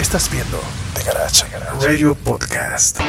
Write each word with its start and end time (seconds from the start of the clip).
Estás 0.00 0.30
viendo 0.30 0.60
The 0.94 1.02
Garage 1.04 1.44
Radio 1.86 2.14
Podcast. 2.14 3.00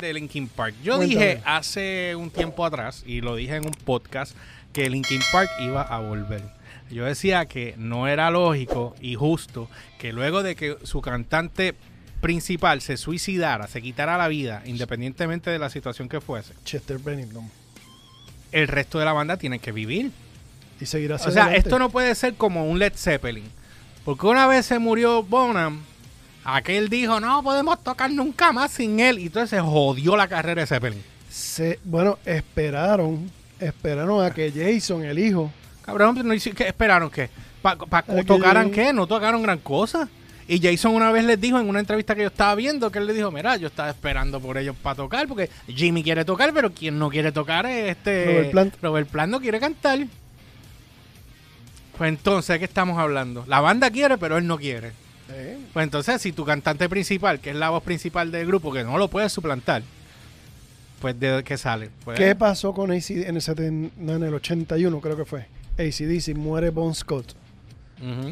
de 0.00 0.12
Linkin 0.14 0.48
Park. 0.48 0.74
Yo 0.82 0.96
Cuéntame. 0.96 1.24
dije 1.26 1.42
hace 1.44 2.14
un 2.16 2.30
tiempo 2.30 2.64
atrás, 2.64 3.02
y 3.06 3.20
lo 3.20 3.36
dije 3.36 3.56
en 3.56 3.66
un 3.66 3.72
podcast, 3.72 4.36
que 4.72 4.88
Linkin 4.88 5.20
Park 5.32 5.50
iba 5.60 5.82
a 5.82 5.98
volver. 6.00 6.42
Yo 6.90 7.04
decía 7.04 7.46
que 7.46 7.74
no 7.78 8.08
era 8.08 8.30
lógico 8.30 8.94
y 9.00 9.14
justo 9.14 9.68
que 9.98 10.12
luego 10.12 10.42
de 10.42 10.54
que 10.56 10.76
su 10.82 11.00
cantante 11.00 11.74
principal 12.20 12.80
se 12.80 12.96
suicidara, 12.96 13.66
se 13.66 13.82
quitara 13.82 14.16
la 14.18 14.28
vida, 14.28 14.62
independientemente 14.66 15.50
de 15.50 15.58
la 15.58 15.70
situación 15.70 16.08
que 16.08 16.20
fuese, 16.20 16.54
Chester 16.64 16.98
Bennington. 16.98 17.50
el 18.52 18.68
resto 18.68 18.98
de 18.98 19.04
la 19.04 19.12
banda 19.12 19.36
tiene 19.36 19.58
que 19.58 19.72
vivir. 19.72 20.10
Y 20.80 20.86
seguirá 20.86 21.16
O 21.16 21.30
sea, 21.30 21.54
esto 21.54 21.78
no 21.78 21.90
puede 21.90 22.14
ser 22.14 22.34
como 22.34 22.66
un 22.66 22.78
Led 22.78 22.92
Zeppelin. 22.96 23.44
Porque 24.04 24.26
una 24.26 24.46
vez 24.46 24.66
se 24.66 24.78
murió 24.78 25.22
Bonham, 25.22 25.80
aquel 26.44 26.88
dijo, 26.88 27.20
no 27.20 27.42
podemos 27.42 27.82
tocar 27.82 28.10
nunca 28.10 28.52
más 28.52 28.72
sin 28.72 28.98
él. 29.00 29.18
Y 29.18 29.26
entonces 29.26 29.50
se 29.50 29.60
jodió 29.60 30.16
la 30.16 30.28
carrera 30.28 30.60
de 30.62 30.66
Zeppelin. 30.66 31.02
Se, 31.28 31.78
bueno, 31.84 32.18
esperaron, 32.24 33.30
esperaron 33.60 34.24
a 34.24 34.30
que 34.32 34.50
Jason, 34.52 35.04
el 35.04 35.18
hijo, 35.18 35.50
Cabrón, 35.82 36.16
no 36.24 36.34
¿qué 36.54 36.68
esperaron 36.68 37.10
que 37.10 37.28
pa, 37.60 37.76
pa- 37.76 37.86
Para 37.86 38.02
que 38.16 38.24
tocaran 38.24 38.70
qué? 38.70 38.92
No 38.92 39.06
tocaron 39.06 39.42
gran 39.42 39.58
cosa. 39.58 40.08
Y 40.48 40.60
Jason 40.60 40.94
una 40.94 41.10
vez 41.12 41.24
les 41.24 41.40
dijo 41.40 41.58
en 41.58 41.68
una 41.68 41.80
entrevista 41.80 42.14
que 42.14 42.22
yo 42.22 42.26
estaba 42.26 42.54
viendo 42.56 42.90
que 42.90 42.98
él 42.98 43.06
le 43.06 43.14
dijo, 43.14 43.30
mira, 43.30 43.56
yo 43.56 43.68
estaba 43.68 43.88
esperando 43.90 44.40
por 44.40 44.58
ellos 44.58 44.76
para 44.82 44.96
tocar 44.96 45.26
porque 45.28 45.48
Jimmy 45.68 46.02
quiere 46.02 46.24
tocar, 46.24 46.52
pero 46.52 46.72
quien 46.72 46.98
no 46.98 47.08
quiere 47.08 47.32
tocar 47.32 47.64
es 47.66 47.96
este 47.96 48.24
Robert 48.26 48.50
Plant. 48.50 48.74
Robert 48.82 49.08
Plant 49.08 49.30
no 49.32 49.40
quiere 49.40 49.60
cantar. 49.60 50.00
Pues 51.98 52.08
entonces, 52.08 52.54
¿de 52.54 52.58
qué 52.58 52.64
estamos 52.64 52.98
hablando? 52.98 53.44
La 53.46 53.60
banda 53.60 53.90
quiere, 53.90 54.18
pero 54.18 54.38
él 54.38 54.46
no 54.46 54.58
quiere. 54.58 54.92
eh, 55.30 55.58
Pues 55.72 55.84
entonces, 55.84 56.20
si 56.22 56.32
tu 56.32 56.44
cantante 56.44 56.88
principal, 56.88 57.38
que 57.40 57.50
es 57.50 57.56
la 57.56 57.70
voz 57.70 57.82
principal 57.82 58.30
del 58.32 58.46
grupo, 58.46 58.72
que 58.72 58.82
no 58.84 58.98
lo 58.98 59.08
puedes 59.08 59.32
suplantar, 59.32 59.82
pues 61.00 61.18
¿de 61.18 61.42
qué 61.44 61.56
sale? 61.58 61.90
Pues, 62.04 62.18
¿qué 62.18 62.34
pasó 62.34 62.72
con 62.72 62.90
ACD 62.92 63.26
en 63.28 63.36
el, 63.36 63.90
no, 63.98 64.14
en 64.14 64.22
el 64.22 64.34
81, 64.34 65.00
creo 65.00 65.16
que 65.16 65.24
fue? 65.24 65.46
ACDC, 65.78 66.34
muere 66.36 66.70
Bon 66.70 66.94
Scott. 66.94 67.34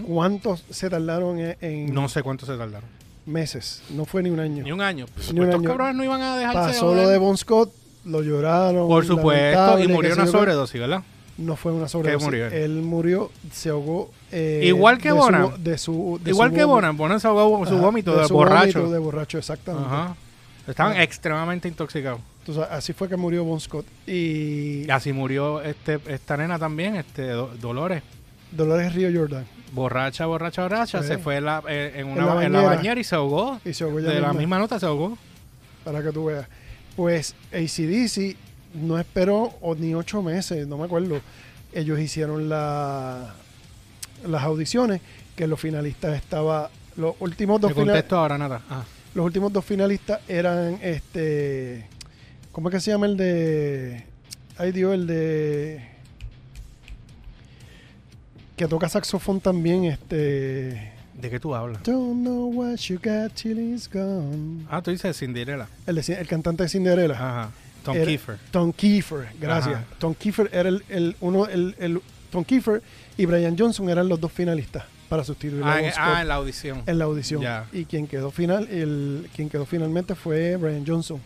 ¿Cuántos 0.07 0.65
se 0.71 0.91
tardaron 0.91 1.39
en, 1.39 1.57
en 1.61 1.95
No 1.95 2.09
sé 2.09 2.23
cuánto 2.23 2.45
se 2.45 2.57
tardaron. 2.57 2.89
meses? 3.27 3.83
No 3.91 4.05
fue 4.05 4.23
ni 4.23 4.31
un 4.31 4.41
año. 4.41 4.65
Ni 4.65 4.73
un 4.73 4.81
año. 4.81 5.07
Pues, 5.15 5.33
Ni 5.33 5.39
un 5.41 5.47
estos 5.47 5.61
año. 5.61 5.69
cabrones 5.69 5.95
no 5.95 6.05
iban 6.05 6.21
a 6.23 6.37
dejarse 6.37 6.59
Pasó 6.73 6.87
joder. 6.89 7.05
lo 7.05 7.09
de 7.09 7.19
Bon 7.19 7.37
Scott, 7.37 7.73
lo 8.05 8.23
lloraron. 8.23 8.89
Por 8.89 9.07
supuesto, 9.07 9.79
y 9.79 9.87
murió 9.89 10.15
una 10.15 10.27
sobredosis, 10.27 10.81
¿verdad? 10.81 11.03
No 11.41 11.57
fue 11.57 11.73
una 11.73 11.89
sobredosis. 11.89 12.25
murió 12.25 12.47
él? 12.49 12.71
Murió, 12.83 13.31
se 13.53 13.71
ahogó. 13.71 14.11
eh, 14.31 14.61
Igual 14.65 14.99
que 14.99 15.09
de 15.09 15.15
su- 15.15 15.21
Bonham. 15.21 15.53
de 15.63 15.79
su, 15.79 16.21
de 16.23 16.31
Igual 16.31 16.51
su 16.51 16.57
que. 16.57 16.65
Bonham, 16.65 16.97
Bonham 16.97 17.19
se 17.21 17.27
ahogó 17.27 17.67
su 17.67 17.79
vómito 17.79 18.17
de, 18.17 18.27
su 18.29 18.35
borracho. 18.35 18.79
vómito 18.81 18.93
de 18.93 18.99
borracho, 18.99 19.39
exactamente. 19.39 19.87
Ajá. 19.89 20.15
Estaban 20.69 20.93
Ajá. 20.93 21.03
extremadamente 21.03 21.67
intoxicados. 21.69 22.21
Entonces, 22.41 22.65
así 22.71 22.93
fue 22.93 23.09
que 23.09 23.17
murió 23.17 23.45
Bon 23.45 23.59
Scott. 23.61 23.87
Y 24.07 24.85
Y 24.85 24.91
así 24.91 25.13
murió 25.13 25.63
este, 25.63 25.99
esta 26.07 26.37
nena 26.37 26.59
también, 26.59 26.97
este 26.97 27.29
Do- 27.29 27.51
Dolores. 27.61 28.03
Dolores 28.53 28.95
Río 28.95 29.09
Jordan. 29.13 29.47
Borracha, 29.73 30.27
borracha, 30.27 30.63
borracha. 30.63 31.01
Sí. 31.03 31.09
Se 31.09 31.19
fue 31.19 31.37
en 31.37 31.45
la, 31.47 31.63
eh, 31.69 31.93
en, 31.97 32.07
una, 32.09 32.23
En 32.23 32.27
la 32.37 32.45
en 32.45 32.53
la 32.53 32.63
bañera. 32.63 33.01
y 33.01 33.05
se 33.05 33.15
ahogó. 33.15 33.61
Y 33.65 33.73
se 33.73 33.85
ahogó 33.85 34.01
ella 34.01 34.11
De 34.11 34.21
la 34.21 34.33
misma 34.33 34.59
nota 34.59 34.79
se 34.79 34.87
ahogó. 34.87 35.17
Para 35.85 36.03
que 36.03 36.11
tú 36.13 36.27
veas. 36.27 36.47
Pues 36.97 37.35
ACDC 37.53 38.37
no 38.75 38.99
esperó 38.99 39.55
o 39.61 39.75
ni 39.75 39.95
ocho 39.95 40.23
meses, 40.23 40.67
no 40.67 40.79
me 40.79 40.85
acuerdo. 40.85 41.21
Ellos 41.73 41.99
hicieron 42.01 42.49
la, 42.49 43.35
las 44.27 44.43
audiciones, 44.43 45.01
que 45.37 45.47
los 45.47 45.61
finalistas 45.61 46.17
estaba 46.17 46.71
los 46.97 47.15
últimos 47.21 47.61
dos 47.61 47.73
finalistas 47.73 48.13
ahora, 48.13 48.37
nada. 48.37 48.61
Ah. 48.69 48.85
los 49.15 49.25
últimos 49.25 49.53
dos 49.53 49.65
finalistas 49.65 50.21
eran 50.29 50.79
este 50.83 51.87
¿cómo 52.53 52.69
es 52.69 52.75
que 52.75 52.81
se 52.81 52.91
llama 52.91 53.07
el 53.07 53.17
de 53.17 54.05
ay 54.59 54.73
Dios 54.73 54.93
el 54.95 55.07
de 55.07 55.81
que 58.57 58.67
toca 58.69 58.89
saxofón 58.89 59.41
también 59.41 59.85
este 59.85 60.93
¿De 61.21 61.29
qué 61.31 61.39
tú 61.39 61.55
hablas? 61.55 61.83
Don't 61.83 62.23
know 62.23 62.47
what 62.53 62.77
you 62.89 62.97
got 63.03 63.33
till 63.35 63.59
it's 63.59 63.89
gone 63.91 64.67
Ah, 64.71 64.83
tú 64.83 64.91
dices 64.91 65.17
Cinderella. 65.19 65.69
el, 65.87 65.97
de- 65.97 66.15
el 66.15 66.27
cantante 66.27 66.65
de 66.65 66.69
Cinderella 66.69 67.15
Ajá. 67.15 67.51
Tom 67.85 67.97
Era- 67.97 68.07
Kiefer. 68.07 68.39
Tom 68.51 68.73
Kiefer 68.73 69.29
gracias 69.41 69.75
Ajá. 69.77 69.85
Tom 69.99 70.15
Kiefer 70.15 70.49
era 70.53 70.69
el, 70.69 70.85
el 70.89 71.17
uno 71.21 71.47
el, 71.47 71.75
el- 71.79 72.01
Tom 72.31 72.45
Kiefer 72.45 72.83
y 73.17 73.27
Brian 73.27 73.57
Johnson 73.59 73.89
eran 73.91 74.09
los 74.09 74.21
dos 74.21 74.31
finalistas 74.33 74.85
para 75.09 75.25
sustituir 75.25 75.63
a 75.65 75.73
Ah, 75.73 75.77
Bon 75.77 75.85
en, 75.85 75.93
Scott 75.93 76.05
ah, 76.07 76.21
en 76.23 76.29
la 76.29 76.35
audición. 76.37 76.83
en 76.87 76.99
la 76.99 77.05
audición. 77.07 77.43
Y 77.73 77.85
quien 77.85 78.07
quedó 78.07 78.31
final, 78.31 78.69
el 78.71 79.29
quien 79.35 79.49
quedó 79.49 79.67
finalmente 79.67 80.15
fue 80.15 80.57
Brian 80.57 80.85
Johnson. 80.87 81.21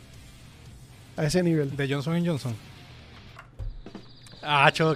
A 1.16 1.24
ese 1.26 1.42
nivel. 1.42 1.76
De 1.76 1.86
Johnson 1.88 2.24
Johnson. 2.26 2.54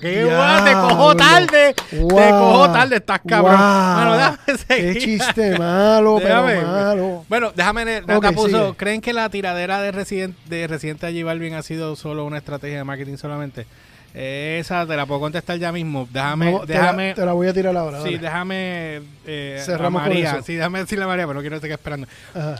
Qué 0.01 0.25
Diablo. 0.25 0.37
guay, 0.37 0.65
te 0.65 0.73
cojo 0.73 1.17
tarde. 1.17 1.75
Te 1.91 1.99
Wow. 1.99 2.31
cojo 2.31 2.73
tarde, 2.73 2.97
estás 2.97 3.21
cabrón. 3.27 3.57
Wow. 3.57 3.95
Bueno, 3.95 4.17
déjame 4.17 4.93
Qué 4.93 4.99
chiste 5.01 5.59
malo, 5.59 6.19
Déjame. 6.21 6.55
pero 6.55 6.67
malo. 6.69 7.25
Bueno, 7.29 7.53
déjame, 7.55 8.03
Nata 8.07 8.33
puso, 8.33 8.49
sigue. 8.67 8.77
¿creen 8.77 9.01
que 9.01 9.13
la 9.13 9.29
tiradera 9.31 9.81
de 9.81 9.93
Resident, 9.93 10.37
de 10.47 10.67
Residente 10.67 11.07
allí 11.07 11.23
Balvin 11.23 11.55
ha 11.55 11.63
sido 11.63 11.97
solo 11.97 12.25
una 12.25 12.39
estrategia 12.39 12.79
de 12.79 12.85
marketing 12.85 13.17
solamente? 13.17 13.67
Esa 14.15 14.87
te 14.87 14.97
la 14.97 15.05
puedo 15.07 15.21
contestar 15.21 15.59
ya 15.59 15.71
mismo. 15.71 16.09
Déjame, 16.11 16.47
te, 16.67 16.73
la, 16.75 16.81
déjame, 16.81 17.15
te 17.15 17.25
la 17.27 17.33
voy 17.35 17.47
a 17.47 17.53
tirar 17.53 17.77
ahora. 17.77 17.99
sí, 17.99 18.05
dale. 18.15 18.19
déjame 18.19 19.01
eh, 19.27 19.59
a 19.61 19.65
Cerramos 19.65 20.03
con 20.03 20.11
María. 20.11 20.31
eso. 20.33 20.43
Sí, 20.43 20.55
déjame 20.55 20.81
decirle 20.81 21.05
a 21.05 21.09
María, 21.09 21.27
pero 21.27 21.35
no 21.35 21.41
quiero 21.41 21.57
estar 21.57 21.71
esperando. 21.71 22.07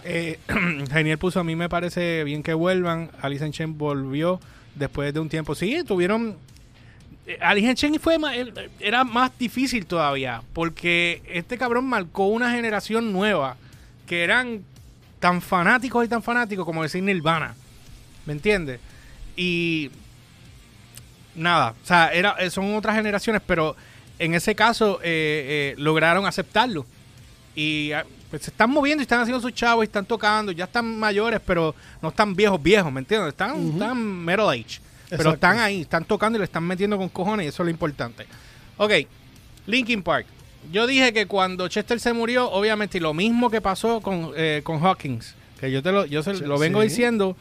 Eh, 0.05 0.39
puso, 1.19 1.41
a 1.41 1.45
mí 1.45 1.57
me 1.57 1.69
parece 1.69 2.23
bien 2.25 2.43
que 2.43 2.53
vuelvan. 2.55 3.11
Alice 3.23 3.45
in 3.45 3.53
Chains 3.53 3.77
volvió 3.77 4.41
después 4.75 5.13
de 5.13 5.21
un 5.21 5.29
tiempo. 5.29 5.55
Sí, 5.55 5.83
tuvieron... 5.87 6.37
in 7.59 7.75
Chains 7.75 8.01
fue 8.01 8.19
más- 8.19 8.35
era 8.81 9.05
más 9.05 9.31
difícil 9.39 9.87
todavía, 9.87 10.43
porque 10.53 11.23
este 11.27 11.59
cabrón 11.59 11.85
marcó 11.85 12.27
una 12.27 12.51
generación 12.51 13.13
nueva 13.13 13.57
que 14.07 14.25
eran 14.25 14.63
tan 15.21 15.43
fanáticos 15.43 16.05
y 16.05 16.09
tan 16.09 16.23
fanáticos 16.23 16.65
como 16.65 16.83
decir 16.83 17.03
Nirvana. 17.03 17.55
¿Me 18.25 18.33
entiendes? 18.33 18.81
Y 19.37 19.91
nada, 21.35 21.75
o 21.83 21.87
sea, 21.87 22.09
era, 22.13 22.37
eh, 22.39 22.51
son 22.51 22.75
otras 22.75 22.97
generaciones, 22.97 23.43
pero 23.47 23.77
en 24.19 24.35
ese 24.35 24.55
caso 24.55 24.99
eh, 25.03 25.73
eh, 25.73 25.75
lograron 25.79 26.27
aceptarlo. 26.27 26.85
Y 27.55 27.93
ah, 27.93 28.05
pues, 28.31 28.43
se 28.43 28.51
están 28.51 28.71
moviendo 28.71 29.03
y 29.03 29.05
están 29.05 29.21
haciendo 29.21 29.41
sus 29.41 29.53
chavos 29.55 29.85
y 29.85 29.87
están 29.87 30.07
tocando, 30.07 30.53
ya 30.53 30.65
están 30.65 30.99
mayores, 30.99 31.41
pero 31.45 31.75
no 32.03 32.09
están 32.09 32.35
viejos, 32.35 32.61
middle 32.61 32.91
¿me 32.93 33.01
entiendes? 33.01 33.31
Están, 33.31 33.73
están 33.73 34.25
middle 34.25 34.49
age. 34.49 34.81
Pero 35.11 35.23
Exacto. 35.23 35.35
están 35.35 35.59
ahí, 35.59 35.81
están 35.83 36.05
tocando 36.05 36.37
y 36.37 36.41
le 36.41 36.45
están 36.45 36.65
metiendo 36.65 36.97
con 36.99 37.09
cojones 37.09 37.47
y 37.47 37.49
eso 37.49 37.63
es 37.63 37.67
lo 37.67 37.71
importante. 37.71 38.27
Ok, 38.77 38.93
Linkin 39.67 40.03
Park. 40.03 40.27
Yo 40.73 40.87
dije 40.87 41.13
que 41.13 41.27
cuando 41.27 41.69
Chester 41.69 41.99
se 42.01 42.13
murió, 42.13 42.51
obviamente, 42.51 42.99
y 42.99 43.01
lo 43.01 43.15
mismo 43.15 43.49
que 43.51 43.61
pasó 43.61 44.01
con, 44.01 44.33
eh, 44.37 44.61
con 44.65 44.85
Hawkins, 44.85 45.35
que 45.61 45.71
yo 45.73 45.83
te 45.83 45.93
lo, 45.93 46.05
yo 46.05 46.23
se- 46.23 46.35
lo 46.47 46.59
vengo 46.59 46.83
sí. 46.83 46.89
diciendo, 46.89 47.37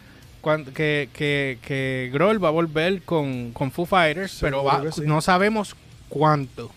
que, 0.74 1.10
que, 1.14 1.58
que 1.62 2.10
Grohl 2.14 2.42
va 2.42 2.48
a 2.48 2.52
volver 2.52 3.02
con, 3.02 3.52
con 3.52 3.70
Foo 3.72 3.86
Fighters, 3.86 4.38
pero 4.40 4.64
va- 4.64 4.90
sí. 4.94 5.02
no 5.06 5.20
sabemos 5.20 5.76
cuánto. 6.08 6.72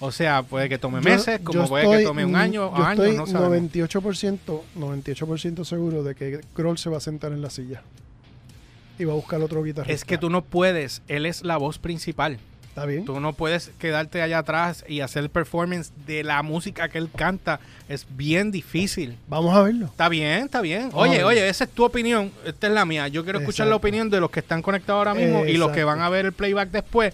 O 0.00 0.10
sea, 0.10 0.42
puede 0.42 0.68
que 0.68 0.76
tome 0.78 0.98
Yo- 1.00 1.04
meses, 1.10 1.40
como 1.44 1.62
yo 1.62 1.68
puede 1.68 1.98
que 1.98 2.04
tome 2.04 2.24
un 2.24 2.34
año, 2.34 2.76
yo 2.76 2.84
años, 2.84 3.06
estoy 3.06 3.16
no 3.16 3.26
sabemos. 3.28 3.70
98%, 3.70 4.62
98% 4.76 5.64
seguro 5.64 6.02
de 6.02 6.16
que 6.16 6.40
Kroll 6.54 6.78
se 6.78 6.90
va 6.90 6.96
a 6.96 7.00
sentar 7.00 7.30
en 7.30 7.42
la 7.42 7.50
silla. 7.50 7.82
Y 8.98 9.04
va 9.04 9.12
a 9.12 9.16
buscar 9.16 9.40
otro 9.40 9.62
guitarrista. 9.62 9.92
Es 9.92 10.04
que 10.04 10.18
tú 10.18 10.30
no 10.30 10.42
puedes, 10.42 11.02
él 11.08 11.26
es 11.26 11.42
la 11.42 11.56
voz 11.56 11.78
principal. 11.78 12.38
Está 12.72 12.86
bien. 12.86 13.04
Tú 13.04 13.20
no 13.20 13.34
puedes 13.34 13.70
quedarte 13.78 14.22
allá 14.22 14.38
atrás 14.38 14.82
y 14.88 15.00
hacer 15.00 15.28
performance 15.28 15.92
de 16.06 16.24
la 16.24 16.42
música 16.42 16.88
que 16.88 16.96
él 16.96 17.10
canta. 17.14 17.60
Es 17.86 18.06
bien 18.08 18.50
difícil. 18.50 19.18
Vamos 19.28 19.54
a 19.54 19.60
verlo. 19.60 19.86
Está 19.86 20.08
bien, 20.08 20.44
está 20.44 20.62
bien. 20.62 20.88
Vamos 20.88 21.06
Oye, 21.06 21.22
oye, 21.22 21.46
esa 21.50 21.64
es 21.64 21.70
tu 21.70 21.84
opinión. 21.84 22.32
Esta 22.46 22.68
es 22.68 22.72
la 22.72 22.86
mía. 22.86 23.08
Yo 23.08 23.24
quiero 23.24 23.40
escuchar 23.40 23.66
la 23.66 23.76
opinión 23.76 24.08
de 24.08 24.20
los 24.20 24.30
que 24.30 24.40
están 24.40 24.62
conectados 24.62 25.00
ahora 25.00 25.12
mismo 25.12 25.44
y 25.44 25.58
los 25.58 25.70
que 25.72 25.84
van 25.84 26.00
a 26.00 26.08
ver 26.08 26.24
el 26.24 26.32
playback 26.32 26.70
después. 26.70 27.12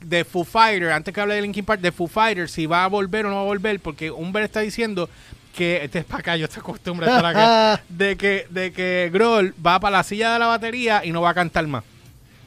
De 0.00 0.24
Foo 0.24 0.44
Fighter, 0.44 0.92
antes 0.92 1.12
que 1.12 1.20
hable 1.20 1.34
de 1.34 1.42
Linkin 1.42 1.64
Park, 1.64 1.80
de 1.80 1.92
Foo 1.92 2.06
Fighter, 2.06 2.48
si 2.48 2.64
va 2.64 2.84
a 2.84 2.86
volver 2.86 3.26
o 3.26 3.28
no 3.28 3.36
va 3.36 3.42
a 3.42 3.44
volver, 3.44 3.80
porque 3.80 4.10
Humber 4.10 4.44
está 4.44 4.60
diciendo 4.60 5.10
que, 5.56 5.82
este 5.84 5.98
es 6.00 6.04
para 6.04 6.20
acá, 6.20 6.36
yo 6.36 6.48
te 6.48 6.60
acostumbro 6.60 7.06
a 7.06 7.08
estar 7.08 7.26
acá, 7.26 7.82
de 7.88 8.16
que, 8.16 8.46
de 8.50 8.70
que 8.72 9.10
Grohl 9.12 9.54
va 9.64 9.80
para 9.80 9.96
la 9.98 10.02
silla 10.04 10.32
de 10.34 10.38
la 10.38 10.46
batería 10.46 11.04
y 11.04 11.10
no 11.10 11.20
va 11.22 11.30
a 11.30 11.34
cantar 11.34 11.66
más. 11.66 11.82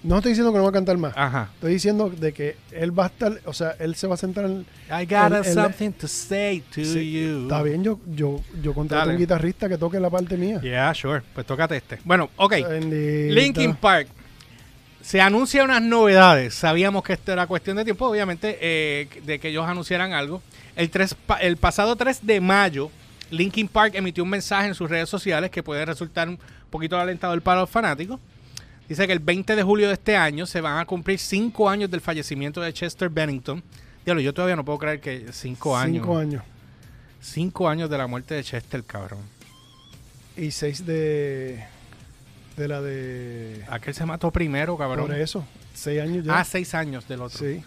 No 0.01 0.15
estoy 0.19 0.31
diciendo 0.31 0.53
que 0.53 0.57
no 0.59 0.63
va 0.63 0.69
a 0.69 0.73
cantar 0.73 0.97
más. 0.97 1.11
Ajá. 1.17 1.49
Estoy 1.55 1.73
diciendo 1.73 2.09
de 2.09 2.31
que 2.31 2.55
él 2.71 2.97
va 2.97 3.03
a 3.03 3.07
estar, 3.07 3.33
o 3.43 3.51
sea, 3.51 3.75
él 3.79 3.95
se 3.95 4.07
va 4.07 4.13
a 4.13 4.17
sentar 4.17 4.45
en... 4.45 4.65
I 4.89 5.05
got 5.05 5.43
something 5.45 5.91
to 5.91 6.07
say 6.07 6.61
to 6.73 6.85
Sí, 6.85 7.11
you. 7.11 7.41
Está 7.41 7.61
bien, 7.63 7.83
yo, 7.83 7.99
yo, 8.07 8.39
yo 8.63 8.73
contrato 8.73 9.01
Dale. 9.01 9.15
un 9.15 9.19
guitarrista 9.19 9.67
que 9.67 9.77
toque 9.77 9.99
la 9.99 10.09
parte 10.09 10.37
mía. 10.37 10.61
Yeah, 10.61 10.93
sure. 10.93 11.21
Pues 11.33 11.45
tócate 11.45 11.75
este. 11.75 11.99
Bueno, 12.05 12.29
ok. 12.37 12.53
Linkin 13.29 13.75
Park. 13.75 14.07
se 15.01 15.19
anuncian 15.19 15.65
unas 15.65 15.81
novedades. 15.81 16.53
Sabíamos 16.53 17.03
que 17.03 17.11
esto 17.13 17.33
era 17.33 17.45
cuestión 17.47 17.75
de 17.75 17.83
tiempo, 17.83 18.07
obviamente, 18.07 18.57
eh, 18.61 19.09
de 19.25 19.37
que 19.39 19.49
ellos 19.49 19.67
anunciaran 19.67 20.13
algo. 20.13 20.41
El, 20.77 20.89
3, 20.89 21.13
pa- 21.13 21.39
el 21.41 21.57
pasado 21.57 21.97
3 21.97 22.25
de 22.25 22.39
mayo, 22.39 22.89
Linkin 23.31 23.67
Park 23.67 23.93
emitió 23.95 24.23
un 24.23 24.29
mensaje 24.29 24.67
en 24.67 24.75
sus 24.75 24.89
redes 24.89 25.09
sociales 25.09 25.51
que 25.51 25.61
puede 25.63 25.85
resultar 25.85 26.27
un 26.29 26.39
poquito 26.69 26.97
alentador 26.99 27.41
para 27.41 27.61
los 27.61 27.69
fanáticos. 27.69 28.19
Dice 28.87 29.05
que 29.05 29.13
el 29.13 29.19
20 29.19 29.55
de 29.55 29.63
julio 29.63 29.87
de 29.87 29.93
este 29.93 30.15
año 30.17 30.45
se 30.47 30.61
van 30.61 30.79
a 30.79 30.85
cumplir 30.85 31.19
5 31.19 31.69
años 31.69 31.91
del 31.91 32.01
fallecimiento 32.01 32.59
de 32.59 32.73
Chester 32.73 33.09
Bennington. 33.09 33.61
Diablo, 34.03 34.21
yo 34.21 34.33
todavía 34.33 34.55
no 34.55 34.65
puedo 34.65 34.79
creer 34.79 34.99
que 34.99 35.27
5 35.31 35.77
años. 35.77 36.01
Cinco 36.03 36.17
años. 36.17 36.43
5 37.21 37.69
años 37.69 37.89
de 37.89 37.97
la 37.97 38.07
muerte 38.07 38.33
de 38.33 38.43
Chester, 38.43 38.83
cabrón. 38.83 39.19
Y 40.35 40.51
seis 40.51 40.85
de. 40.85 41.63
De 42.55 42.67
la 42.67 42.81
de. 42.81 43.63
Aquel 43.69 43.93
se 43.93 44.05
mató 44.05 44.31
primero, 44.31 44.77
cabrón. 44.77 45.07
Por 45.07 45.15
eso. 45.15 45.45
Seis 45.73 46.01
años 46.01 46.25
ya. 46.25 46.39
Ah, 46.39 46.43
6 46.45 46.73
años 46.75 47.07
del 47.07 47.21
otro. 47.21 47.37
Sí. 47.37 47.61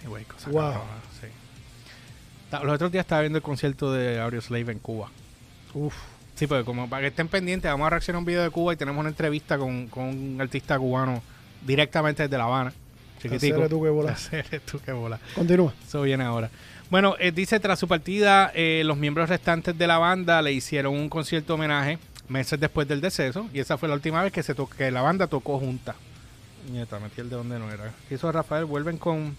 Anyway, 0.00 0.24
cosa 0.24 0.50
Wow. 0.50 0.72
sí. 1.20 1.26
Los 2.62 2.74
otros 2.74 2.92
días 2.92 3.04
estaba 3.04 3.22
viendo 3.22 3.38
el 3.38 3.42
concierto 3.42 3.92
de 3.92 4.20
Audioslave 4.20 4.70
en 4.72 4.78
Cuba. 4.78 5.10
Uf. 5.74 5.94
Sí, 6.34 6.46
porque 6.46 6.64
como 6.64 6.88
para 6.88 7.02
que 7.02 7.08
estén 7.08 7.28
pendientes, 7.28 7.70
vamos 7.70 7.86
a 7.86 7.90
reaccionar 7.90 8.16
a 8.16 8.18
un 8.20 8.24
video 8.24 8.42
de 8.42 8.50
Cuba 8.50 8.72
y 8.72 8.76
tenemos 8.76 9.00
una 9.00 9.08
entrevista 9.08 9.56
con, 9.56 9.86
con 9.88 10.04
un 10.04 10.40
artista 10.40 10.78
cubano 10.78 11.22
directamente 11.64 12.24
desde 12.24 12.36
La 12.38 12.44
Habana. 12.44 12.72
Chiquitico. 13.22 13.68
Tú 13.68 13.82
que 13.82 13.88
bola. 13.88 14.16
Tú 14.70 14.80
que 14.80 14.92
bola. 14.92 15.18
Continúa. 15.34 15.72
Eso 15.86 16.02
viene 16.02 16.24
ahora. 16.24 16.50
Bueno, 16.90 17.14
eh, 17.18 17.32
dice, 17.32 17.58
tras 17.60 17.78
su 17.78 17.88
partida, 17.88 18.50
eh, 18.54 18.82
los 18.84 18.96
miembros 18.96 19.28
restantes 19.28 19.76
de 19.78 19.86
la 19.86 19.98
banda 19.98 20.42
le 20.42 20.52
hicieron 20.52 20.94
un 20.94 21.08
concierto 21.08 21.54
homenaje 21.54 21.98
meses 22.28 22.58
después 22.60 22.86
del 22.88 23.00
deceso. 23.00 23.48
Y 23.54 23.60
esa 23.60 23.78
fue 23.78 23.88
la 23.88 23.94
última 23.94 24.22
vez 24.22 24.32
que, 24.32 24.42
se 24.42 24.54
to- 24.54 24.68
que 24.68 24.90
la 24.90 25.02
banda 25.02 25.26
tocó 25.26 25.58
junta. 25.58 25.94
Nieta, 26.70 26.98
metí 26.98 27.20
el 27.20 27.30
de 27.30 27.36
donde 27.36 27.58
no 27.58 27.70
era. 27.70 27.92
¿Qué 28.08 28.16
hizo 28.16 28.30
Rafael? 28.32 28.64
Vuelven 28.64 28.98
con... 28.98 29.36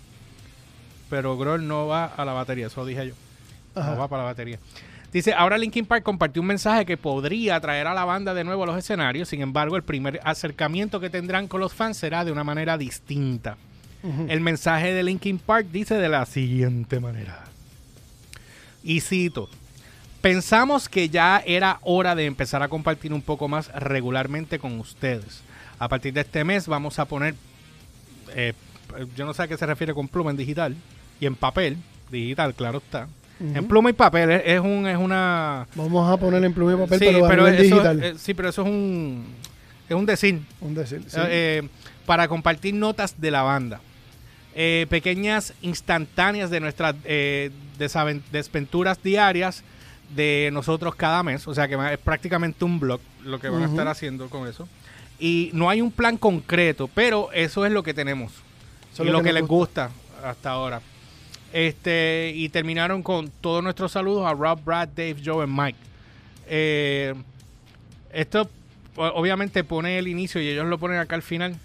Pero 1.09 1.37
Grohl 1.37 1.67
no 1.67 1.87
va 1.87 2.05
a 2.05 2.25
la 2.25 2.33
batería, 2.33 2.67
eso 2.67 2.85
dije 2.85 3.07
yo. 3.07 3.13
Ajá. 3.75 3.91
No 3.91 3.97
va 3.97 4.07
para 4.07 4.23
la 4.23 4.29
batería. 4.29 4.59
Dice, 5.15 5.33
ahora 5.33 5.57
Linkin 5.57 5.85
Park 5.85 6.03
compartió 6.03 6.41
un 6.41 6.47
mensaje 6.49 6.85
que 6.85 6.97
podría 6.97 7.57
traer 7.61 7.87
a 7.87 7.93
la 7.93 8.03
banda 8.03 8.33
de 8.33 8.43
nuevo 8.43 8.63
a 8.63 8.65
los 8.65 8.77
escenarios. 8.77 9.29
Sin 9.29 9.41
embargo, 9.41 9.77
el 9.77 9.83
primer 9.83 10.19
acercamiento 10.25 10.99
que 10.99 11.09
tendrán 11.09 11.47
con 11.47 11.61
los 11.61 11.73
fans 11.73 11.95
será 11.95 12.25
de 12.25 12.33
una 12.33 12.43
manera 12.43 12.77
distinta. 12.77 13.55
El 14.27 14.41
mensaje 14.41 14.93
de 14.93 15.01
Linkin 15.01 15.39
Park 15.39 15.67
dice 15.71 15.95
de 15.95 16.09
la 16.09 16.25
siguiente 16.25 16.99
manera. 16.99 17.45
Y 18.83 18.99
cito. 18.99 19.49
Pensamos 20.19 20.89
que 20.89 21.07
ya 21.07 21.41
era 21.45 21.79
hora 21.81 22.13
de 22.13 22.25
empezar 22.25 22.61
a 22.61 22.67
compartir 22.67 23.13
un 23.13 23.21
poco 23.21 23.47
más 23.47 23.73
regularmente 23.73 24.59
con 24.59 24.79
ustedes. 24.79 25.43
A 25.79 25.87
partir 25.87 26.13
de 26.13 26.21
este 26.21 26.43
mes 26.43 26.67
vamos 26.67 26.99
a 26.99 27.05
poner, 27.05 27.35
eh, 28.35 28.53
yo 29.15 29.25
no 29.25 29.33
sé 29.33 29.43
a 29.43 29.47
qué 29.47 29.57
se 29.57 29.65
refiere 29.65 29.93
con 29.93 30.09
pluma 30.09 30.29
en 30.29 30.37
digital 30.37 30.75
y 31.19 31.25
en 31.25 31.35
papel, 31.35 31.77
digital, 32.11 32.53
claro 32.53 32.79
está. 32.79 33.07
En 33.39 33.67
pluma 33.67 33.89
y 33.89 33.93
papel 33.93 34.31
es, 34.31 34.41
es 34.45 34.59
un, 34.61 34.87
es 34.87 34.97
una... 34.97 35.67
Vamos 35.75 36.09
a 36.09 36.15
poner 36.15 36.41
en 36.43 36.53
pluma 36.53 36.73
y 36.73 36.77
papel, 36.77 36.99
Sí, 36.99 37.05
pero, 37.05 37.27
pero 37.27 37.47
eso, 37.47 37.61
digital. 37.61 38.03
eh, 38.03 38.13
sí, 38.17 38.33
pero 38.33 38.47
eso 38.47 38.61
es 38.61 38.67
un, 38.69 39.25
es 39.89 39.95
un 39.95 40.05
decir. 40.05 40.41
un 40.61 40.73
decir. 40.73 41.03
sí. 41.07 41.17
Eh, 41.19 41.61
eh, 41.63 41.69
para 42.05 42.27
compartir 42.27 42.73
notas 42.73 43.19
de 43.19 43.31
la 43.31 43.41
banda. 43.41 43.81
Eh, 44.53 44.85
pequeñas 44.89 45.53
instantáneas 45.61 46.49
de 46.49 46.61
nuestras 46.61 46.95
desventuras 48.31 49.03
diarias 49.03 49.63
de 50.15 50.49
nosotros 50.53 50.95
cada 50.95 51.23
mes. 51.23 51.47
O 51.47 51.53
sea 51.53 51.67
que 51.67 51.75
es 51.91 51.97
prácticamente 51.97 52.63
un 52.63 52.79
blog 52.79 53.01
lo 53.23 53.39
que 53.39 53.49
van 53.49 53.63
a 53.63 53.65
estar 53.65 53.87
haciendo 53.87 54.29
con 54.29 54.47
eso. 54.47 54.67
Y 55.19 55.49
no 55.53 55.69
hay 55.69 55.81
un 55.81 55.91
plan 55.91 56.17
concreto, 56.17 56.89
pero 56.93 57.31
eso 57.33 57.65
es 57.65 57.71
lo 57.71 57.83
que 57.83 57.93
tenemos. 57.93 58.31
Eso 58.93 59.03
y 59.03 59.09
lo 59.09 59.21
que, 59.21 59.33
les 59.33 59.45
gusta 59.45 59.89
hasta 60.23 60.51
ahora. 60.51 60.81
Este, 61.53 62.33
y 62.35 62.49
terminaron 62.49 63.01
con 63.01 63.29
todos 63.29 63.63
nuestros 63.63 63.91
saludos 63.91 64.25
a 64.25 64.33
Rob, 64.33 64.63
Brad, 64.63 64.89
Dave, 64.89 65.17
Joe 65.23 65.45
y 65.45 65.49
Mike. 65.49 65.79
Eh, 66.47 67.13
esto 68.11 68.49
obviamente 68.97 69.63
pone 69.63 69.97
el 69.97 70.07
inicio 70.07 70.41
y 70.41 70.49
ellos 70.49 70.65
lo 70.65 70.77
ponen 70.77 70.99
acá 70.99 71.15
al 71.15 71.21
final 71.21 71.57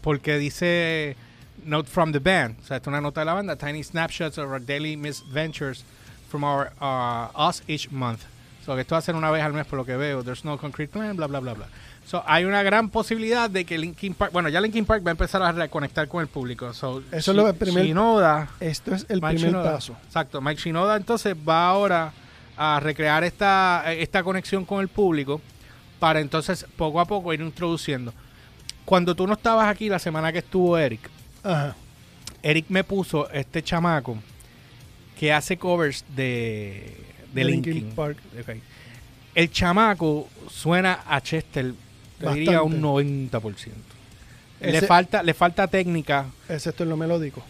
porque 0.00 0.38
dice 0.38 1.16
Note 1.64 1.88
from 1.88 2.12
the 2.12 2.18
band. 2.18 2.56
O 2.62 2.66
sea, 2.66 2.76
esta 2.76 2.90
es 2.90 2.92
una 2.92 3.00
nota 3.00 3.20
de 3.20 3.26
la 3.26 3.34
banda. 3.34 3.56
Tiny 3.56 3.82
snapshots 3.82 4.38
of 4.38 4.50
our 4.50 4.60
daily 4.60 4.96
misadventures 4.96 5.84
from 6.28 6.44
our 6.44 6.72
uh, 6.80 7.28
us 7.36 7.62
each 7.66 7.90
month. 7.90 8.24
So, 8.64 8.74
que 8.74 8.80
esto 8.80 8.94
va 8.94 8.98
a 8.98 9.02
ser 9.02 9.14
una 9.14 9.30
vez 9.30 9.42
al 9.42 9.52
mes 9.52 9.66
por 9.66 9.78
lo 9.78 9.84
que 9.84 9.96
veo. 9.96 10.22
There's 10.22 10.44
no 10.44 10.58
concrete 10.58 10.90
plan, 10.90 11.16
bla, 11.16 11.26
bla, 11.26 11.40
bla, 11.40 11.54
bla. 11.54 11.66
So, 12.06 12.22
hay 12.26 12.44
una 12.44 12.62
gran 12.62 12.90
posibilidad 12.90 13.48
de 13.48 13.64
que 13.64 13.78
Linkin 13.78 14.14
Park... 14.14 14.30
Bueno, 14.32 14.48
ya 14.50 14.60
Linkin 14.60 14.84
Park 14.84 15.02
va 15.04 15.10
a 15.10 15.12
empezar 15.12 15.42
a 15.42 15.52
reconectar 15.52 16.06
con 16.06 16.20
el 16.20 16.28
público. 16.28 16.72
So, 16.74 17.02
Eso 17.10 17.30
es 17.30 17.36
lo 17.36 17.54
primer- 17.54 17.86
Shinoda... 17.86 18.48
Esto 18.60 18.94
es 18.94 19.06
el 19.08 19.22
Mike 19.22 19.34
primer 19.36 19.50
Shinoda. 19.52 19.72
paso. 19.72 19.96
Exacto. 20.04 20.40
Mike 20.40 20.60
Shinoda 20.60 20.96
entonces 20.96 21.34
va 21.48 21.66
ahora 21.68 22.12
a 22.56 22.78
recrear 22.80 23.24
esta, 23.24 23.84
esta 23.94 24.22
conexión 24.22 24.64
con 24.64 24.80
el 24.80 24.88
público 24.88 25.40
para 25.98 26.20
entonces 26.20 26.66
poco 26.76 27.00
a 27.00 27.06
poco 27.06 27.32
ir 27.32 27.40
introduciendo. 27.40 28.12
Cuando 28.84 29.14
tú 29.14 29.26
no 29.26 29.32
estabas 29.32 29.66
aquí 29.66 29.88
la 29.88 29.98
semana 29.98 30.30
que 30.30 30.38
estuvo 30.40 30.76
Eric, 30.76 31.08
Ajá. 31.42 31.74
Eric 32.42 32.66
me 32.68 32.84
puso 32.84 33.30
este 33.30 33.62
chamaco 33.62 34.18
que 35.18 35.32
hace 35.32 35.56
covers 35.56 36.04
de, 36.14 36.94
de 37.32 37.44
Linkin 37.44 37.74
Linkin. 37.74 37.94
Park. 37.94 38.18
El 39.34 39.50
chamaco 39.50 40.28
suena 40.50 41.00
a 41.08 41.20
Chester, 41.22 41.72
te 42.32 42.38
diría 42.38 42.62
un 42.62 42.80
90%. 42.80 43.72
Le 44.60 44.78
Ese- 44.78 44.86
falta, 44.86 45.22
le 45.22 45.34
falta 45.34 45.66
técnica, 45.68 46.26
Excepto 46.48 46.84
en 46.84 46.88
lo 46.90 46.96
melódico. 46.96 47.44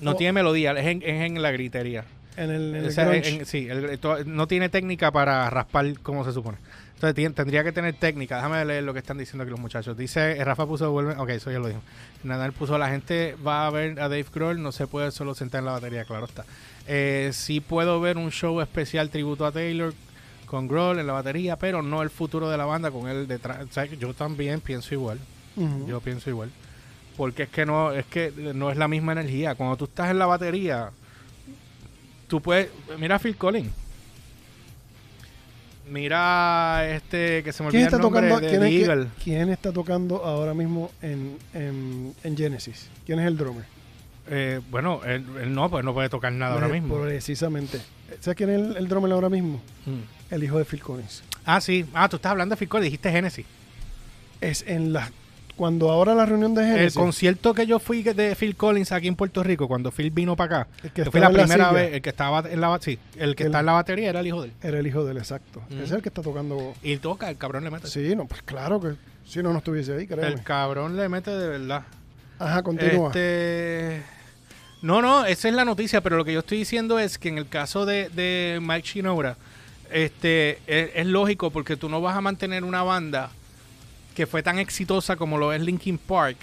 no 0.00 0.12
Oh. 0.12 0.16
tiene 0.16 0.32
melodía, 0.32 0.72
es 0.72 0.86
en, 0.86 1.02
es 1.02 1.22
en 1.26 1.42
la 1.42 1.50
gritería. 1.52 2.04
En 2.36 2.50
el, 2.50 2.74
en 2.74 2.84
el 2.86 2.92
sea, 2.92 3.14
en- 3.14 3.46
sí, 3.46 3.68
el- 3.68 3.98
no 4.26 4.48
tiene 4.48 4.68
técnica 4.68 5.10
para 5.12 5.48
raspar 5.50 5.98
como 6.00 6.24
se 6.24 6.32
supone. 6.32 6.58
Entonces 6.94 7.34
tendría 7.34 7.62
que 7.64 7.72
tener 7.72 7.94
técnica. 7.94 8.36
Déjame 8.36 8.64
leer 8.64 8.82
lo 8.84 8.92
que 8.94 9.00
están 9.00 9.18
diciendo 9.18 9.42
aquí 9.42 9.50
los 9.50 9.60
muchachos. 9.60 9.96
Dice, 9.96 10.42
Rafa 10.42 10.64
puso, 10.66 10.90
vuelve, 10.90 11.14
ok, 11.18 11.28
eso 11.30 11.50
ya 11.50 11.58
lo 11.58 11.68
dijo. 11.68 11.82
Nadal 12.22 12.52
puso, 12.52 12.78
la 12.78 12.88
gente 12.88 13.36
va 13.46 13.66
a 13.66 13.70
ver 13.70 14.00
a 14.00 14.08
Dave 14.08 14.24
Grohl, 14.32 14.62
no 14.62 14.72
se 14.72 14.86
puede 14.86 15.10
solo 15.10 15.34
sentar 15.34 15.58
en 15.58 15.66
la 15.66 15.72
batería, 15.72 16.04
claro 16.04 16.24
está. 16.24 16.44
Eh, 16.86 17.30
sí 17.34 17.60
puedo 17.60 18.00
ver 18.00 18.16
un 18.16 18.30
show 18.30 18.60
especial 18.60 19.10
tributo 19.10 19.44
a 19.44 19.52
Taylor 19.52 19.92
con 20.54 20.68
Grohl 20.68 21.00
en 21.00 21.06
la 21.08 21.14
batería, 21.14 21.56
pero 21.56 21.82
no 21.82 22.00
el 22.02 22.10
futuro 22.10 22.48
de 22.48 22.56
la 22.56 22.64
banda 22.64 22.90
con 22.92 23.08
él 23.08 23.26
detrás. 23.26 23.58
O 23.68 23.72
sea, 23.72 23.86
yo 23.86 24.14
también 24.14 24.60
pienso 24.60 24.94
igual. 24.94 25.18
Yo 25.88 26.00
pienso 26.00 26.30
igual. 26.30 26.50
Porque 27.16 27.44
es 27.44 27.48
que 27.48 27.66
no, 27.66 27.90
es 27.92 28.06
que 28.06 28.30
no 28.54 28.70
es 28.70 28.76
la 28.76 28.86
misma 28.86 29.12
energía. 29.12 29.54
Cuando 29.56 29.76
tú 29.76 29.84
estás 29.86 30.10
en 30.10 30.18
la 30.18 30.26
batería, 30.26 30.90
tú 32.28 32.40
puedes. 32.40 32.68
Mira 32.98 33.16
a 33.16 33.18
Phil 33.18 33.36
Collins. 33.36 33.70
Mira 35.90 36.86
este 36.94 37.42
que 37.42 37.52
se 37.52 37.62
me 37.62 37.68
¿Quién 37.70 37.82
olvida 37.82 37.86
está 37.88 37.96
el 37.96 38.02
nombre 38.02 38.28
tocando? 38.28 38.46
de 38.46 38.48
¿quién, 38.58 38.62
es 38.62 38.88
Eagle. 38.88 39.06
quién 39.22 39.48
está 39.50 39.72
tocando 39.72 40.24
ahora 40.24 40.54
mismo 40.54 40.90
en, 41.02 41.36
en, 41.52 42.14
en 42.24 42.36
Genesis? 42.36 42.88
¿Quién 43.04 43.18
es 43.20 43.26
el 43.26 43.36
drummer? 43.36 43.64
Eh, 44.30 44.60
bueno, 44.70 45.00
él, 45.04 45.24
él 45.42 45.54
no, 45.54 45.68
pues 45.68 45.84
no 45.84 45.92
puede 45.92 46.08
tocar 46.08 46.32
nada 46.32 46.54
ahora 46.54 46.68
Pues, 46.68 46.80
mismo. 46.80 46.98
Precisamente. 47.02 47.80
¿Sabes 48.20 48.36
quién 48.36 48.48
es 48.50 48.60
el, 48.60 48.76
el 48.78 48.88
drummer 48.88 49.12
ahora 49.12 49.28
mismo? 49.28 49.60
Mm. 49.84 50.23
El 50.34 50.44
hijo 50.44 50.58
de 50.58 50.64
Phil 50.64 50.80
Collins. 50.82 51.22
Ah, 51.46 51.60
sí. 51.60 51.84
Ah, 51.94 52.08
tú 52.08 52.16
estás 52.16 52.32
hablando 52.32 52.54
de 52.54 52.58
Phil 52.58 52.68
Collins, 52.68 52.84
dijiste 52.86 53.10
Genesis. 53.10 53.46
Es 54.40 54.64
en 54.66 54.92
la 54.92 55.10
cuando 55.56 55.88
ahora 55.90 56.16
la 56.16 56.26
reunión 56.26 56.52
de 56.52 56.62
El 56.62 56.68
Genesis. 56.78 56.94
concierto 56.98 57.54
que 57.54 57.64
yo 57.64 57.78
fui 57.78 58.02
de 58.02 58.34
Phil 58.34 58.56
Collins 58.56 58.90
aquí 58.90 59.06
en 59.06 59.14
Puerto 59.14 59.40
Rico, 59.44 59.68
cuando 59.68 59.92
Phil 59.92 60.10
vino 60.10 60.34
para 60.34 60.62
acá, 60.62 60.68
el 60.82 60.90
que 60.90 61.04
que 61.04 61.10
fue 61.12 61.20
la 61.20 61.30
primera 61.30 61.70
vez, 61.70 61.92
el 61.94 62.02
que 62.02 62.10
estaba 62.10 62.40
en 62.50 62.60
la 62.60 62.76
sí, 62.82 62.98
el 63.16 63.36
que 63.36 63.44
El- 63.44 63.48
está 63.50 63.60
en 63.60 63.66
la 63.66 63.72
batería 63.72 64.08
era 64.10 64.18
el 64.18 64.26
hijo 64.26 64.42
de 64.42 64.48
él. 64.48 64.54
Era 64.60 64.80
el 64.80 64.86
hijo 64.88 65.04
del 65.04 65.16
exacto. 65.18 65.62
Mm. 65.70 65.82
Es 65.82 65.92
el 65.92 66.02
que 66.02 66.08
está 66.08 66.22
tocando. 66.22 66.74
Y 66.82 66.96
toca, 66.96 67.30
el 67.30 67.36
cabrón 67.36 67.62
le 67.62 67.70
mete. 67.70 67.86
Sí, 67.86 68.16
no, 68.16 68.26
pues 68.26 68.42
claro 68.42 68.80
que 68.80 68.94
si 69.24 69.44
no, 69.44 69.52
no 69.52 69.58
estuviese 69.58 69.94
ahí, 69.94 70.08
créeme. 70.08 70.26
el 70.26 70.42
cabrón 70.42 70.96
le 70.96 71.08
mete 71.08 71.30
de 71.30 71.46
verdad. 71.48 71.84
Ajá, 72.40 72.64
continúa. 72.64 73.08
Este. 73.10 74.02
No, 74.82 75.00
no, 75.00 75.24
esa 75.24 75.48
es 75.48 75.54
la 75.54 75.64
noticia, 75.64 76.00
pero 76.02 76.16
lo 76.16 76.24
que 76.24 76.32
yo 76.32 76.40
estoy 76.40 76.58
diciendo 76.58 76.98
es 76.98 77.16
que 77.16 77.28
en 77.28 77.38
el 77.38 77.48
caso 77.48 77.86
de, 77.86 78.08
de 78.10 78.58
Mike 78.60 78.86
Shinoda, 78.88 79.36
este, 79.90 80.58
es, 80.66 80.90
es 80.94 81.06
lógico 81.06 81.50
porque 81.50 81.76
tú 81.76 81.88
no 81.88 82.00
vas 82.00 82.16
a 82.16 82.20
mantener 82.20 82.64
una 82.64 82.82
banda 82.82 83.30
que 84.14 84.26
fue 84.26 84.42
tan 84.42 84.58
exitosa 84.58 85.16
como 85.16 85.38
lo 85.38 85.52
es 85.52 85.60
Linkin 85.60 85.98
Park 85.98 86.36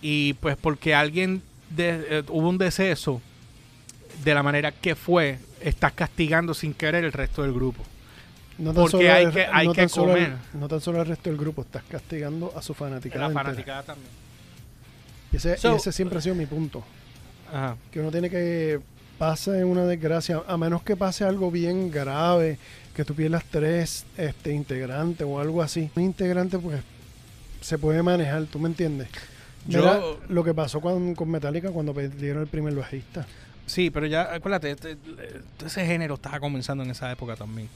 y 0.00 0.32
pues 0.34 0.56
porque 0.56 0.94
alguien 0.94 1.42
de- 1.70 2.06
eh, 2.18 2.22
hubo 2.28 2.48
un 2.48 2.58
deceso 2.58 3.20
de 4.24 4.34
la 4.34 4.42
manera 4.42 4.72
que 4.72 4.94
fue, 4.94 5.38
estás 5.60 5.92
castigando 5.92 6.54
sin 6.54 6.74
querer 6.74 7.04
el 7.04 7.12
resto 7.12 7.42
del 7.42 7.52
grupo. 7.52 7.82
No 8.58 8.72
porque 8.74 9.10
hay 9.10 9.24
el- 9.26 9.32
que- 9.32 9.46
hay 9.50 9.66
no 9.68 9.72
que 9.72 9.82
el- 9.82 9.90
comer. 9.90 10.32
no 10.54 10.68
tan 10.68 10.80
solo 10.80 11.00
el 11.00 11.06
resto 11.08 11.30
del 11.30 11.38
grupo, 11.38 11.62
estás 11.62 11.82
castigando 11.88 12.52
a 12.56 12.62
su 12.62 12.74
fanática. 12.74 13.18
La 13.18 13.30
fanaticada 13.30 13.82
también. 13.82 14.10
Ese, 15.32 15.56
So- 15.56 15.76
ese 15.76 15.92
siempre 15.92 16.18
ha 16.18 16.20
sido 16.20 16.34
mi 16.34 16.46
punto. 16.46 16.84
Ajá. 17.52 17.76
Que 17.90 18.00
uno 18.00 18.10
tiene 18.10 18.28
que 18.30 18.80
pase 19.26 19.62
una 19.64 19.84
desgracia, 19.84 20.42
a 20.48 20.56
menos 20.56 20.82
que 20.82 20.96
pase 20.96 21.22
algo 21.24 21.48
bien 21.52 21.92
grave, 21.92 22.58
que 22.92 23.04
tú 23.04 23.14
pierdas 23.14 23.44
tres 23.48 24.04
este, 24.16 24.52
integrantes 24.52 25.24
o 25.24 25.38
algo 25.38 25.62
así. 25.62 25.88
Un 25.94 26.02
integrante, 26.02 26.58
pues, 26.58 26.82
se 27.60 27.78
puede 27.78 28.02
manejar, 28.02 28.46
¿tú 28.46 28.58
me 28.58 28.68
entiendes? 28.68 29.06
Yo- 29.68 30.18
lo 30.28 30.42
que 30.42 30.52
pasó 30.54 30.80
con, 30.80 31.14
con 31.14 31.30
Metallica 31.30 31.70
cuando 31.70 31.94
perdieron 31.94 32.42
el 32.42 32.48
primer 32.48 32.74
bajista. 32.74 33.24
Sí, 33.64 33.90
pero 33.90 34.06
ya, 34.06 34.22
acuérdate, 34.34 34.72
este- 34.72 34.96
ese 35.64 35.86
género 35.86 36.14
estaba 36.16 36.40
comenzando 36.40 36.82
en 36.82 36.90
esa 36.90 37.12
época 37.12 37.36
también. 37.36 37.68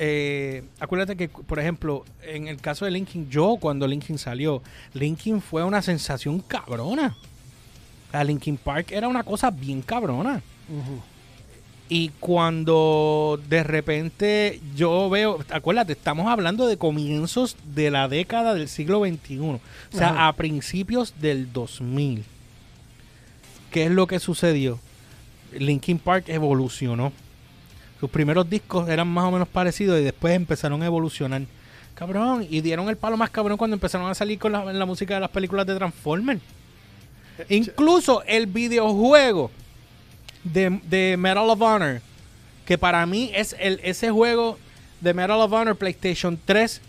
Eh, 0.00 0.64
acuérdate 0.80 1.14
que, 1.16 1.28
por 1.28 1.60
ejemplo, 1.60 2.04
en 2.24 2.48
el 2.48 2.56
caso 2.60 2.86
de 2.86 2.90
Linkin, 2.90 3.30
yo 3.30 3.56
cuando 3.60 3.86
Linkin 3.86 4.18
salió, 4.18 4.64
Linkin 4.94 5.40
fue 5.40 5.62
una 5.62 5.80
sensación 5.80 6.40
cabrona. 6.40 7.16
Sea, 8.10 8.24
Linkin 8.24 8.56
Park 8.56 8.90
era 8.90 9.06
una 9.06 9.22
cosa 9.22 9.52
bien 9.52 9.80
cabrona. 9.80 10.42
Y 11.88 12.08
cuando 12.20 13.38
de 13.48 13.62
repente 13.62 14.60
yo 14.74 15.10
veo, 15.10 15.44
acuérdate, 15.50 15.92
estamos 15.92 16.26
hablando 16.26 16.66
de 16.66 16.78
comienzos 16.78 17.56
de 17.74 17.90
la 17.90 18.08
década 18.08 18.54
del 18.54 18.68
siglo 18.68 19.04
XXI, 19.04 19.38
o 19.40 19.60
sea, 19.90 20.08
Ajá. 20.10 20.28
a 20.28 20.32
principios 20.32 21.14
del 21.20 21.52
2000. 21.52 22.24
¿Qué 23.70 23.84
es 23.84 23.90
lo 23.90 24.06
que 24.06 24.20
sucedió? 24.20 24.78
Linkin 25.52 25.98
Park 25.98 26.24
evolucionó. 26.28 27.12
Sus 28.00 28.08
primeros 28.10 28.48
discos 28.48 28.88
eran 28.88 29.08
más 29.08 29.24
o 29.24 29.30
menos 29.30 29.48
parecidos 29.48 30.00
y 30.00 30.04
después 30.04 30.34
empezaron 30.34 30.82
a 30.82 30.86
evolucionar. 30.86 31.42
Cabrón, 31.94 32.46
y 32.48 32.62
dieron 32.62 32.88
el 32.88 32.96
palo 32.96 33.16
más 33.16 33.30
cabrón 33.30 33.58
cuando 33.58 33.74
empezaron 33.74 34.10
a 34.10 34.14
salir 34.14 34.38
con 34.38 34.52
la, 34.52 34.64
la 34.72 34.86
música 34.86 35.14
de 35.14 35.20
las 35.20 35.30
películas 35.30 35.66
de 35.66 35.76
Transformers. 35.76 36.40
Incluso 37.48 38.22
el 38.24 38.46
videojuego 38.46 39.50
de, 40.44 40.80
de 40.88 41.16
Medal 41.18 41.48
of 41.50 41.60
Honor, 41.60 42.00
que 42.66 42.78
para 42.78 43.04
mí 43.06 43.30
es 43.34 43.54
el, 43.58 43.80
ese 43.82 44.10
juego 44.10 44.58
de 45.00 45.14
Medal 45.14 45.40
of 45.40 45.52
Honor 45.52 45.76
PlayStation 45.76 46.38
3 46.44 46.80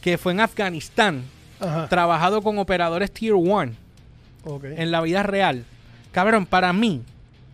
que 0.00 0.16
fue 0.18 0.32
en 0.32 0.40
Afganistán, 0.40 1.22
Ajá. 1.60 1.88
trabajado 1.88 2.40
con 2.42 2.58
operadores 2.58 3.10
Tier 3.12 3.34
1 3.34 3.72
Ok. 4.44 4.64
en 4.64 4.90
la 4.90 5.00
vida 5.02 5.22
real. 5.22 5.64
Cabrón, 6.12 6.46
para 6.46 6.72
mí, 6.72 7.02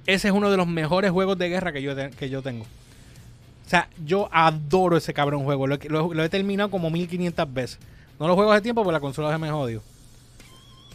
ese 0.07 0.29
es 0.29 0.35
uno 0.35 0.51
de 0.51 0.57
los 0.57 0.67
mejores 0.69 1.11
juegos 1.11 1.37
de 1.39 1.49
guerra 1.49 1.73
que 1.73 1.83
yo, 1.83 1.97
te- 1.97 2.11
que 2.11 2.31
yo 2.31 2.41
tengo. 2.43 2.65
O 2.65 3.69
sea, 3.69 3.89
yo 4.05 4.29
adoro 4.31 4.97
ese 4.97 5.13
cabrón 5.13 5.43
juego. 5.43 5.67
Lo, 5.67 5.75
he- 5.75 5.89
lo- 5.89 6.15
lo 6.15 6.23
he 6.25 6.29
terminado 6.29 6.71
como 6.71 6.89
1500 6.89 7.53
veces. 7.53 7.79
No 8.21 8.29
lo 8.29 8.37
juego 8.37 8.53
hace 8.53 8.63
tiempo 8.63 8.83
porque 8.85 8.93
la 8.95 9.01
consola 9.01 9.33
se 9.33 9.39
me 9.39 9.51
jodió. 9.51 9.83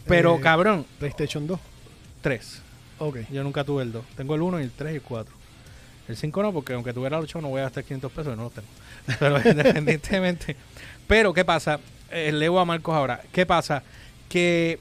Pero, 0.06 0.36
Eh, 0.36 0.40
cabrón, 0.40 0.86
PlayStation 0.98 1.46
2. 1.46 1.60
3. 2.22 2.62
Ok. 3.04 3.18
Yo 3.32 3.42
nunca 3.42 3.64
tuve 3.64 3.82
el 3.82 3.90
2. 3.90 4.04
Tengo 4.16 4.36
el 4.36 4.42
1 4.42 4.60
y 4.60 4.62
el 4.62 4.70
3 4.70 4.92
y 4.92 4.94
el 4.96 5.02
4. 5.02 5.34
El 6.06 6.16
5 6.16 6.42
no, 6.42 6.52
porque 6.52 6.74
aunque 6.74 6.92
tuviera 6.92 7.18
el 7.18 7.24
8 7.24 7.40
no 7.40 7.48
voy 7.48 7.58
a 7.58 7.64
gastar 7.64 7.82
500 7.82 8.12
pesos 8.12 8.32
y 8.32 8.36
no 8.36 8.44
los 8.44 8.52
tengo. 8.52 8.68
Pero 9.18 9.38
independientemente. 9.50 10.56
Pero, 11.08 11.32
¿qué 11.32 11.44
pasa? 11.44 11.80
Eh, 12.12 12.30
leo 12.30 12.60
a 12.60 12.64
Marcos 12.64 12.94
ahora. 12.94 13.20
¿Qué 13.32 13.44
pasa? 13.44 13.82
Que 14.28 14.78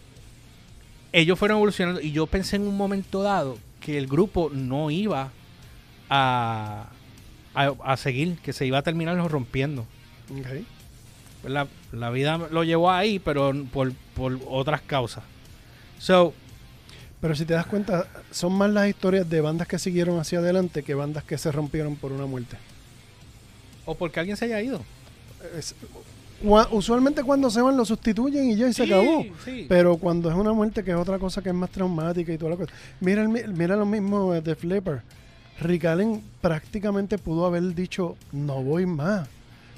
ellos 1.12 1.40
fueron 1.40 1.58
evolucionando 1.58 2.00
y 2.00 2.12
yo 2.12 2.28
pensé 2.28 2.58
en 2.58 2.68
un 2.68 2.78
momento 2.78 3.24
dado 3.24 3.58
que 3.80 3.98
el 3.98 4.06
grupo 4.06 4.51
no 4.54 4.92
iba 4.92 5.32
a, 6.08 6.90
a, 7.56 7.74
a 7.84 7.98
seguir, 7.98 8.38
que 8.38 8.54
se 8.54 8.68
iba 8.68 8.78
a 8.78 8.84
terminar 8.84 9.18
rompiendo. 9.32 9.88
Ok. 10.30 11.50
La, 11.50 11.68
la 11.92 12.12
vida 12.12 12.38
lo 12.51 12.63
llevó 12.63 12.92
ahí, 12.92 13.18
pero 13.18 13.51
por, 13.74 13.94
por 14.13 14.40
otras 14.48 14.82
causas. 14.82 15.24
So, 15.98 16.36
Pero 17.22 17.36
si 17.36 17.46
te 17.46 17.54
das 17.54 17.68
cuenta, 17.68 18.08
son 18.32 18.54
más 18.54 18.70
las 18.72 18.88
historias 18.90 19.30
de 19.30 19.42
bandas 19.42 19.68
que 19.68 19.78
siguieron 19.80 20.20
hacia 20.20 20.40
adelante 20.40 20.82
que 20.84 20.96
bandas 20.96 21.24
que 21.24 21.38
se 21.38 21.51
rompieron 21.51 21.96
por 21.96 22.12
una 22.12 22.25
muerte. 22.25 22.58
o 23.86 23.96
porque 23.96 24.20
alguien 24.20 24.38
se 24.38 24.46
haya 24.46 24.62
ido. 24.62 24.82
Es- 25.58 25.75
usualmente 26.72 27.24
cuando 27.24 27.50
se 27.50 27.62
van 27.62 27.75
lo 27.78 27.84
sustituyen 27.86 28.50
y 28.51 28.56
ya 28.56 28.68
y 28.68 28.74
se 28.74 28.86
Sí, 28.86 28.92
acabó. 28.92 29.25
sí. 29.46 29.66
Pero 29.70 29.98
cuando 29.98 30.30
es 30.30 30.36
una 30.36 30.54
muerte 30.54 30.84
que 30.84 30.92
es 30.92 30.98
otra 30.98 31.20
cosa 31.20 31.42
que 31.42 31.50
es 31.50 31.56
más 31.56 31.70
traumática 31.72 32.32
y 32.34 32.38
toda 32.38 32.51
la 32.51 32.58
cosa. 32.58 32.72
Mira, 33.00 33.22
el 33.22 33.30
mi- 33.30 33.44
mira 33.54 33.75
lo 33.75 33.86
mismo 33.86 34.34
de 34.34 34.56
Flipper. 34.56 35.01
Rick 35.60 35.86
Allen 35.86 36.24
prácticamente 36.42 37.18
pudo 37.20 37.46
haber 37.46 37.75
dicho 37.75 38.16
no 38.32 38.63
voy 38.63 38.86
más. 38.86 39.28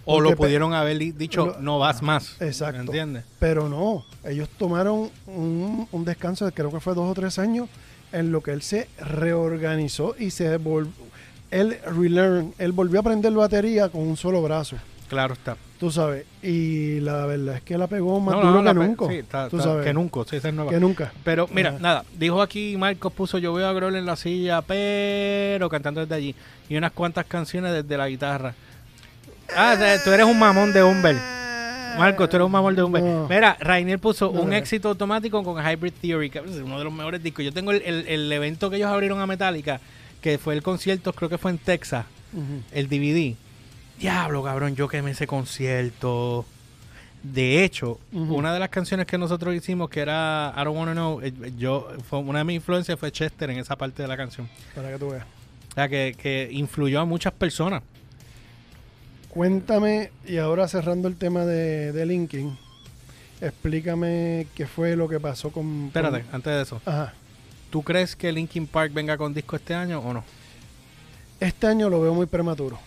O 0.05 0.19
lo 0.19 0.29
Porque 0.29 0.35
pe- 0.35 0.43
pudieron 0.47 0.73
haber 0.73 0.97
dicho, 0.97 1.45
lo- 1.45 1.59
no 1.59 1.79
vas 1.79 2.01
más. 2.01 2.41
Exacto. 2.41 2.77
¿Me 2.79 2.85
entiendes? 2.85 3.23
Pero 3.39 3.69
no, 3.69 4.03
ellos 4.25 4.49
tomaron 4.57 5.09
un, 5.27 5.87
un 5.91 6.05
descanso 6.05 6.45
de 6.45 6.51
creo 6.51 6.71
que 6.71 6.79
fue 6.81 6.93
dos 6.93 7.09
o 7.09 7.13
tres 7.13 7.39
años 7.39 7.69
en 8.11 8.31
lo 8.31 8.41
que 8.41 8.51
él 8.51 8.61
se 8.61 8.89
reorganizó 8.99 10.15
y 10.19 10.29
se 10.31 10.57
volvió, 10.57 10.91
él 11.51 11.77
relearn, 11.95 12.53
él 12.57 12.71
volvió 12.71 12.99
a 12.99 13.01
aprender 13.01 13.31
batería 13.33 13.89
con 13.89 14.01
un 14.01 14.17
solo 14.17 14.41
brazo, 14.41 14.75
Claro 15.09 15.33
está. 15.33 15.55
tú 15.79 15.89
sabes, 15.91 16.25
y 16.41 16.99
la 16.99 17.25
verdad 17.25 17.55
es 17.57 17.61
que 17.63 17.77
la 17.77 17.87
pegó 17.87 18.19
más 18.19 18.35
No, 18.35 18.41
duro 18.41 18.53
no, 18.53 18.59
que 18.59 18.65
la 18.65 18.73
nunca, 18.73 19.07
sí, 19.07 19.15
está- 19.15 19.49
tú 19.49 19.57
está- 19.57 19.69
sabes, 19.69 19.85
que 19.85 19.93
nunca, 19.93 20.19
sí, 20.29 20.35
esa 20.35 20.49
es 20.49 20.53
nueva. 20.53 20.69
que 20.71 20.79
nunca. 20.79 21.11
Pero 21.23 21.47
mira, 21.51 21.69
Ajá. 21.71 21.79
nada, 21.79 22.05
dijo 22.17 22.41
aquí 22.41 22.75
Marcos 22.77 23.13
puso 23.13 23.37
yo 23.37 23.53
veo 23.53 23.67
a 23.67 23.73
Grohl 23.73 23.95
en 23.95 24.05
la 24.05 24.15
silla, 24.15 24.61
pero 24.61 25.69
cantando 25.69 26.01
desde 26.01 26.15
allí. 26.15 26.35
Y 26.69 26.75
unas 26.77 26.91
cuantas 26.91 27.25
canciones 27.25 27.71
desde 27.73 27.97
la 27.97 28.07
guitarra. 28.09 28.53
Ah, 29.55 29.73
o 29.75 29.77
sea, 29.77 30.03
tú 30.03 30.11
eres 30.11 30.25
un 30.25 30.37
mamón 30.39 30.73
de 30.73 30.83
Humber. 30.83 31.15
Marcos, 31.97 32.27
tú 32.29 32.37
eres 32.37 32.45
un 32.45 32.51
mamón 32.51 32.75
de 32.75 32.83
Humber. 32.83 33.03
No. 33.03 33.27
Mira, 33.29 33.55
Rainier 33.59 33.99
puso 33.99 34.31
No, 34.33 34.41
un 34.41 34.49
no. 34.49 34.55
éxito 34.55 34.89
automático 34.89 35.43
con 35.43 35.63
Hybrid 35.63 35.93
Theory, 36.01 36.29
que 36.29 36.39
es 36.39 36.45
uno 36.57 36.77
de 36.79 36.83
los 36.83 36.93
mejores 36.93 37.21
discos. 37.21 37.45
Yo 37.45 37.53
tengo 37.53 37.71
el, 37.71 37.81
el- 37.83 38.07
el 38.07 38.31
evento 38.31 38.69
que 38.69 38.77
ellos 38.77 38.89
abrieron 38.89 39.21
a 39.21 39.27
Metallica, 39.27 39.79
que 40.21 40.37
fue 40.37 40.55
el 40.55 40.63
concierto, 40.63 41.13
creo 41.13 41.29
que 41.29 41.37
fue 41.37 41.51
en 41.51 41.57
Texas. 41.59 42.05
El 42.71 42.87
DVD. 42.89 43.35
Diablo, 43.99 44.41
cabrón, 44.43 44.75
yo 44.75 44.87
quemé 44.87 45.11
ese 45.11 45.27
concierto. 45.27 46.45
De 47.21 47.63
hecho, 47.63 47.99
una 48.11 48.53
de 48.53 48.59
las 48.59 48.69
canciones 48.69 49.05
que 49.05 49.17
nosotros 49.17 49.53
hicimos, 49.55 49.89
que 49.89 50.01
era 50.01 50.53
I 50.57 50.63
Don't 50.65 50.75
Wanna 50.75 50.91
Know, 50.93 51.21
eh, 51.21 51.31
yo, 51.57 51.87
fue, 52.09 52.19
una 52.19 52.39
de 52.39 52.43
mis 52.45 52.55
influencias 52.57 52.99
fue 52.99 53.11
Chester 53.11 53.49
en 53.51 53.59
esa 53.59 53.75
parte 53.77 54.01
de 54.01 54.07
la 54.09 54.17
canción. 54.17 54.49
Para 54.75 54.91
que 54.91 54.97
tú 54.97 55.11
veas. 55.11 55.23
O 55.71 55.73
sea, 55.75 55.87
que, 55.87 56.15
que 56.21 56.49
influyó 56.51 56.99
a 57.01 57.05
muchas 57.05 57.31
personas. 57.33 57.81
Cuéntame, 59.33 60.11
y 60.27 60.37
ahora 60.37 60.67
cerrando 60.67 61.07
el 61.07 61.15
tema 61.15 61.43
de, 61.43 61.91
de 61.91 62.05
Linkin, 62.05 62.55
explícame 63.41 64.45
qué 64.53 64.67
fue 64.67 64.95
lo 64.95 65.07
que 65.09 65.19
pasó 65.19 65.49
con... 65.51 65.87
Espérate, 65.87 66.21
con- 66.21 66.35
antes 66.35 66.53
de 66.53 66.61
eso. 66.61 66.81
Ajá. 66.85 67.13
¿Tú 67.71 67.81
crees 67.81 68.15
que 68.15 68.31
Linkin 68.31 68.67
Park 68.67 68.93
venga 68.93 69.17
con 69.17 69.33
disco 69.33 69.55
este 69.55 69.73
año 69.73 69.99
o 69.99 70.13
no? 70.13 70.23
Este 71.39 71.65
año 71.65 71.89
lo 71.89 71.99
veo 71.99 72.13
muy 72.13 72.27
prematuro. 72.27 72.77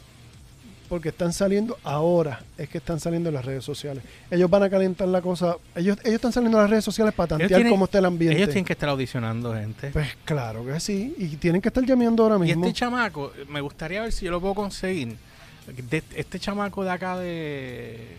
Porque 0.88 1.08
están 1.08 1.32
saliendo 1.32 1.76
ahora, 1.82 2.44
es 2.56 2.68
que 2.68 2.78
están 2.78 3.00
saliendo 3.00 3.28
en 3.30 3.34
las 3.34 3.44
redes 3.44 3.64
sociales. 3.64 4.04
Ellos 4.30 4.48
van 4.48 4.62
a 4.62 4.70
calentar 4.70 5.08
la 5.08 5.20
cosa. 5.20 5.56
Ellos, 5.74 5.98
ellos 6.04 6.14
están 6.14 6.32
saliendo 6.32 6.58
en 6.58 6.62
las 6.62 6.70
redes 6.70 6.84
sociales 6.84 7.12
para 7.12 7.26
tantear 7.30 7.48
tienen- 7.50 7.72
cómo 7.72 7.86
está 7.86 7.98
el 7.98 8.04
ambiente. 8.04 8.36
Ellos 8.36 8.50
tienen 8.50 8.64
que 8.64 8.74
estar 8.74 8.88
audicionando 8.90 9.52
gente. 9.52 9.90
Pues 9.90 10.16
claro 10.24 10.64
que 10.64 10.78
sí. 10.78 11.12
Y 11.18 11.26
tienen 11.38 11.60
que 11.60 11.70
estar 11.70 11.84
llameando 11.84 12.22
ahora 12.22 12.36
y 12.36 12.40
mismo. 12.50 12.64
este 12.66 12.78
chamaco, 12.78 13.32
me 13.48 13.60
gustaría 13.60 14.02
ver 14.02 14.12
si 14.12 14.26
yo 14.26 14.30
lo 14.30 14.40
puedo 14.40 14.54
conseguir. 14.54 15.16
De- 15.66 16.02
este 16.14 16.38
chamaco 16.38 16.84
de 16.84 16.90
acá 16.90 17.16
de 17.18 18.16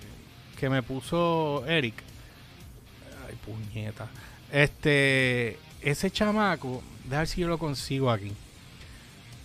que 0.60 0.70
me 0.70 0.84
puso 0.84 1.66
Eric. 1.68 1.96
Ay, 3.28 3.36
puñeta. 3.46 4.08
Este, 4.52 5.58
ese 5.82 6.12
chamaco, 6.12 6.82
déjame 7.04 7.18
ver 7.20 7.28
si 7.28 7.42
yo 7.42 7.48
lo 7.48 7.58
consigo 7.58 8.12
aquí. 8.12 8.34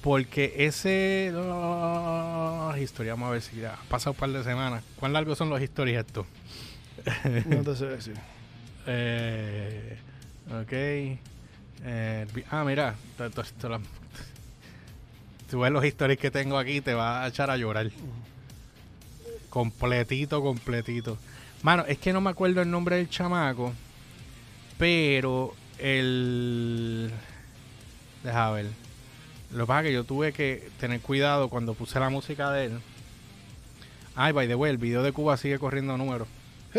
Porque 0.01 0.55
ese 0.59 1.33
ah, 1.37 2.75
historia, 2.81 3.13
vamos 3.13 3.29
a 3.29 3.33
ver 3.33 3.43
si 3.43 3.57
ya 3.61 3.75
ha 3.75 3.83
pasado 3.89 4.13
un 4.13 4.17
par 4.19 4.31
de 4.31 4.43
semanas. 4.43 4.83
¿Cuán 4.97 5.13
largos 5.13 5.39
son 5.39 5.49
los 5.49 5.61
historias 5.63 6.05
estos? 6.07 6.27
No 7.47 7.63
te 7.63 7.77
sé 7.77 7.87
decir. 7.87 8.15
Eh, 8.87 9.97
ok. 10.51 10.73
Eh, 11.85 12.27
ah, 12.51 12.65
mira. 12.65 12.97
Tú 15.53 15.61
ves 15.61 15.71
los 15.71 15.85
stories 15.85 16.19
que 16.19 16.31
tengo 16.31 16.57
aquí 16.57 16.81
te 16.81 16.95
va 16.95 17.23
a 17.23 17.29
echar 17.29 17.51
a 17.51 17.59
llorar. 17.59 17.91
Completito, 19.51 20.43
completito. 20.43 21.19
Mano, 21.63 21.85
es 21.87 21.99
que 21.99 22.15
no 22.15 22.23
me 22.23 22.31
acuerdo 22.31 22.63
el 22.63 22.71
nombre 22.71 22.97
del 22.97 23.11
chamaco. 23.11 23.75
Pero 24.79 25.53
el. 25.77 27.13
Deja 28.25 28.51
ver. 28.51 28.71
Lo 29.53 29.65
que 29.65 29.69
pasa 29.69 29.81
es 29.81 29.87
que 29.89 29.93
yo 29.93 30.05
tuve 30.05 30.33
que 30.33 30.71
tener 30.81 31.03
cuidado 31.03 31.51
cuando 31.51 31.75
puse 31.75 32.01
la 32.01 32.09
música 32.09 32.51
de 32.51 32.65
él. 32.65 32.81
Ay, 34.17 34.33
by 34.33 34.49
the 34.49 34.55
way, 34.55 34.71
el 34.71 34.79
video 34.79 35.03
de 35.03 35.13
Cuba 35.13 35.37
sigue 35.37 35.59
corriendo 35.59 35.99
números. 35.99 36.29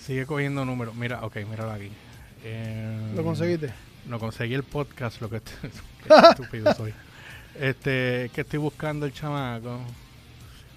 Sigue 0.00 0.26
cogiendo 0.26 0.64
números. 0.64 0.96
Mira, 0.96 1.24
ok, 1.24 1.36
míralo 1.48 1.70
aquí. 1.70 1.92
Eh, 2.42 3.12
¿Lo 3.14 3.22
conseguiste? 3.22 3.72
No 4.08 4.18
conseguí 4.18 4.54
el 4.54 4.62
podcast, 4.64 5.20
lo 5.20 5.30
que 5.30 5.40
qué 6.06 6.14
estúpido 6.30 6.74
soy. 6.74 6.92
Este, 7.58 8.30
que 8.34 8.42
estoy 8.42 8.58
buscando 8.58 9.06
el 9.06 9.12
chamaco. 9.12 9.80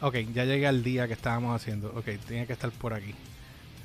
Ok, 0.02 0.16
ya 0.34 0.46
llegué 0.46 0.68
al 0.68 0.84
día 0.84 1.08
que 1.08 1.14
estábamos 1.14 1.56
haciendo. 1.60 1.90
Ok, 1.96 2.06
tiene 2.28 2.46
que 2.46 2.54
estar 2.54 2.70
por 2.72 2.94
aquí. 2.94 3.14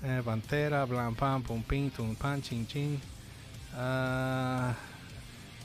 Eh, 0.05 0.21
pantera, 0.25 0.87
plan, 0.87 1.15
pam, 1.15 1.43
pum, 1.43 1.63
ping, 1.63 1.91
tum, 1.91 2.15
pan, 2.15 2.43
chin, 2.43 2.67
chin. 2.67 3.01
Ah, 3.75 4.75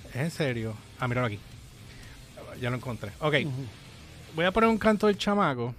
¿Es 0.09 0.15
en 0.15 0.31
serio? 0.31 0.73
Ah, 0.99 1.07
míralo 1.07 1.27
aquí. 1.27 1.39
Ya 2.61 2.69
lo 2.69 2.77
encontré. 2.77 3.11
Ok, 3.19 3.35
voy 4.35 4.45
a 4.45 4.51
poner 4.51 4.69
un 4.69 4.77
canto 4.77 5.07
del 5.07 5.17
chamaco. 5.17 5.75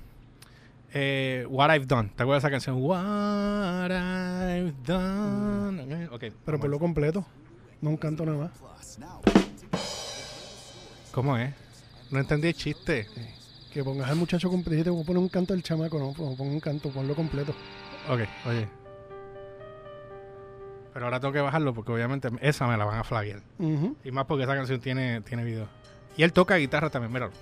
eh, 0.93 1.45
What 1.49 1.75
I've 1.75 1.87
Done. 1.87 2.11
¿Te 2.15 2.23
acuerdas 2.23 2.43
de 2.43 2.47
esa 2.49 2.51
canción? 2.53 2.77
What 2.81 3.91
I've 3.91 4.75
Done. 4.85 6.07
Ok, 6.09 6.21
Pero 6.21 6.35
vamos. 6.45 6.61
por 6.61 6.71
lo 6.71 6.79
completo. 6.79 7.27
No 7.81 7.91
un 7.91 7.97
canto 7.97 8.25
nada 8.27 8.39
más. 8.39 8.51
¿Cómo 11.13 11.37
es? 11.37 11.53
No 12.11 12.19
entendí 12.19 12.49
el 12.49 12.55
chiste. 12.55 13.07
Que 13.73 13.85
pongas 13.85 14.09
al 14.11 14.17
muchacho 14.17 14.49
completo. 14.49 14.71
Dijiste, 14.73 14.91
voy 14.91 15.03
a 15.03 15.07
poner 15.07 15.23
un 15.23 15.29
canto 15.29 15.53
del 15.53 15.63
chamaco. 15.63 15.99
No, 15.99 16.13
pon 16.13 16.37
pon 16.37 16.49
un 16.49 16.61
canto, 16.61 16.91
ponlo 16.91 17.15
completo. 17.15 17.53
Ok, 18.09 18.21
oye. 18.47 18.69
Pero 20.93 21.05
ahora 21.07 21.21
tengo 21.21 21.33
que 21.33 21.41
bajarlo 21.41 21.75
porque 21.75 21.93
obviamente 21.93 22.29
esa 22.41 22.67
me 22.67 22.77
la 22.77 22.85
van 22.85 22.99
a 22.99 23.05
flaguear. 23.05 23.41
Y 24.05 24.11
más 24.11 24.25
porque 24.27 24.45
esa 24.45 24.55
canción 24.57 24.81
tiene, 24.81 25.21
tiene 25.21 25.45
video. 25.45 25.69
Y 26.17 26.23
él 26.25 26.33
toca 26.33 26.57
guitarra 26.57 26.91
también, 26.91 27.13
míralo. 27.13 27.33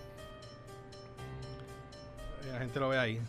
La 2.53 2.59
gente 2.59 2.79
lo 2.81 2.89
ve 2.89 2.99
ahí. 2.99 3.21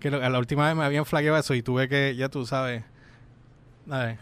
Que 0.00 0.10
lo- 0.10 0.18
la 0.28 0.38
última 0.38 0.66
vez 0.66 0.76
me 0.76 0.84
habían 0.84 1.06
flagueado 1.06 1.38
eso 1.38 1.54
y 1.54 1.62
tuve 1.62 1.88
que, 1.88 2.14
ya 2.16 2.28
tú 2.28 2.44
sabes. 2.44 2.84
A 3.90 3.98
ver. 3.98 4.18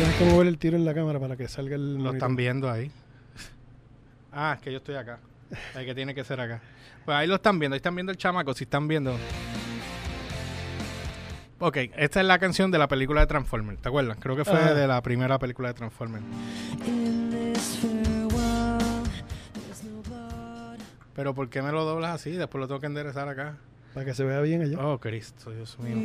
Tienes 0.00 0.16
que 0.16 0.24
mover 0.24 0.46
el 0.46 0.56
tiro 0.56 0.78
en 0.78 0.86
la 0.86 0.94
cámara 0.94 1.20
para 1.20 1.36
que 1.36 1.46
salga 1.46 1.76
el. 1.76 1.82
Lo 1.92 1.98
monitor. 1.98 2.14
están 2.14 2.34
viendo 2.34 2.70
ahí. 2.70 2.90
Ah, 4.32 4.54
es 4.56 4.62
que 4.62 4.72
yo 4.72 4.78
estoy 4.78 4.94
acá. 4.94 5.18
El 5.74 5.84
que 5.84 5.94
tiene 5.94 6.14
que 6.14 6.24
ser 6.24 6.40
acá. 6.40 6.62
Pues 7.04 7.14
ahí 7.18 7.26
lo 7.26 7.34
están 7.34 7.58
viendo, 7.58 7.74
ahí 7.74 7.80
están 7.80 7.94
viendo 7.94 8.10
el 8.10 8.16
chamaco, 8.16 8.54
si 8.54 8.64
están 8.64 8.88
viendo. 8.88 9.14
Ok, 11.58 11.76
esta 11.98 12.20
es 12.20 12.26
la 12.26 12.38
canción 12.38 12.70
de 12.70 12.78
la 12.78 12.88
película 12.88 13.20
de 13.20 13.26
Transformers, 13.26 13.82
¿te 13.82 13.90
acuerdas? 13.90 14.16
Creo 14.18 14.36
que 14.36 14.46
fue 14.46 14.58
Ah. 14.58 14.72
de 14.72 14.86
la 14.86 15.02
primera 15.02 15.38
película 15.38 15.68
de 15.68 15.74
Transformers. 15.74 16.24
Pero 21.14 21.34
¿por 21.34 21.50
qué 21.50 21.60
me 21.60 21.72
lo 21.72 21.84
doblas 21.84 22.14
así? 22.14 22.30
Después 22.30 22.58
lo 22.58 22.68
tengo 22.68 22.80
que 22.80 22.86
enderezar 22.86 23.28
acá. 23.28 23.56
Para 23.92 24.06
que 24.06 24.14
se 24.14 24.24
vea 24.24 24.40
bien 24.40 24.62
allá. 24.62 24.78
Oh, 24.82 24.98
Cristo, 24.98 25.50
Dios 25.50 25.78
mío. 25.78 26.02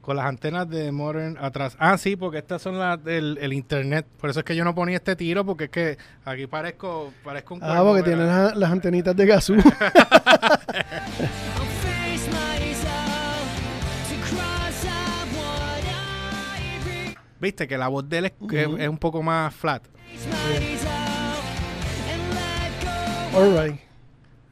Con 0.00 0.16
las 0.16 0.26
antenas 0.26 0.68
de 0.68 0.90
Modern 0.90 1.38
atrás. 1.40 1.76
Ah, 1.78 1.96
sí, 1.96 2.16
porque 2.16 2.38
estas 2.38 2.60
son 2.60 2.76
las 2.76 3.02
del 3.04 3.38
el 3.40 3.52
internet. 3.52 4.04
Por 4.20 4.30
eso 4.30 4.40
es 4.40 4.44
que 4.44 4.56
yo 4.56 4.64
no 4.64 4.74
ponía 4.74 4.96
este 4.96 5.14
tiro, 5.14 5.44
porque 5.46 5.64
es 5.64 5.70
que 5.70 5.96
aquí 6.24 6.48
parezco, 6.48 7.12
parezco 7.22 7.54
un 7.54 7.60
Ah, 7.62 7.82
porque 7.84 8.02
¿verdad? 8.02 8.04
tiene 8.04 8.26
las, 8.26 8.56
las 8.56 8.70
antenitas 8.72 9.14
de 9.14 9.26
gasú. 9.26 9.54
Viste 17.40 17.66
que 17.66 17.76
la 17.76 17.88
voz 17.88 18.08
de 18.08 18.18
él 18.18 18.24
es, 18.26 18.32
Ujú. 18.40 18.76
es 18.76 18.88
un 18.88 18.98
poco 18.98 19.22
más 19.22 19.54
flat. 19.54 19.82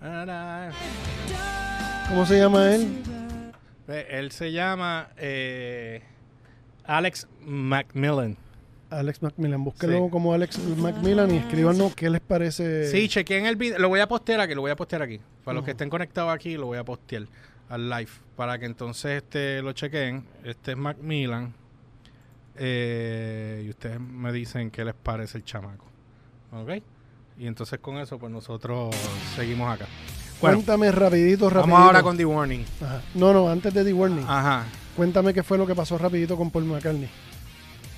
and 0.02 0.26
let 0.26 0.26
go. 0.26 0.99
¿Cómo 2.10 2.26
se 2.26 2.38
llama 2.38 2.74
él? 2.74 3.02
Él 3.88 4.30
se 4.32 4.52
llama 4.52 5.10
eh, 5.16 6.02
Alex 6.84 7.26
Macmillan. 7.44 8.36
Alex 8.90 9.22
Macmillan. 9.22 9.62
Búsquelo 9.64 10.04
Sí. 10.06 10.10
como 10.10 10.34
Alex 10.34 10.58
Macmillan 10.76 11.32
y 11.32 11.38
escríbanos 11.38 11.94
qué 11.94 12.10
les 12.10 12.20
parece. 12.20 12.88
Sí, 12.90 13.08
chequeen 13.08 13.46
el 13.46 13.56
video. 13.56 13.78
Lo 13.78 13.88
voy 13.88 14.00
a 14.00 14.08
postear 14.08 14.40
aquí, 14.40 14.54
lo 14.54 14.60
voy 14.62 14.70
a 14.72 14.76
postear 14.76 15.02
aquí. 15.02 15.20
Para 15.44 15.54
los 15.56 15.64
que 15.64 15.70
estén 15.72 15.88
conectados 15.88 16.32
aquí, 16.34 16.56
lo 16.56 16.66
voy 16.66 16.78
a 16.78 16.84
postear 16.84 17.26
al 17.68 17.88
live. 17.88 18.10
Para 18.36 18.58
que 18.58 18.66
entonces 18.66 19.22
este 19.22 19.62
lo 19.62 19.72
chequen. 19.72 20.24
Este 20.44 20.72
es 20.72 20.76
Macmillan. 20.76 21.54
Eh, 22.56 23.62
y 23.66 23.70
ustedes 23.70 24.00
me 24.00 24.32
dicen 24.32 24.70
qué 24.70 24.84
les 24.84 24.94
parece 24.94 25.38
el 25.38 25.44
chamaco. 25.44 25.86
¿Ok? 26.52 26.82
Y 27.38 27.46
entonces 27.46 27.78
con 27.78 27.96
eso, 27.98 28.18
pues 28.18 28.32
nosotros 28.32 28.94
seguimos 29.36 29.72
acá. 29.72 29.86
Bueno, 30.40 30.56
Cuéntame 30.56 30.90
rapidito, 30.92 31.50
rapidito. 31.50 31.70
vamos 31.70 31.86
ahora 31.86 32.02
con 32.02 32.16
The 32.16 32.24
Warning. 32.24 32.64
Ajá. 32.82 33.02
No, 33.14 33.32
no, 33.32 33.48
antes 33.50 33.74
de 33.74 33.84
The 33.84 33.92
Warning. 33.92 34.24
Ajá. 34.26 34.64
Cuéntame 34.96 35.34
qué 35.34 35.42
fue 35.42 35.58
lo 35.58 35.66
que 35.66 35.74
pasó 35.74 35.98
rapidito 35.98 36.36
con 36.36 36.50
Paul 36.50 36.64
McCartney. 36.64 37.08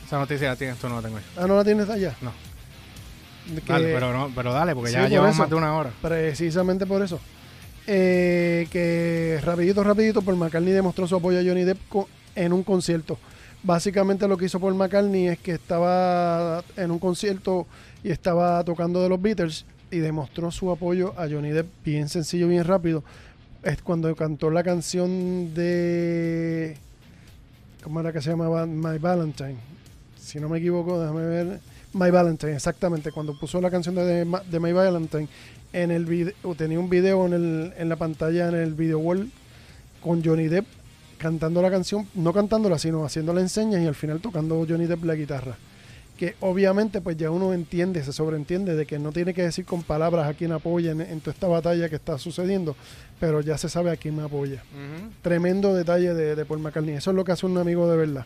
Esa 0.06 0.18
noticia 0.18 0.48
la 0.48 0.56
tienes, 0.56 0.76
tú 0.78 0.88
no 0.88 0.96
la 0.96 1.02
tengo 1.02 1.18
yo. 1.18 1.24
Ah, 1.42 1.46
¿no 1.46 1.56
la 1.56 1.64
tienes 1.64 1.88
allá? 1.88 2.14
No. 2.20 2.32
Que- 3.64 3.72
Dale, 3.72 3.92
pero, 3.94 4.12
no, 4.12 4.30
pero 4.34 4.52
dale, 4.52 4.74
porque 4.74 4.90
Sí, 4.90 4.94
ya 4.96 5.02
por 5.02 5.10
llevamos 5.10 5.32
eso. 5.34 5.42
más 5.42 5.50
de 5.50 5.56
una 5.56 5.74
hora. 5.74 5.90
Precisamente 6.02 6.86
por 6.86 7.02
eso. 7.02 7.18
Eh, 7.86 8.68
que 8.70 9.40
rapidito, 9.44 9.82
rapidito, 9.82 10.22
Paul 10.22 10.36
McCartney 10.36 10.72
demostró 10.72 11.06
su 11.08 11.16
apoyo 11.16 11.38
a 11.40 11.42
Johnny 11.42 11.64
Depp 11.64 11.78
en 12.34 12.52
un 12.52 12.62
concierto. 12.62 13.18
Básicamente 13.64 14.26
lo 14.28 14.36
que 14.36 14.46
hizo 14.46 14.58
Paul 14.60 14.74
McCartney 14.74 15.28
es 15.28 15.38
que 15.38 15.52
estaba 15.52 16.62
en 16.76 16.90
un 16.90 16.98
concierto 16.98 17.66
y 18.04 18.10
estaba 18.10 18.62
tocando 18.64 19.02
de 19.02 19.08
los 19.08 19.20
Beatles 19.22 19.64
y 19.92 19.98
demostró 19.98 20.50
su 20.50 20.70
apoyo 20.70 21.12
a 21.18 21.28
Johnny 21.28 21.50
Depp 21.50 21.68
bien 21.84 22.08
sencillo, 22.08 22.48
bien 22.48 22.64
rápido. 22.64 23.04
Es 23.62 23.80
cuando 23.82 24.14
cantó 24.16 24.50
la 24.50 24.64
canción 24.64 25.54
de... 25.54 26.76
¿Cómo 27.84 28.00
era 28.00 28.12
que 28.12 28.22
se 28.22 28.30
llamaba? 28.30 28.66
My 28.66 28.98
Valentine. 28.98 29.56
Si 30.18 30.40
no 30.40 30.48
me 30.48 30.58
equivoco, 30.58 30.98
déjame 30.98 31.26
ver. 31.26 31.60
My 31.92 32.10
Valentine, 32.10 32.54
exactamente. 32.54 33.12
Cuando 33.12 33.38
puso 33.38 33.60
la 33.60 33.70
canción 33.70 33.94
de, 33.94 34.24
My 34.60 34.72
Valentine, 34.72 35.28
en 35.72 35.90
el 35.90 36.06
video, 36.06 36.32
tenía 36.56 36.80
un 36.80 36.88
video 36.88 37.26
en, 37.26 37.32
el, 37.34 37.74
en 37.76 37.88
la 37.88 37.96
pantalla, 37.96 38.48
en 38.48 38.54
el 38.54 38.72
video 38.72 38.98
wall, 38.98 39.30
con 40.02 40.24
Johnny 40.24 40.48
Depp 40.48 40.66
cantando 41.18 41.62
la 41.62 41.70
canción, 41.70 42.08
no 42.14 42.32
cantándola, 42.32 42.78
sino 42.78 43.04
haciéndola 43.04 43.40
en 43.40 43.48
señas 43.48 43.80
y 43.80 43.86
al 43.86 43.94
final 43.94 44.20
tocando 44.20 44.66
Johnny 44.68 44.86
Depp 44.86 45.04
la 45.04 45.14
guitarra. 45.14 45.56
Que 46.22 46.36
obviamente 46.38 47.00
pues 47.00 47.16
ya 47.16 47.32
uno 47.32 47.52
entiende, 47.52 48.04
se 48.04 48.12
sobreentiende 48.12 48.76
de 48.76 48.86
que 48.86 49.00
no 49.00 49.10
tiene 49.10 49.34
que 49.34 49.42
decir 49.42 49.64
con 49.64 49.82
palabras 49.82 50.28
a 50.28 50.34
quién 50.34 50.52
apoya 50.52 50.92
en, 50.92 51.00
en 51.00 51.18
toda 51.18 51.32
esta 51.32 51.48
batalla 51.48 51.88
que 51.88 51.96
está 51.96 52.16
sucediendo, 52.16 52.76
pero 53.18 53.40
ya 53.40 53.58
se 53.58 53.68
sabe 53.68 53.90
a 53.90 53.96
quién 53.96 54.14
me 54.14 54.22
apoya. 54.22 54.62
Tremendo 55.20 55.74
detalle 55.74 56.14
de, 56.14 56.36
de 56.36 56.44
Paul 56.44 56.60
McCartney. 56.60 56.94
Eso 56.94 57.10
es 57.10 57.16
lo 57.16 57.24
que 57.24 57.32
hace 57.32 57.44
un 57.44 57.58
amigo 57.58 57.90
de 57.90 57.96
verdad. 57.96 58.24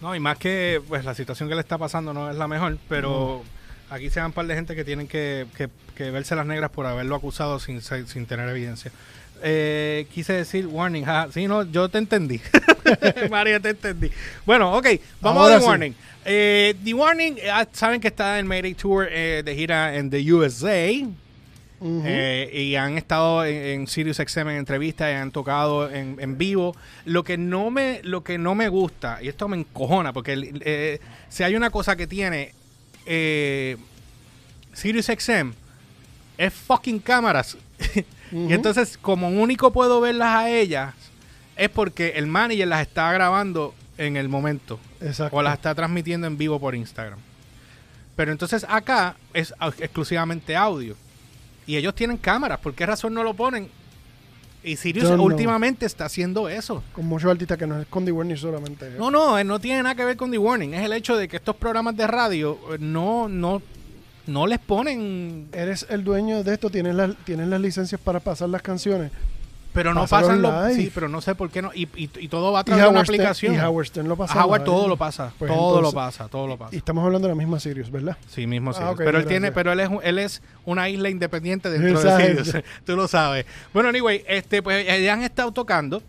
No, 0.00 0.16
y 0.16 0.18
más 0.18 0.38
que 0.38 0.82
pues 0.88 1.04
la 1.04 1.14
situación 1.14 1.48
que 1.48 1.54
le 1.54 1.60
está 1.60 1.78
pasando 1.78 2.12
no 2.12 2.28
es 2.28 2.34
la 2.34 2.48
mejor, 2.48 2.78
pero 2.88 3.44
aquí 3.90 4.10
se 4.10 4.18
dan 4.18 4.30
un 4.30 4.32
par 4.32 4.48
de 4.48 4.56
gente 4.56 4.74
que 4.74 4.84
tienen 4.84 5.06
que, 5.06 5.46
que, 5.56 5.68
que 5.94 6.10
verse 6.10 6.34
las 6.34 6.46
negras 6.46 6.72
por 6.72 6.84
haberlo 6.86 7.14
acusado 7.14 7.60
sin, 7.60 7.80
sin 7.80 8.26
tener 8.26 8.48
evidencia. 8.48 8.90
Eh, 9.42 10.06
quise 10.14 10.32
decir 10.32 10.66
warning, 10.66 11.04
ja, 11.04 11.28
sí, 11.32 11.46
no, 11.46 11.62
yo 11.64 11.88
te 11.88 11.98
entendí. 11.98 12.40
María, 13.30 13.60
te 13.60 13.70
entendí. 13.70 14.10
Bueno, 14.44 14.76
ok, 14.76 14.86
vamos 15.20 15.42
Ahora 15.42 15.54
a 15.54 15.58
The 15.58 15.62
sí. 15.62 15.68
Warning. 15.68 15.94
Eh, 16.24 16.74
The 16.84 16.94
Warning, 16.94 17.36
eh, 17.38 17.66
saben 17.72 18.00
que 18.00 18.08
está 18.08 18.38
en 18.38 18.46
Mayday 18.46 18.74
Tour 18.74 19.08
eh, 19.10 19.42
de 19.44 19.54
gira 19.54 19.96
en 19.96 20.10
the 20.10 20.32
USA. 20.32 21.06
Eh, 21.78 22.50
y 22.54 22.74
han 22.76 22.96
estado 22.96 23.44
en, 23.44 23.54
en 23.54 23.86
Sirius 23.86 24.16
XM 24.16 24.48
en 24.48 24.56
entrevistas 24.56 25.10
y 25.10 25.14
han 25.14 25.30
tocado 25.30 25.90
en, 25.90 26.16
en 26.18 26.38
vivo. 26.38 26.74
Lo 27.04 27.22
que 27.22 27.36
no 27.36 27.70
me 27.70 28.00
lo 28.02 28.24
que 28.24 28.38
no 28.38 28.54
me 28.54 28.68
gusta, 28.68 29.18
y 29.22 29.28
esto 29.28 29.46
me 29.46 29.58
encojona, 29.58 30.12
porque 30.14 30.52
eh, 30.64 31.00
si 31.28 31.42
hay 31.42 31.54
una 31.54 31.68
cosa 31.68 31.94
que 31.94 32.06
tiene 32.06 32.52
eh, 33.04 33.76
Sirius 34.72 35.06
XM, 35.06 35.52
es 36.38 36.52
fucking 36.54 36.98
cámaras. 36.98 37.56
Y 38.32 38.52
entonces, 38.52 38.98
como 39.00 39.28
único 39.28 39.72
puedo 39.72 40.00
verlas 40.00 40.36
a 40.36 40.50
ellas, 40.50 40.94
es 41.56 41.68
porque 41.70 42.14
el 42.16 42.26
manager 42.26 42.68
las 42.68 42.82
está 42.82 43.12
grabando 43.12 43.74
en 43.98 44.16
el 44.16 44.28
momento. 44.28 44.78
Exacto. 45.00 45.36
O 45.36 45.42
las 45.42 45.54
está 45.54 45.74
transmitiendo 45.74 46.26
en 46.26 46.36
vivo 46.36 46.60
por 46.60 46.74
Instagram. 46.74 47.18
Pero 48.14 48.32
entonces 48.32 48.64
acá 48.68 49.16
es 49.34 49.54
exclusivamente 49.78 50.56
audio. 50.56 50.96
Y 51.66 51.76
ellos 51.76 51.94
tienen 51.94 52.16
cámaras. 52.16 52.58
¿Por 52.60 52.74
qué 52.74 52.86
razón 52.86 53.12
no 53.12 53.22
lo 53.22 53.34
ponen? 53.34 53.68
Y 54.62 54.76
Sirius 54.76 55.10
no. 55.10 55.22
últimamente 55.22 55.86
está 55.86 56.06
haciendo 56.06 56.48
eso. 56.48 56.82
Con 56.92 57.06
muchos 57.06 57.30
artistas 57.30 57.56
que 57.56 57.66
no 57.66 57.80
es 57.80 57.86
con 57.86 58.04
The 58.04 58.12
Warning 58.12 58.36
solamente. 58.36 58.90
No, 58.98 59.10
no, 59.10 59.38
eh, 59.38 59.44
no 59.44 59.60
tiene 59.60 59.82
nada 59.82 59.94
que 59.94 60.04
ver 60.04 60.16
con 60.16 60.30
The 60.30 60.38
Warning. 60.38 60.74
Es 60.74 60.84
el 60.84 60.92
hecho 60.92 61.16
de 61.16 61.28
que 61.28 61.36
estos 61.36 61.54
programas 61.56 61.96
de 61.96 62.06
radio 62.06 62.58
eh, 62.72 62.78
no, 62.80 63.28
no, 63.28 63.62
no 64.26 64.46
les 64.46 64.58
ponen... 64.58 65.48
Eres 65.52 65.86
el 65.88 66.04
dueño 66.04 66.42
de 66.44 66.54
esto, 66.54 66.70
tienes 66.70 66.94
las, 66.94 67.14
tienes 67.24 67.48
las 67.48 67.60
licencias 67.60 68.00
para 68.00 68.20
pasar 68.20 68.48
las 68.48 68.62
canciones. 68.62 69.10
Pero 69.72 69.92
no 69.92 70.06
pasan 70.06 70.40
los... 70.40 70.72
Sí, 70.72 70.90
pero 70.94 71.06
no 71.06 71.20
sé 71.20 71.34
por 71.34 71.50
qué 71.50 71.60
no. 71.60 71.70
Y, 71.74 71.82
y- 71.96 72.08
y 72.18 72.28
todo 72.28 72.50
va 72.50 72.60
a 72.60 72.64
través 72.64 72.82
de 72.82 72.88
una 72.88 73.04
Stern, 73.04 73.20
aplicación. 73.20 73.54
y 73.54 73.58
Howard 73.58 73.86
Stern 73.88 74.08
lo 74.08 74.16
pasa. 74.16 74.42
Howard 74.42 74.64
todo 74.64 74.88
lo 74.88 74.96
pasa. 74.96 75.32
Pues 75.38 75.52
todo 75.52 75.82
lo 75.82 75.92
pasa, 75.92 76.28
todo 76.28 76.46
lo 76.46 76.56
pasa. 76.56 76.74
Y 76.74 76.78
estamos 76.78 77.04
hablando 77.04 77.28
de 77.28 77.34
la 77.34 77.38
misma 77.38 77.60
Sirius, 77.60 77.90
¿verdad? 77.90 78.16
Sí, 78.26 78.46
mismo 78.46 78.70
Ah, 78.70 78.74
Sirius. 78.74 78.94
pero 78.96 79.08
él 79.10 79.12
gracias. 79.24 79.28
tiene, 79.28 79.52
pero 79.52 79.72
él 79.72 79.80
es 79.80 79.90
él 80.02 80.18
es 80.18 80.40
una 80.64 80.88
isla 80.88 81.10
independiente 81.10 81.68
dentro 81.68 81.90
Exacto. 81.90 82.26
de 82.26 82.44
Sirius. 82.46 82.64
Tú 82.86 82.96
lo 82.96 83.06
sabes. 83.06 83.44
Bueno, 83.74 83.90
anyway, 83.90 84.24
este, 84.26 84.62
pues 84.62 84.86
ellas 84.88 85.12
han 85.14 85.22
estado 85.24 85.52
tocando 85.52 86.02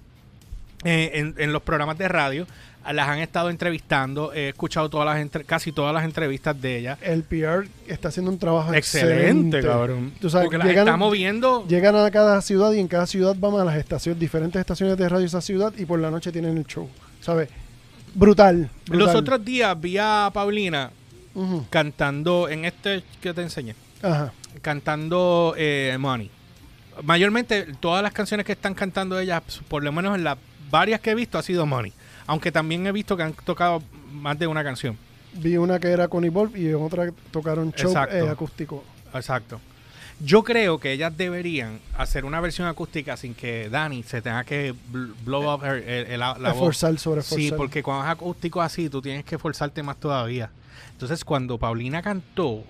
eh, 0.85 1.11
en, 1.15 1.35
en 1.37 1.51
los 1.51 1.61
programas 1.61 1.97
de 1.97 2.07
radio. 2.07 2.47
Las 2.93 3.07
han 3.09 3.19
estado 3.19 3.49
entrevistando. 3.49 4.33
He 4.33 4.49
escuchado 4.49 4.89
todas 4.89 5.05
las 5.05 5.17
entre- 5.19 5.43
casi 5.43 5.71
todas 5.71 5.93
las 5.93 6.03
entrevistas 6.05 6.59
de 6.61 6.77
ella. 6.79 6.97
El 7.01 7.23
PR 7.23 7.67
está 7.87 8.07
haciendo 8.09 8.31
un 8.31 8.39
trabajo 8.39 8.73
Excelente, 8.73 9.17
excelente. 9.57 9.61
cabrón. 9.61 10.13
Tú 10.21 10.29
sabes, 10.29 10.45
Porque 10.45 10.57
las 10.57 10.67
llegan- 10.67 10.87
está 10.87 10.97
moviendo. 10.97 11.65
Llegan 11.67 11.95
a 11.95 12.09
cada 12.11 12.41
ciudad 12.41 12.71
y 12.71 12.79
en 12.79 12.87
cada 12.87 13.05
ciudad 13.07 13.35
van 13.37 13.55
a 13.59 13.65
las 13.65 13.75
estaciones, 13.75 14.19
diferentes 14.19 14.59
estaciones 14.59 14.97
de 14.97 15.07
radio 15.09 15.21
de 15.21 15.27
esa 15.27 15.41
ciudad 15.41 15.73
y 15.77 15.85
por 15.85 15.99
la 15.99 16.09
noche 16.11 16.31
tienen 16.31 16.57
el 16.57 16.65
show. 16.65 16.89
¿Sabes? 17.21 17.49
Brutal. 18.13 18.69
brutal. 18.85 19.05
Los 19.05 19.15
otros 19.15 19.43
días 19.43 19.79
vi 19.79 19.97
a 19.99 20.29
Paulina 20.33 20.91
cantando 21.69 22.49
en 22.49 22.65
este 22.65 23.03
que 23.21 23.33
te 23.33 23.41
enseñé, 23.41 23.75
Ajá. 24.01 24.31
cantando 24.61 25.53
eh, 25.57 25.95
Money. 25.99 26.29
Mayormente 27.03 27.67
todas 27.79 28.01
las 28.01 28.11
canciones 28.11 28.45
que 28.45 28.53
están 28.53 28.73
cantando 28.73 29.19
ellas, 29.19 29.43
por 29.67 29.83
lo 29.83 29.91
menos 29.91 30.15
en 30.15 30.23
las 30.23 30.37
varias 30.71 30.99
que 30.99 31.11
he 31.11 31.15
visto, 31.15 31.37
ha 31.37 31.43
sido 31.43 31.65
Money. 31.65 31.93
Aunque 32.27 32.51
también 32.51 32.85
he 32.85 32.91
visto 32.91 33.17
que 33.17 33.23
han 33.23 33.33
tocado 33.33 33.81
más 34.11 34.37
de 34.37 34.45
una 34.47 34.63
canción. 34.63 34.97
Vi 35.33 35.57
una 35.57 35.79
que 35.79 35.87
era 35.89 36.07
con 36.07 36.23
Evolve 36.25 36.59
y 36.59 36.67
en 36.67 36.75
otra 36.75 37.11
tocaron 37.31 37.71
choke 37.73 37.87
Exacto. 37.89 38.15
eh, 38.15 38.29
acústico. 38.29 38.83
Exacto. 39.13 39.59
Yo 40.19 40.43
creo 40.43 40.79
que 40.79 40.91
ellas 40.93 41.15
deberían 41.15 41.79
hacer 41.95 42.25
una 42.25 42.39
versión 42.41 42.67
acústica 42.67 43.15
sin 43.17 43.35
que 43.35 43.69
Dani 43.69 44.01
se 44.01 44.19
tenga 44.21 44.43
que 44.43 44.73
bl- 44.73 45.13
blow 45.23 45.53
up 45.53 45.61
her- 45.63 45.83
el- 45.87 46.07
el- 46.07 46.19
la, 46.19 46.35
la 46.39 46.53
voz. 46.53 46.75
Sobre 46.75 47.21
esforzar. 47.21 47.39
Sí, 47.39 47.51
porque 47.55 47.83
cuando 47.83 48.03
es 48.05 48.09
acústico 48.11 48.61
así, 48.61 48.89
tú 48.89 48.99
tienes 49.01 49.23
que 49.25 49.35
esforzarte 49.35 49.83
más 49.83 49.97
todavía. 49.97 50.49
Entonces, 50.91 51.23
cuando 51.23 51.59
Paulina 51.59 52.01
cantó, 52.01 52.63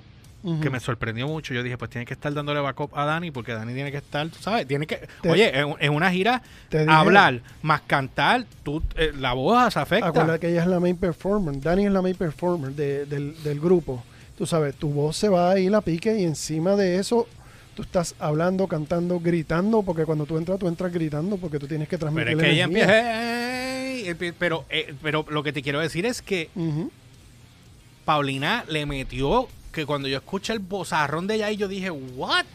Que 0.61 0.69
me 0.69 0.79
sorprendió 0.79 1.27
mucho, 1.27 1.53
yo 1.53 1.61
dije, 1.61 1.77
pues 1.77 1.91
tiene 1.91 2.05
que 2.05 2.13
estar 2.13 2.33
dándole 2.33 2.61
backup 2.61 2.95
a 2.97 3.03
Dani, 3.05 3.31
porque 3.31 3.51
Dani 3.51 3.73
tiene 3.73 3.91
que 3.91 3.97
estar, 3.97 4.29
tú 4.29 4.37
sabes, 4.39 4.65
tiene 4.65 4.87
que... 4.87 5.05
Te- 5.21 5.29
oye, 5.29 5.59
en, 5.59 5.75
en 5.79 5.93
una 5.93 6.09
gira, 6.09 6.41
Te 6.69 6.79
dije- 6.85 6.91
hablar 6.91 7.41
más 7.61 7.81
cantar, 7.81 8.45
tú, 8.63 8.81
eh, 8.95 9.11
la 9.19 9.33
voz 9.33 9.73
se 9.73 9.79
afecta. 9.79 10.07
Acuérdate 10.07 10.39
que 10.39 10.49
ella 10.51 10.61
es 10.61 10.67
la 10.67 10.79
main 10.79 10.95
performer. 10.95 11.59
Dani 11.59 11.87
es 11.87 11.91
la 11.91 12.01
main 12.01 12.15
performer 12.15 12.71
de- 12.71 13.05
del, 13.05 13.43
del 13.43 13.59
grupo. 13.59 14.03
Tú 14.37 14.45
sabes, 14.45 14.75
tu 14.75 14.89
voz 14.89 15.17
se 15.17 15.27
va 15.27 15.51
a 15.51 15.59
ir 15.59 15.73
a 15.75 15.81
pique 15.81 16.17
y 16.17 16.23
encima 16.23 16.75
de 16.77 16.97
eso 16.97 17.27
tú 17.75 17.81
estás 17.81 18.15
hablando, 18.17 18.67
cantando, 18.67 19.19
gritando, 19.19 19.81
porque 19.83 20.05
cuando 20.05 20.25
tú 20.25 20.37
entras, 20.37 20.59
tú 20.59 20.67
entras 20.69 20.93
gritando 20.93 21.35
porque 21.37 21.59
tú 21.59 21.67
tienes 21.67 21.89
que 21.89 21.97
pero 21.97 22.11
transmitir 22.13 22.37
es 22.37 22.43
que 22.43 22.51
ella 22.51 22.63
empieza... 22.63 24.33
Pero, 24.39 24.63
eh, 24.69 24.93
pero 25.01 25.25
lo 25.29 25.43
que 25.43 25.51
te 25.51 25.61
quiero 25.61 25.79
decir 25.81 26.05
es 26.05 26.21
que. 26.21 26.49
Paulina 28.05 28.63
le 28.69 28.85
metió 28.85 29.47
que 29.71 29.85
cuando 29.85 30.07
yo 30.07 30.17
escuché 30.17 30.53
el 30.53 30.59
bozarrón 30.59 31.27
de 31.27 31.35
ella 31.35 31.51
y 31.51 31.57
yo 31.57 31.67
dije, 31.67 31.91
¿what? 31.91 32.45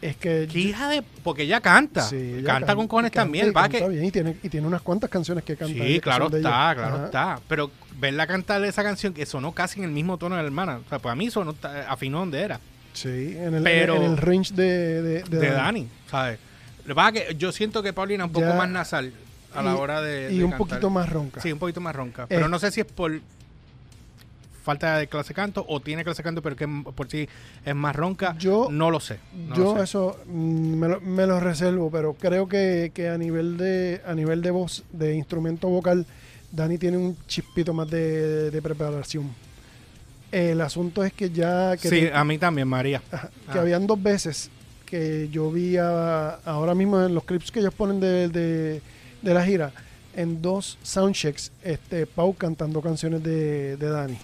Es 0.00 0.16
que... 0.16 0.48
¿Qué 0.50 0.60
hija 0.60 0.88
de...? 0.88 1.02
Porque 1.24 1.42
ella 1.42 1.60
canta. 1.60 2.02
Sí, 2.02 2.16
ella 2.38 2.52
canta 2.54 2.76
con 2.76 2.86
cojones 2.86 3.10
también. 3.10 3.52
va 3.56 3.68
que, 3.68 3.86
bien, 3.88 4.04
y, 4.04 4.10
tiene, 4.12 4.36
y 4.42 4.48
tiene 4.48 4.66
unas 4.66 4.80
cuantas 4.82 5.10
canciones 5.10 5.42
que 5.42 5.56
canta. 5.56 5.74
Sí, 5.84 5.98
claro 6.00 6.26
está, 6.26 6.40
claro 6.74 6.94
Ajá. 6.96 7.04
está. 7.06 7.40
Pero 7.48 7.70
verla 7.98 8.26
cantar 8.28 8.64
esa 8.64 8.84
canción 8.84 9.12
que 9.12 9.26
sonó 9.26 9.50
casi 9.52 9.80
en 9.80 9.86
el 9.86 9.90
mismo 9.90 10.16
tono 10.16 10.36
de 10.36 10.42
la 10.42 10.46
hermana. 10.46 10.80
O 10.86 10.88
sea, 10.88 11.00
pues 11.00 11.12
a 11.12 11.16
mí 11.16 11.30
sonó 11.30 11.54
afinó 11.88 12.20
donde 12.20 12.40
era. 12.40 12.60
Sí, 12.92 13.34
en 13.36 13.54
el, 13.54 13.62
Pero- 13.64 13.96
en 13.96 14.02
el 14.04 14.16
range 14.16 14.54
de, 14.54 15.02
de, 15.02 15.22
De, 15.24 15.50
Dani, 15.50 15.88
¿sabes? 16.08 16.38
Lo 16.84 16.88
que 16.88 16.94
pasa 16.94 17.18
es 17.18 17.24
que 17.28 17.34
yo 17.36 17.50
siento 17.50 17.82
que 17.82 17.92
Paulina 17.92 18.24
es 18.24 18.28
un 18.28 18.32
poco 18.32 18.46
Ya. 18.46 18.54
más 18.54 18.68
nasal 18.68 19.12
a 19.54 19.62
la 19.62 19.72
Y- 19.72 19.74
hora 19.74 20.00
de. 20.00 20.32
Y 20.32 20.38
de 20.38 20.44
un 20.44 20.50
cantar. 20.52 20.68
poquito 20.68 20.90
más 20.90 21.08
ronca. 21.08 21.40
Sí, 21.40 21.50
un 21.52 21.58
poquito 21.58 21.80
más 21.80 21.94
ronca. 21.96 22.26
Pero 22.28 22.46
Eh. 22.46 22.48
no 22.48 22.58
sé 22.60 22.70
si 22.70 22.80
es 22.80 22.86
por 22.86 23.20
falta 24.68 24.98
de 24.98 25.06
clase 25.06 25.32
canto 25.32 25.64
o 25.66 25.80
tiene 25.80 26.04
clase 26.04 26.22
canto, 26.22 26.42
pero 26.42 26.54
que 26.54 26.68
por 26.94 27.08
sí 27.08 27.26
es 27.64 27.74
más 27.74 27.96
ronca. 27.96 28.36
Yo- 28.38 28.68
no 28.70 28.90
lo 28.90 29.00
sé. 29.00 29.18
no 29.48 29.54
Yo 29.56 29.64
lo 29.64 29.76
sé. 29.78 29.84
eso 29.84 30.18
mm, 30.26 30.74
me 30.76 30.88
lo, 30.88 31.00
me 31.00 31.26
lo 31.26 31.40
reservo, 31.40 31.90
pero 31.90 32.12
creo 32.12 32.46
que, 32.48 32.92
que 32.94 33.08
a 33.08 33.16
nivel 33.16 33.56
de 33.56 34.02
a 34.06 34.14
nivel 34.14 34.42
de 34.42 34.50
voz, 34.50 34.84
de 34.92 35.14
instrumento 35.14 35.68
vocal, 35.68 36.04
Dani 36.52 36.76
tiene 36.76 36.98
un 36.98 37.16
chispito 37.26 37.72
más 37.72 37.88
de, 37.90 38.50
de 38.50 38.60
preparación. 38.62 39.30
El 40.30 40.60
asunto 40.60 41.02
es 41.04 41.12
que 41.14 41.30
ya 41.30 41.74
que, 41.78 41.88
Sí, 41.88 42.00
te- 42.02 42.12
a 42.12 42.22
mí 42.24 42.36
también, 42.36 42.68
María. 42.68 43.00
ajá, 43.10 43.30
que 43.50 43.58
ah. 43.58 43.62
habían 43.62 43.86
dos 43.86 44.02
veces 44.02 44.50
que 44.84 45.28
yo 45.30 45.50
vi 45.50 45.78
a- 45.78 46.34
ahora 46.44 46.74
mismo 46.74 47.00
en 47.02 47.14
los 47.14 47.24
clips 47.24 47.50
que 47.50 47.60
ellos 47.60 47.72
ponen 47.74 48.00
de, 48.00 48.28
de, 48.28 48.82
de 49.22 49.34
la 49.34 49.44
gira, 49.44 49.72
en 50.18 50.42
dos 50.42 50.78
soundchecks, 50.82 51.52
este 51.62 52.04
Pau 52.04 52.34
cantando 52.34 52.82
canciones 52.82 53.22
de, 53.22 53.76
de 53.76 53.88
Dani 53.88 54.18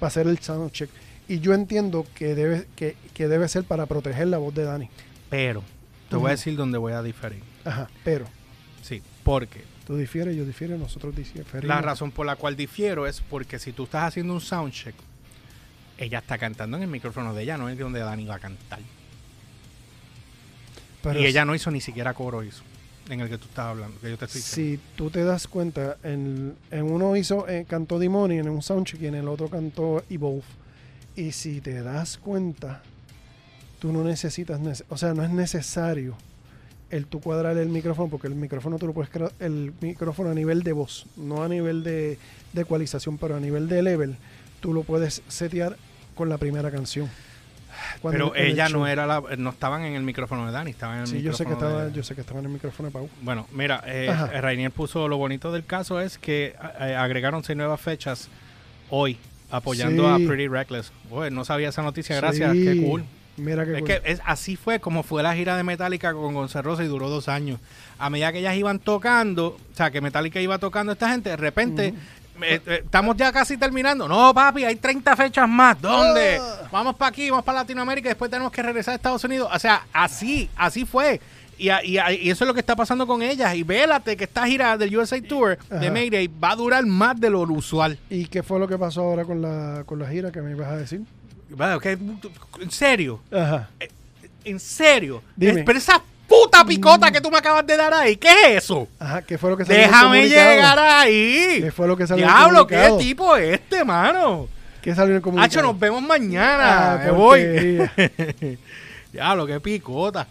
para 0.00 0.08
hacer 0.08 0.26
el 0.26 0.38
soundcheck. 0.38 0.88
Y 1.28 1.40
yo 1.40 1.52
entiendo 1.52 2.06
que 2.14 2.34
debe, 2.34 2.66
que, 2.74 2.96
que 3.12 3.28
debe 3.28 3.46
ser 3.48 3.64
para 3.64 3.84
proteger 3.84 4.28
la 4.28 4.38
voz 4.38 4.54
de 4.54 4.64
Dani. 4.64 4.88
Pero 5.28 5.62
te 6.08 6.16
voy 6.16 6.28
a 6.28 6.30
decir 6.30 6.56
dónde 6.56 6.78
voy 6.78 6.94
a 6.94 7.02
diferir. 7.02 7.42
Ajá, 7.64 7.88
pero 8.02 8.24
Sí, 8.80 9.02
porque 9.22 9.64
tú 9.86 9.96
difieres, 9.96 10.34
yo 10.34 10.46
difiero, 10.46 10.78
nosotros 10.78 11.14
diferimos. 11.14 11.64
La 11.64 11.82
razón 11.82 12.10
por 12.10 12.24
la 12.24 12.36
cual 12.36 12.56
difiero 12.56 13.06
es 13.06 13.20
porque 13.20 13.58
si 13.58 13.72
tú 13.72 13.84
estás 13.84 14.04
haciendo 14.04 14.32
un 14.32 14.40
soundcheck, 14.40 14.94
ella 15.98 16.18
está 16.18 16.38
cantando 16.38 16.78
en 16.78 16.84
el 16.84 16.88
micrófono 16.88 17.34
de 17.34 17.42
ella, 17.42 17.58
no 17.58 17.68
es 17.68 17.78
donde 17.78 18.00
Dani 18.00 18.24
va 18.24 18.36
a 18.36 18.38
cantar. 18.38 18.80
Pero 21.02 21.20
y 21.20 21.26
ella 21.26 21.44
no 21.44 21.54
hizo 21.54 21.70
ni 21.70 21.82
siquiera 21.82 22.14
coro 22.14 22.42
hizo 22.42 22.62
en 23.08 23.20
el 23.20 23.28
que 23.28 23.38
tú 23.38 23.46
estás 23.48 23.66
hablando, 23.66 23.98
que 24.00 24.10
yo 24.10 24.18
te 24.18 24.24
estoy 24.24 24.40
diciendo. 24.40 24.82
si 24.82 24.96
tú 24.96 25.10
te 25.10 25.24
das 25.24 25.46
cuenta, 25.46 25.96
en, 26.02 26.54
uno 26.72 27.16
hizo 27.16 27.46
eh, 27.48 27.66
cantó 27.68 27.98
Dimoni 27.98 28.38
en 28.38 28.48
un 28.48 28.62
soundcheck 28.62 29.02
y 29.02 29.06
en 29.06 29.14
el 29.14 29.28
otro 29.28 29.48
cantó 29.48 30.02
Evolve. 30.08 30.42
Y 31.16 31.32
si 31.32 31.60
te 31.60 31.82
das 31.82 32.16
cuenta, 32.18 32.82
tú 33.78 33.92
no 33.92 34.02
necesitas, 34.04 34.60
nece- 34.60 34.84
o 34.88 34.96
sea, 34.96 35.14
no 35.14 35.22
es 35.22 35.30
necesario 35.30 36.16
el 36.90 37.06
tú 37.06 37.20
cuadrar 37.20 37.56
el 37.58 37.68
micrófono, 37.68 38.08
porque 38.08 38.26
el 38.28 38.34
micrófono 38.34 38.78
tú 38.78 38.86
lo 38.86 38.92
puedes 38.92 39.10
el 39.40 39.72
micrófono 39.80 40.30
a 40.30 40.34
nivel 40.34 40.62
de 40.62 40.72
voz, 40.72 41.06
no 41.16 41.42
a 41.42 41.48
nivel 41.48 41.82
de, 41.82 42.18
de 42.52 42.62
ecualización, 42.62 43.18
pero 43.18 43.36
a 43.36 43.40
nivel 43.40 43.68
de 43.68 43.82
level, 43.82 44.16
tú 44.60 44.72
lo 44.72 44.82
puedes 44.82 45.22
setear 45.28 45.76
con 46.14 46.28
la 46.28 46.38
primera 46.38 46.70
canción. 46.70 47.08
Cuando 48.00 48.32
Pero 48.32 48.34
el 48.34 48.52
ella 48.52 48.68
no 48.68 48.86
era 48.86 49.06
la, 49.06 49.22
no 49.38 49.50
estaban 49.50 49.82
en 49.84 49.94
el 49.94 50.02
micrófono 50.02 50.46
de 50.46 50.52
Dani, 50.52 50.70
estaban 50.70 50.96
en 50.96 51.02
el 51.02 51.08
Sí, 51.08 51.22
yo 51.22 51.32
sé 51.32 51.44
que 51.44 51.50
micrófono 51.50 51.68
estaba, 51.70 51.84
de- 51.90 51.92
yo 51.96 52.02
sé 52.02 52.14
que 52.14 52.20
estaba 52.20 52.40
en 52.40 52.46
el 52.46 52.52
micrófono 52.52 52.88
de 52.88 52.92
Pau. 52.92 53.08
Bueno, 53.22 53.46
mira, 53.52 53.82
eh, 53.86 54.14
eh, 54.32 54.40
Rainier 54.40 54.70
puso 54.70 55.08
lo 55.08 55.16
bonito 55.16 55.52
del 55.52 55.64
caso 55.64 56.00
es 56.00 56.18
que 56.18 56.54
eh, 56.80 56.94
agregaron 56.96 57.42
seis 57.44 57.56
nuevas 57.56 57.80
fechas 57.80 58.28
hoy 58.90 59.18
apoyando 59.50 60.02
Sí. 60.16 60.22
a 60.24 60.26
Pretty 60.26 60.48
Reckless. 60.48 60.92
Uy, 61.10 61.30
no 61.30 61.44
sabía 61.44 61.68
esa 61.68 61.82
noticia, 61.82 62.16
gracias, 62.16 62.52
Sí, 62.52 62.64
qué 62.64 62.82
cool. 62.86 63.04
Mira 63.36 63.64
qué 63.64 63.72
Es 63.72 63.78
cool. 63.78 63.86
que 63.88 64.02
es, 64.04 64.20
así 64.24 64.54
fue 64.56 64.78
como 64.78 65.02
fue 65.02 65.22
la 65.22 65.34
gira 65.34 65.56
de 65.56 65.64
Metallica 65.64 66.12
con 66.12 66.34
Roses 66.48 66.86
y 66.86 66.88
duró 66.88 67.08
dos 67.08 67.28
años. 67.28 67.58
A 67.98 68.08
medida 68.10 68.32
que 68.32 68.38
ellas 68.38 68.54
iban 68.56 68.78
tocando, 68.78 69.48
o 69.48 69.76
sea, 69.76 69.90
que 69.90 70.00
Metallica 70.00 70.40
iba 70.40 70.58
tocando 70.58 70.92
a 70.92 70.94
esta 70.94 71.10
gente, 71.10 71.30
de 71.30 71.36
repente, 71.36 71.86
eh, 71.88 71.94
eh, 71.94 71.94
estamos 72.42 73.16
ya 73.16 73.32
casi 73.32 73.56
terminando. 73.56 74.08
No, 74.08 74.32
papi, 74.34 74.64
hay 74.64 74.76
30 74.76 75.16
fechas 75.16 75.48
más. 75.48 75.80
¿Dónde? 75.80 76.38
Ah. 76.40 76.68
Vamos 76.72 76.96
para 76.96 77.08
aquí, 77.10 77.30
vamos 77.30 77.44
para 77.44 77.60
Latinoamérica 77.60 78.08
y 78.08 78.10
después 78.10 78.30
tenemos 78.30 78.52
que 78.52 78.62
regresar 78.62 78.92
a 78.92 78.96
Estados 78.96 79.22
Unidos. 79.24 79.48
O 79.52 79.58
sea, 79.58 79.86
así, 79.92 80.50
así 80.56 80.84
fue. 80.84 81.20
Y, 81.56 81.70
y 81.70 81.98
y 82.20 82.30
eso 82.30 82.42
es 82.44 82.48
lo 82.48 82.52
que 82.54 82.60
está 82.60 82.74
pasando 82.74 83.06
con 83.06 83.22
ellas. 83.22 83.54
Y 83.54 83.62
vélate 83.62 84.16
que 84.16 84.24
esta 84.24 84.44
gira 84.46 84.76
del 84.76 84.96
USA 84.96 85.22
Tour 85.22 85.56
de. 85.70 85.90
Mayday 85.90 86.26
va 86.28 86.50
a 86.50 86.56
durar 86.56 86.84
más 86.84 87.18
de 87.20 87.30
lo 87.30 87.42
usual. 87.42 87.96
¿Y 88.10 88.26
qué 88.26 88.42
fue 88.42 88.58
lo 88.58 88.66
que 88.66 88.76
pasó 88.76 89.02
ahora 89.02 89.24
con 89.24 89.40
la, 89.40 89.84
con 89.86 89.98
la 90.00 90.08
gira 90.08 90.32
que 90.32 90.42
me 90.42 90.50
ibas 90.50 90.68
a 90.68 90.76
decir? 90.76 91.02
Bueno, 91.50 91.78
que- 91.78 91.96
En 92.60 92.70
serio. 92.70 93.20
Ajá. 93.30 93.70
En 94.44 94.58
serio. 94.58 95.22
Dime. 95.36 95.62
Pero 95.62 95.78
puta 96.28 96.64
picota 96.64 97.10
que 97.10 97.20
tú 97.20 97.30
me 97.30 97.38
acabas 97.38 97.66
de 97.66 97.76
dar 97.76 97.92
ahí, 97.92 98.16
¿qué 98.16 98.28
es 98.28 98.64
eso? 98.64 98.88
Ajá, 98.98 99.22
¿qué 99.22 99.38
fue 99.38 99.50
lo 99.50 99.56
que 99.56 99.64
salió 99.64 99.78
en 99.78 99.84
el 99.84 99.90
Déjame 99.90 100.28
llegar 100.28 100.78
ahí. 100.78 101.58
¿Qué 101.60 101.72
fue 101.72 101.86
lo 101.86 101.96
que 101.96 102.06
salió 102.06 102.24
en 102.24 102.30
Diablo, 102.30 102.66
¿qué 102.66 102.94
tipo 102.98 103.36
es 103.36 103.60
este, 103.60 103.84
mano? 103.84 104.48
¿Qué 104.80 104.94
salió 104.94 105.12
en 105.12 105.16
el 105.16 105.22
comunicado? 105.22 105.46
Hacho, 105.46 105.62
nos 105.62 105.78
vemos 105.78 106.02
mañana. 106.02 106.92
Ah, 106.92 107.00
me 107.02 107.10
voy. 107.10 107.40
Diablo, 109.12 109.46
qué 109.46 109.60
picota. 109.60 110.26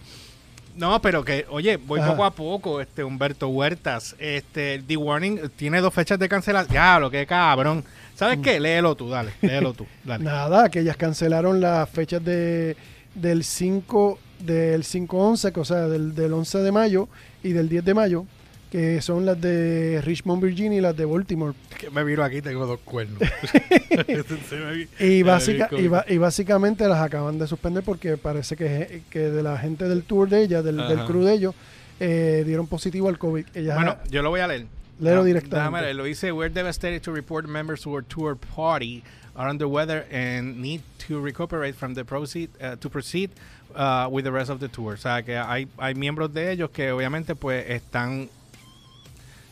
No, 0.76 1.00
pero 1.00 1.24
que, 1.24 1.46
oye, 1.50 1.76
voy 1.76 2.00
Ajá. 2.00 2.10
poco 2.10 2.24
a 2.24 2.30
poco, 2.32 2.80
este 2.80 3.04
Humberto 3.04 3.48
Huertas. 3.48 4.16
Este, 4.18 4.82
The 4.86 4.96
Warning 4.96 5.50
tiene 5.56 5.80
dos 5.80 5.94
fechas 5.94 6.18
de 6.18 6.28
cancelación. 6.28 6.72
Diablo, 6.72 7.10
qué 7.10 7.26
cabrón. 7.26 7.84
¿Sabes 8.14 8.38
qué? 8.42 8.60
Léelo 8.60 8.94
tú, 8.94 9.08
dale, 9.08 9.32
léelo 9.40 9.72
tú, 9.72 9.86
dale. 10.04 10.24
Nada, 10.24 10.68
que 10.68 10.80
ellas 10.80 10.96
cancelaron 10.96 11.60
las 11.60 11.88
fechas 11.88 12.24
de, 12.24 12.76
del 13.14 13.44
5 13.44 14.18
del 14.40 14.82
5-11, 14.82 15.52
o 15.56 15.64
sea, 15.64 15.88
del, 15.88 16.14
del 16.14 16.32
11 16.32 16.58
de 16.58 16.72
mayo 16.72 17.08
y 17.42 17.52
del 17.52 17.68
10 17.68 17.84
de 17.84 17.94
mayo, 17.94 18.26
que 18.70 19.00
son 19.00 19.24
las 19.24 19.40
de 19.40 20.00
Richmond, 20.04 20.42
Virginia 20.42 20.78
y 20.78 20.80
las 20.80 20.96
de 20.96 21.04
Baltimore. 21.04 21.54
que 21.78 21.88
me 21.90 22.02
viro 22.04 22.24
aquí, 22.24 22.42
tengo 22.42 22.66
dos 22.66 22.80
cuernos. 22.84 23.22
Y, 23.22 24.14
se 24.98 25.22
básica, 25.22 25.68
me 25.70 25.78
vi 25.78 25.84
y, 25.84 25.88
ba- 25.88 26.04
y 26.08 26.18
básicamente 26.18 26.86
las 26.88 27.00
acaban 27.00 27.38
de 27.38 27.46
suspender 27.46 27.82
porque 27.84 28.16
parece 28.16 28.56
que, 28.56 29.02
que 29.10 29.20
de 29.30 29.42
la 29.42 29.56
gente 29.58 29.88
del 29.88 30.02
tour 30.02 30.28
de 30.28 30.42
ellas, 30.42 30.64
del, 30.64 30.76
del 30.76 31.04
crew 31.04 31.22
de 31.22 31.32
ellos, 31.34 31.54
eh, 32.00 32.42
dieron 32.46 32.66
positivo 32.66 33.08
al 33.08 33.18
COVID. 33.18 33.46
Ellas, 33.54 33.76
Bueno, 33.76 33.96
yo 34.10 34.22
lo 34.22 34.30
voy 34.30 34.40
a 34.40 34.48
leer. 34.48 34.66
Léelo 35.00 35.22
Ah, 35.22 35.24
directamente. 35.24 35.80
leer. 35.82 35.96
Lo 35.96 36.04
dice, 36.04 36.32
we're 36.32 36.52
devastated 36.52 37.00
to 37.02 37.12
report 37.12 37.46
members 37.46 37.86
who 37.86 37.96
are 37.96 38.04
tour 38.06 38.36
party 38.36 39.02
are 39.36 39.48
under 39.48 39.66
weather 39.66 40.06
and 40.12 40.60
need 40.60 40.82
to 40.98 41.20
recuperate 41.20 41.74
from 41.74 41.94
the 41.94 42.04
proceed 42.04 42.50
uh, 42.62 42.76
to 42.76 42.88
proceed 42.88 43.30
uh, 43.74 44.08
with 44.10 44.24
the 44.24 44.32
rest 44.32 44.50
of 44.50 44.60
the 44.60 44.68
tour. 44.68 44.92
O 44.92 44.96
sea, 44.96 45.22
que 45.22 45.34
hay, 45.36 45.66
hay 45.78 45.94
miembros 45.94 46.32
de 46.32 46.50
ellos 46.52 46.70
que 46.72 46.90
obviamente 46.92 47.34
pues 47.34 47.64
están 47.68 48.28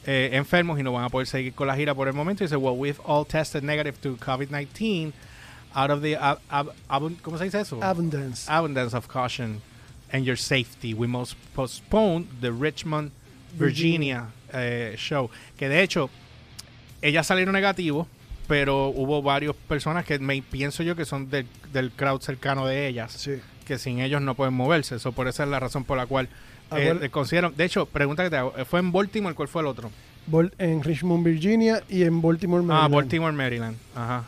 eh, 0.07 0.31
enfermos 0.35 0.79
y 0.79 0.83
no 0.83 0.93
van 0.93 1.05
a 1.05 1.09
poder 1.09 1.27
seguir 1.27 1.55
con 1.55 1.67
la 1.67 1.75
gira 1.77 1.95
por 1.95 2.07
el 2.09 2.15
momento. 2.15 2.43
Y 2.45 2.47
dice, 2.47 2.57
well, 2.57 2.77
we've 2.77 3.01
all 3.05 3.25
tested 3.25 3.63
negative 3.63 4.01
to 4.03 4.17
COVID-19 4.17 5.13
out 5.75 5.91
of 5.91 6.03
the, 6.03 6.17
ab- 6.17 6.41
ab- 6.51 6.73
abun- 6.91 7.17
¿cómo 7.23 7.39
se 7.39 7.45
dice 7.45 7.61
eso? 7.61 7.81
Abundance. 7.83 8.47
abundance 8.49 8.95
of 8.95 9.09
caution 9.09 9.63
and 10.13 10.25
your 10.27 10.37
safety, 10.37 10.93
we 10.93 11.07
must 11.07 11.35
postpone 11.55 12.29
the 12.41 12.53
Richmond, 12.53 13.11
Virginia, 13.55 14.29
eh, 14.53 14.95
show. 14.97 15.31
Que 15.57 15.69
de 15.69 15.81
hecho, 15.83 16.11
ellas 17.01 17.27
salieron 17.27 17.55
negativos, 17.55 18.07
pero 18.53 18.89
hubo 18.89 19.23
varias 19.23 19.55
personas 19.67 20.05
que 20.05 20.19
me 20.19 20.43
pienso 20.43 20.83
yo 20.83 20.95
que 20.95 21.07
son 21.07 21.31
del, 21.31 21.47
del 21.73 21.91
crowd 21.91 22.21
cercano 22.21 22.67
de 22.67 22.87
ellas, 22.87 23.11
Sí. 23.13 23.41
que 23.65 23.79
sin 23.79 24.01
ellos 24.01 24.21
no 24.21 24.35
pueden 24.35 24.53
moverse. 24.53 24.97
Eso 24.97 25.13
por 25.13 25.27
esa 25.27 25.45
es 25.45 25.49
la 25.49 25.59
razón 25.59 25.85
por 25.85 25.97
la 25.97 26.05
cual 26.05 26.27
eh, 26.71 26.93
Acuer- 26.93 27.03
eh, 27.05 27.09
consideran. 27.09 27.57
De 27.57 27.65
hecho, 27.65 27.87
pregunta 27.87 28.23
que 28.25 28.29
te 28.29 28.37
hago, 28.37 28.53
¿fue 28.67 28.81
en 28.81 28.93
Baltimore? 28.93 29.35
¿Cuál 29.35 29.49
fue 29.49 29.63
el 29.63 29.69
otro? 29.69 29.91
Bol- 30.27 30.53
en 30.59 30.83
Richmond, 30.83 31.25
Virginia 31.25 31.83
y 31.89 32.03
en 32.03 32.21
Baltimore, 32.21 32.63
Ah, 32.65 32.67
Maryland. 32.67 32.95
Baltimore, 32.95 33.33
Maryland. 33.33 33.77
Ajá. 33.95 34.25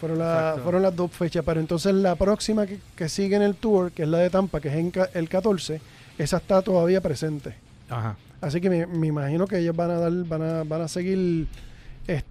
Fueron, 0.00 0.18
la- 0.18 0.56
fueron 0.62 0.80
las 0.80 0.96
dos 0.96 1.10
fechas, 1.12 1.42
pero 1.44 1.60
entonces 1.60 1.92
la 1.92 2.14
próxima 2.16 2.66
que, 2.66 2.78
que 2.96 3.10
sigue 3.10 3.36
en 3.36 3.42
el 3.42 3.54
tour, 3.54 3.92
que 3.92 4.04
es 4.04 4.08
la 4.08 4.16
de 4.18 4.30
Tampa, 4.30 4.60
que 4.62 4.68
es 4.68 4.74
en 4.76 4.90
ca- 4.92 5.10
el 5.12 5.28
14, 5.28 5.82
esa 6.16 6.38
está 6.38 6.62
todavía 6.62 7.02
presente. 7.02 7.54
Ajá. 7.90 8.16
Así 8.40 8.62
que 8.62 8.70
me, 8.70 8.86
me 8.86 9.08
imagino 9.08 9.46
que 9.46 9.58
ellos 9.58 9.76
van 9.76 9.90
a 9.90 9.98
dar, 9.98 10.12
van 10.24 10.40
a, 10.42 10.64
van 10.64 10.80
a 10.80 10.88
seguir 10.88 11.46
este 12.06 12.27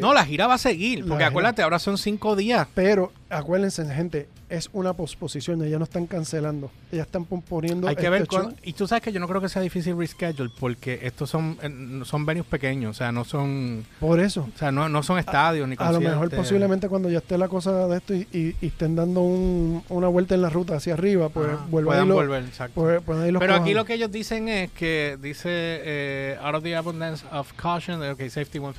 No, 0.00 0.14
la 0.14 0.24
gira 0.24 0.46
va 0.46 0.54
a 0.54 0.58
seguir, 0.58 1.00
porque 1.00 1.16
gira. 1.16 1.26
acuérdate, 1.28 1.62
ahora 1.62 1.78
son 1.78 1.98
cinco 1.98 2.36
días. 2.36 2.66
pero 2.74 3.12
acuérdense, 3.28 3.84
gente, 3.86 4.28
es 4.50 4.68
una 4.74 4.92
posposición, 4.92 5.64
ellas 5.64 5.78
no 5.78 5.84
están 5.84 6.06
cancelando, 6.06 6.70
ellas 6.92 7.06
están 7.06 7.24
poniendo 7.24 7.88
Hay 7.88 7.96
que 7.96 8.02
este 8.02 8.10
ver 8.10 8.26
cuándo- 8.28 8.54
Y 8.62 8.74
tú 8.74 8.86
sabes 8.86 9.02
que 9.02 9.10
yo 9.10 9.18
no 9.20 9.26
creo 9.26 9.40
que 9.40 9.48
sea 9.48 9.62
difícil 9.62 9.96
reschedule, 9.96 10.50
porque 10.60 11.00
estos 11.02 11.30
son, 11.30 11.56
son 12.04 12.26
venues 12.26 12.46
pequeños, 12.46 12.90
o 12.90 12.94
sea, 12.98 13.10
no 13.10 13.24
son, 13.24 13.86
Por 13.98 14.20
eso. 14.20 14.46
o 14.54 14.58
sea, 14.58 14.70
no, 14.70 14.90
no 14.90 15.02
son 15.02 15.18
estadios 15.18 15.66
ni 15.66 15.76
A 15.78 15.90
lo 15.92 16.00
mejor 16.00 16.28
posiblemente 16.30 16.88
cuando 16.90 17.08
ya 17.08 17.18
esté 17.18 17.38
la 17.38 17.48
cosa 17.48 17.86
de 17.86 17.96
esto 17.96 18.14
y, 18.14 18.28
y- 18.32 18.56
y 18.60 18.66
estén 18.66 18.94
dando 18.94 19.22
un- 19.22 19.82
una 19.88 20.08
vuelta 20.08 20.34
en 20.34 20.42
la 20.42 20.50
ruta 20.50 20.76
hacia 20.76 20.92
arriba, 20.92 21.30
pues 21.30 21.48
vuelvan 21.70 22.06
los- 22.08 22.16
volver, 22.18 22.44
exacto. 22.44 22.74
pues- 22.78 23.00
pueden 23.00 23.22
ahí 23.22 23.32
los 23.32 23.40
Pero 23.40 23.54
aquí 23.54 23.72
lo 23.72 23.86
que 23.86 23.94
ellos 23.94 24.12
dicen 24.12 24.48
es 24.50 24.70
que 24.72 25.16
dice 25.22 25.48
eh, 25.50 26.36
out 26.42 26.54
of 26.56 26.62
the 26.62 26.76
abundance 26.76 27.24
of 27.32 27.50
caution, 27.54 28.02
okay, 28.02 28.28
safety 28.28 28.58
one 28.58 28.74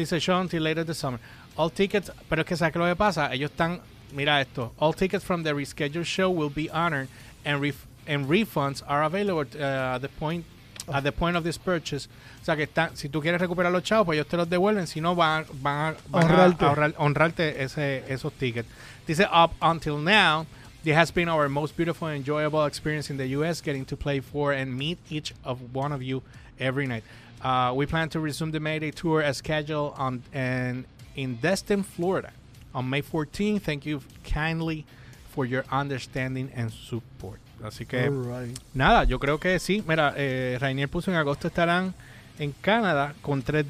dice 0.00 0.20
show 0.20 0.40
until 0.40 0.62
later 0.62 0.84
this 0.84 0.98
summer. 0.98 1.18
All 1.56 1.70
tickets, 1.70 2.10
pero 2.28 2.42
es 2.42 2.46
que 2.46 2.56
sabes 2.56 2.72
qué 2.72 2.78
lo 2.78 2.86
que 2.86 2.96
pasa, 2.96 3.32
ellos 3.32 3.50
están, 3.50 3.80
mira 4.12 4.40
esto, 4.40 4.72
all 4.78 4.92
tickets 4.94 5.24
from 5.24 5.42
the 5.42 5.50
rescheduled 5.52 6.04
show 6.06 6.30
will 6.30 6.50
be 6.50 6.68
honored 6.70 7.08
and 7.44 7.60
ref- 7.60 7.86
and 8.06 8.28
refunds 8.28 8.82
are 8.88 9.02
available 9.04 9.44
uh, 9.58 9.94
at 9.96 9.98
the 10.02 10.08
point 10.08 10.44
at 10.92 11.04
the 11.04 11.12
point 11.12 11.36
of 11.36 11.44
this 11.44 11.58
purchase. 11.58 12.08
O 12.40 12.44
sea 12.44 12.56
que 12.56 12.64
están, 12.66 12.96
si 12.96 13.08
tú 13.08 13.20
quieres 13.20 13.40
recuperar 13.40 13.70
los 13.70 13.82
chavos, 13.82 14.06
pues 14.06 14.16
ellos 14.16 14.26
te 14.28 14.36
los 14.36 14.48
devuelven, 14.48 14.86
si 14.88 15.00
no 15.00 15.14
van, 15.14 15.44
van, 15.62 15.94
a, 15.94 15.96
van 16.08 16.30
a 16.30 16.46
ahorrar- 16.50 16.94
honrarte 16.96 17.62
ese, 17.62 18.02
esos 18.08 18.32
tickets. 18.32 18.68
Dice 19.06 19.24
up 19.30 19.52
until 19.60 19.98
now, 19.98 20.46
It 20.82 20.94
has 20.94 21.10
been 21.12 21.28
our 21.28 21.46
most 21.50 21.76
beautiful 21.76 22.08
and 22.08 22.16
enjoyable 22.16 22.64
experience 22.64 23.10
in 23.10 23.18
the 23.18 23.26
U.S. 23.36 23.60
getting 23.60 23.84
to 23.84 23.98
play 23.98 24.20
for 24.20 24.54
and 24.54 24.74
meet 24.78 24.96
each 25.10 25.34
of 25.44 25.74
one 25.74 25.92
of 25.92 26.02
you 26.02 26.22
every 26.58 26.86
night. 26.86 27.04
Uh, 27.42 27.72
we 27.74 27.86
plan 27.86 28.08
to 28.08 28.20
resume 28.20 28.50
the 28.50 28.60
Mayday 28.60 28.90
tour 28.90 29.22
as 29.22 29.38
scheduled 29.38 29.94
on 29.96 30.22
and 30.32 30.84
in 31.16 31.36
Destin, 31.40 31.82
Florida, 31.82 32.32
on 32.74 32.88
May 32.90 33.00
14. 33.02 33.58
Thank 33.60 33.86
you 33.86 34.00
kindly 34.24 34.84
for 35.30 35.46
your 35.46 35.64
understanding 35.70 36.50
and 36.54 36.70
support. 36.70 37.38
Así 37.62 37.86
que 37.86 38.10
nada, 38.74 39.04
yo 39.04 39.18
creo 39.18 39.38
que 39.38 39.58
sí. 39.58 39.82
Mira, 39.86 40.14
eh, 40.16 40.56
Rainier 40.60 40.88
puso 40.88 41.10
en 41.10 41.16
agosto 41.16 41.48
estarán 41.48 41.94
en 42.38 42.52
Canadá 42.60 43.14
con 43.22 43.42
tres, 43.42 43.66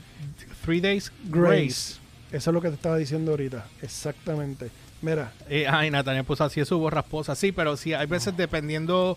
Three 0.65 0.81
Days 0.81 1.11
Grace. 1.29 1.51
Grace. 1.57 2.01
Eso 2.33 2.51
es 2.51 2.55
lo 2.55 2.61
que 2.61 2.69
te 2.69 2.75
estaba 2.75 2.97
diciendo 2.97 3.33
ahorita. 3.33 3.67
Exactamente. 3.83 4.71
Mira, 5.03 5.33
Eh, 5.49 5.67
ay, 5.67 5.91
Natalia 5.91 6.23
puso 6.23 6.45
así 6.45 6.61
es 6.61 6.69
su 6.69 6.79
voz 6.79 6.93
rasposa. 6.93 7.35
Sí, 7.35 7.51
pero 7.53 7.77
sí, 7.77 7.95
hay 7.95 8.07
veces 8.07 8.37
dependiendo. 8.37 9.17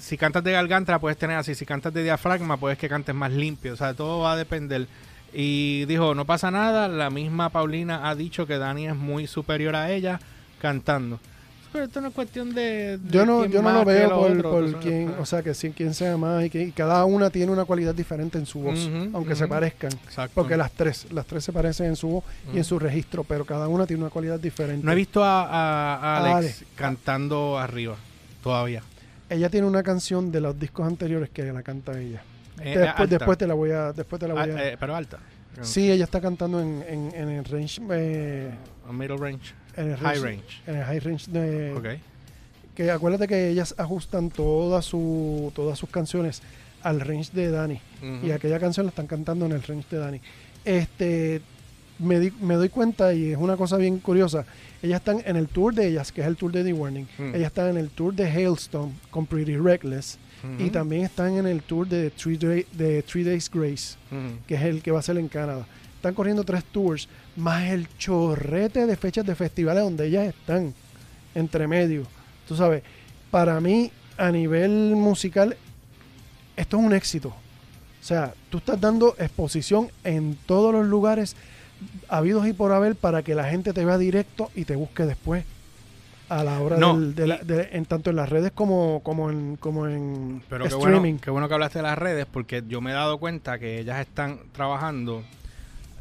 Si 0.00 0.16
cantas 0.16 0.42
de 0.44 0.52
garganta, 0.52 0.92
la 0.92 0.98
puedes 0.98 1.16
tener 1.18 1.36
así. 1.36 1.54
Si 1.54 1.64
cantas 1.66 1.92
de 1.94 2.02
diafragma, 2.02 2.56
puedes 2.56 2.78
que 2.78 2.88
cantes 2.88 3.14
más 3.14 3.32
limpio. 3.32 3.72
O 3.72 3.76
sea, 3.76 3.94
todo 3.94 4.20
va 4.20 4.32
a 4.32 4.36
depender. 4.36 4.86
Y 5.32 5.84
dijo: 5.86 6.14
No 6.14 6.24
pasa 6.24 6.50
nada. 6.50 6.88
La 6.88 7.10
misma 7.10 7.48
Paulina 7.50 8.08
ha 8.08 8.14
dicho 8.14 8.46
que 8.46 8.58
Dani 8.58 8.88
es 8.88 8.96
muy 8.96 9.26
superior 9.26 9.74
a 9.76 9.90
ella 9.90 10.20
cantando. 10.60 11.18
Pero 11.72 11.86
esto 11.86 12.00
no 12.00 12.06
es 12.06 12.14
cuestión 12.14 12.54
de. 12.54 12.98
de 12.98 13.10
yo 13.10 13.26
no, 13.26 13.44
yo 13.46 13.60
no 13.60 13.72
lo 13.72 13.84
veo 13.84 14.08
lo 14.08 14.42
por, 14.42 14.62
otro, 14.62 14.78
quién, 14.80 15.12
o 15.18 15.26
sea, 15.26 15.42
que 15.42 15.54
si 15.54 15.70
quién 15.70 15.92
sea 15.92 16.16
más 16.16 16.44
y 16.44 16.48
que 16.50 16.62
y 16.62 16.70
cada 16.70 17.04
una 17.04 17.30
tiene 17.30 17.50
una 17.50 17.64
cualidad 17.64 17.92
diferente 17.92 18.38
en 18.38 18.46
su 18.46 18.60
voz, 18.60 18.88
aunque 19.12 19.34
se 19.34 19.48
parezcan. 19.48 19.90
Exacto. 20.04 20.30
Porque 20.36 20.56
las 20.56 20.70
tres, 20.70 21.08
las 21.10 21.26
tres 21.26 21.42
se 21.42 21.52
parecen 21.52 21.86
en 21.86 21.96
su 21.96 22.06
voz 22.08 22.24
y 22.54 22.58
en 22.58 22.64
su 22.64 22.78
registro, 22.78 23.24
pero 23.24 23.44
cada 23.44 23.66
una 23.66 23.86
tiene 23.88 24.02
una 24.04 24.10
cualidad 24.10 24.38
diferente. 24.38 24.86
No 24.86 24.92
he 24.92 24.94
visto 24.94 25.24
a, 25.24 25.42
a- 25.46 25.96
a 25.96 26.16
Alex, 26.18 26.34
Alex. 26.36 26.64
cantando 26.76 27.58
arriba 27.58 27.96
todavía. 28.40 28.84
Ella 29.30 29.48
tiene 29.48 29.66
una 29.66 29.82
canción 29.82 30.30
de 30.30 30.40
los 30.40 30.58
discos 30.58 30.86
anteriores 30.86 31.30
que 31.30 31.44
la 31.44 31.62
canta 31.62 31.98
ella. 31.98 32.22
Eh, 32.60 32.78
después, 32.78 33.10
después 33.10 33.38
te 33.38 33.46
la 33.46 33.54
voy 33.54 33.70
a, 33.70 33.92
después 33.92 34.20
te 34.20 34.28
la 34.28 34.34
voy 34.34 34.50
Ah, 34.50 34.56
a. 34.56 34.68
eh, 34.68 34.76
pero 34.78 34.94
alta. 34.94 35.18
sí, 35.62 35.90
ella 35.90 36.04
está 36.04 36.20
cantando 36.20 36.60
en, 36.60 36.84
en, 36.88 37.12
en 37.14 37.28
el 37.30 37.44
range, 37.44 37.80
eh, 37.90 38.50
Middle 38.92 39.16
range. 39.16 39.54
en 39.76 39.90
el 39.92 39.96
High 39.96 40.18
range- 40.20 40.60
en 40.66 40.76
el 40.76 40.84
high 40.84 41.00
range 41.00 41.30
de, 41.30 41.72
Ok. 41.74 41.86
que 42.76 42.90
acuérdate 42.90 43.26
que 43.26 43.48
ellas 43.48 43.74
ajustan 43.78 44.30
toda 44.30 44.82
su, 44.82 45.50
todas 45.54 45.78
sus 45.78 45.88
canciones 45.90 46.42
al 46.82 47.00
range 47.00 47.30
de 47.32 47.50
Dani. 47.50 47.80
Y 48.22 48.30
aquella 48.30 48.60
canción 48.60 48.84
la 48.86 48.90
están 48.90 49.06
cantando 49.06 49.46
en 49.46 49.52
el 49.52 49.62
range 49.62 49.86
de 49.90 49.98
Dani. 49.98 50.20
Este, 50.64 51.40
me, 51.98 52.20
di- 52.20 52.32
me 52.40 52.54
doy 52.54 52.68
cuenta 52.68 53.14
y 53.14 53.32
es 53.32 53.38
una 53.38 53.56
cosa 53.56 53.76
bien 53.78 53.98
curiosa. 53.98 54.44
Ellas 54.84 55.00
están 55.00 55.22
en 55.24 55.36
el 55.36 55.48
tour 55.48 55.74
de 55.74 55.88
ellas, 55.88 56.12
que 56.12 56.20
es 56.20 56.26
el 56.26 56.36
tour 56.36 56.52
de 56.52 56.62
The 56.62 56.72
Warning. 56.74 57.08
Mm. 57.16 57.34
Ellas 57.34 57.46
están 57.46 57.68
en 57.70 57.78
el 57.78 57.88
tour 57.88 58.12
de 58.14 58.26
Hailstone 58.30 58.92
con 59.10 59.24
Pretty 59.24 59.56
Reckless. 59.56 60.18
Y 60.58 60.64
Ujú. 60.64 60.72
también 60.72 61.04
están 61.04 61.38
en 61.38 61.46
el 61.46 61.62
tour 61.62 61.88
de 61.88 62.10
Three, 62.10 62.36
Day- 62.36 62.66
de 62.72 63.02
Three 63.02 63.24
Days 63.24 63.50
Grace, 63.50 63.96
Ujú. 64.10 64.36
que 64.46 64.56
es 64.56 64.62
el 64.62 64.82
que 64.82 64.90
va 64.90 64.98
a 64.98 65.02
ser 65.02 65.16
en 65.16 65.28
Canadá. 65.28 65.66
Están 65.96 66.12
corriendo 66.12 66.44
tres 66.44 66.62
tours, 66.64 67.08
más 67.34 67.62
el 67.70 67.88
chorrete 67.96 68.84
de 68.86 68.94
fechas 68.96 69.24
de 69.24 69.34
festivales 69.34 69.82
donde 69.82 70.06
ellas 70.06 70.26
están, 70.28 70.74
entre 71.34 71.66
medio. 71.66 72.02
Tú 72.46 72.54
sabes, 72.54 72.82
para 73.30 73.58
mí, 73.58 73.90
a 74.18 74.30
nivel 74.30 74.94
musical, 74.96 75.56
esto 76.58 76.76
es 76.78 76.84
un 76.84 76.92
éxito. 76.92 77.28
O 77.30 78.06
sea, 78.06 78.34
tú 78.50 78.58
estás 78.58 78.78
dando 78.78 79.14
exposición 79.18 79.88
en 80.04 80.36
todos 80.44 80.74
los 80.74 80.86
lugares 80.86 81.36
habidos 82.08 82.46
y 82.46 82.52
por 82.52 82.72
haber 82.72 82.96
para 82.96 83.22
que 83.22 83.34
la 83.34 83.44
gente 83.44 83.72
te 83.72 83.84
vea 83.84 83.98
directo 83.98 84.50
y 84.54 84.64
te 84.64 84.76
busque 84.76 85.04
después 85.04 85.44
a 86.28 86.42
la 86.42 86.58
hora 86.60 86.78
No, 86.78 86.98
del- 86.98 87.14
de 87.14 87.26
la- 87.26 87.38
de- 87.38 87.68
en 87.72 87.84
tanto 87.84 88.10
en 88.10 88.16
las 88.16 88.28
redes 88.30 88.50
como, 88.52 89.00
como 89.02 89.30
en 89.30 89.56
como 89.56 89.86
en 89.86 90.42
Pero 90.48 90.64
qué 90.66 90.74
bueno, 90.74 90.96
streaming. 90.96 91.18
qué 91.18 91.30
bueno 91.30 91.48
que 91.48 91.54
hablaste 91.54 91.80
de 91.80 91.82
las 91.84 91.98
redes, 91.98 92.26
porque 92.30 92.62
yo 92.66 92.80
me 92.80 92.90
he 92.90 92.94
dado 92.94 93.18
cuenta 93.18 93.58
que 93.58 93.78
ellas 93.80 94.00
están 94.00 94.38
trabajando 94.52 95.22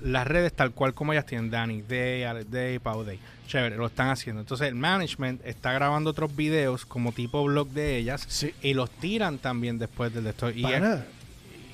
las 0.01 0.27
redes 0.27 0.53
tal 0.53 0.71
cual 0.71 0.93
como 0.93 1.13
ellas 1.13 1.25
tienen, 1.25 1.49
Danny 1.49 1.81
Day, 1.81 2.23
Alex 2.23 2.51
Day, 2.51 2.79
Pau 2.79 3.03
Day. 3.03 3.19
Chévere, 3.47 3.75
lo 3.77 3.85
están 3.87 4.09
haciendo. 4.09 4.41
Entonces 4.41 4.67
el 4.69 4.75
management 4.75 5.45
está 5.45 5.71
grabando 5.73 6.09
otros 6.09 6.33
videos 6.35 6.85
como 6.85 7.11
tipo 7.11 7.43
blog 7.43 7.67
de 7.69 7.97
ellas 7.97 8.25
Sí. 8.27 8.53
y 8.61 8.73
los 8.73 8.89
tiran 8.89 9.37
también 9.37 9.77
después 9.77 10.13
del 10.13 10.23
de 10.25 10.29
esto. 10.31 10.49
Y, 10.49 10.63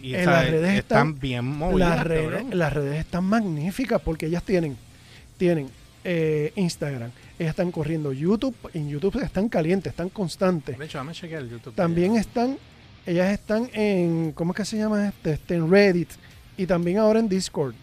y, 0.02 0.16
en 0.16 0.26
las 0.26 0.50
redes 0.50 0.78
están, 0.80 1.08
están- 1.10 1.20
bien 1.20 1.46
movidas. 1.46 1.98
las, 1.98 2.08
redes, 2.08 2.54
las 2.56 2.74
redes 2.74 3.00
están 3.00 3.24
magníficas 3.26 4.02
porque 4.02 4.26
ellas 4.28 4.44
tienen 4.44 4.78
tienen 5.38 5.70
eh, 6.04 6.52
Instagram, 6.56 7.12
ellas 7.38 7.52
están 7.52 7.72
corriendo 7.72 8.12
YouTube, 8.12 8.56
en 8.74 8.90
YouTube 8.90 9.22
están 9.24 9.48
calientes, 9.50 9.92
están 9.92 10.10
constantes. 10.10 10.78
De 10.78 10.86
hecho, 10.86 10.98
dame 10.98 11.14
chequear 11.14 11.42
el 11.44 11.50
YouTube. 11.50 11.74
También 11.76 12.16
están, 12.18 12.58
ellas 13.06 13.32
están 13.32 13.70
en, 13.74 14.32
¿cómo 14.34 14.52
es 14.54 14.58
que 14.58 14.66
se 14.66 14.78
llama 14.78 15.08
este? 15.10 15.32
Este, 15.34 15.56
en 15.56 15.70
Reddit 15.72 16.10
y 16.58 16.66
también 16.66 16.98
ahora 16.98 17.20
en 17.20 17.30
Discord. 17.30 17.74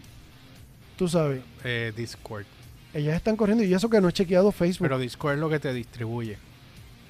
Tú 0.97 1.07
sabes, 1.07 1.41
Eh, 1.63 1.91
Discord. 1.95 2.45
ellas 2.93 3.15
están 3.15 3.35
corriendo 3.35 3.63
y 3.63 3.73
eso 3.73 3.89
que 3.89 4.01
no 4.01 4.09
he 4.09 4.13
chequeado 4.13 4.51
Facebook. 4.51 4.85
Pero 4.87 4.99
Discord 4.99 5.33
es 5.35 5.39
lo 5.39 5.49
que 5.49 5.59
te 5.59 5.73
distribuye. 5.73 6.37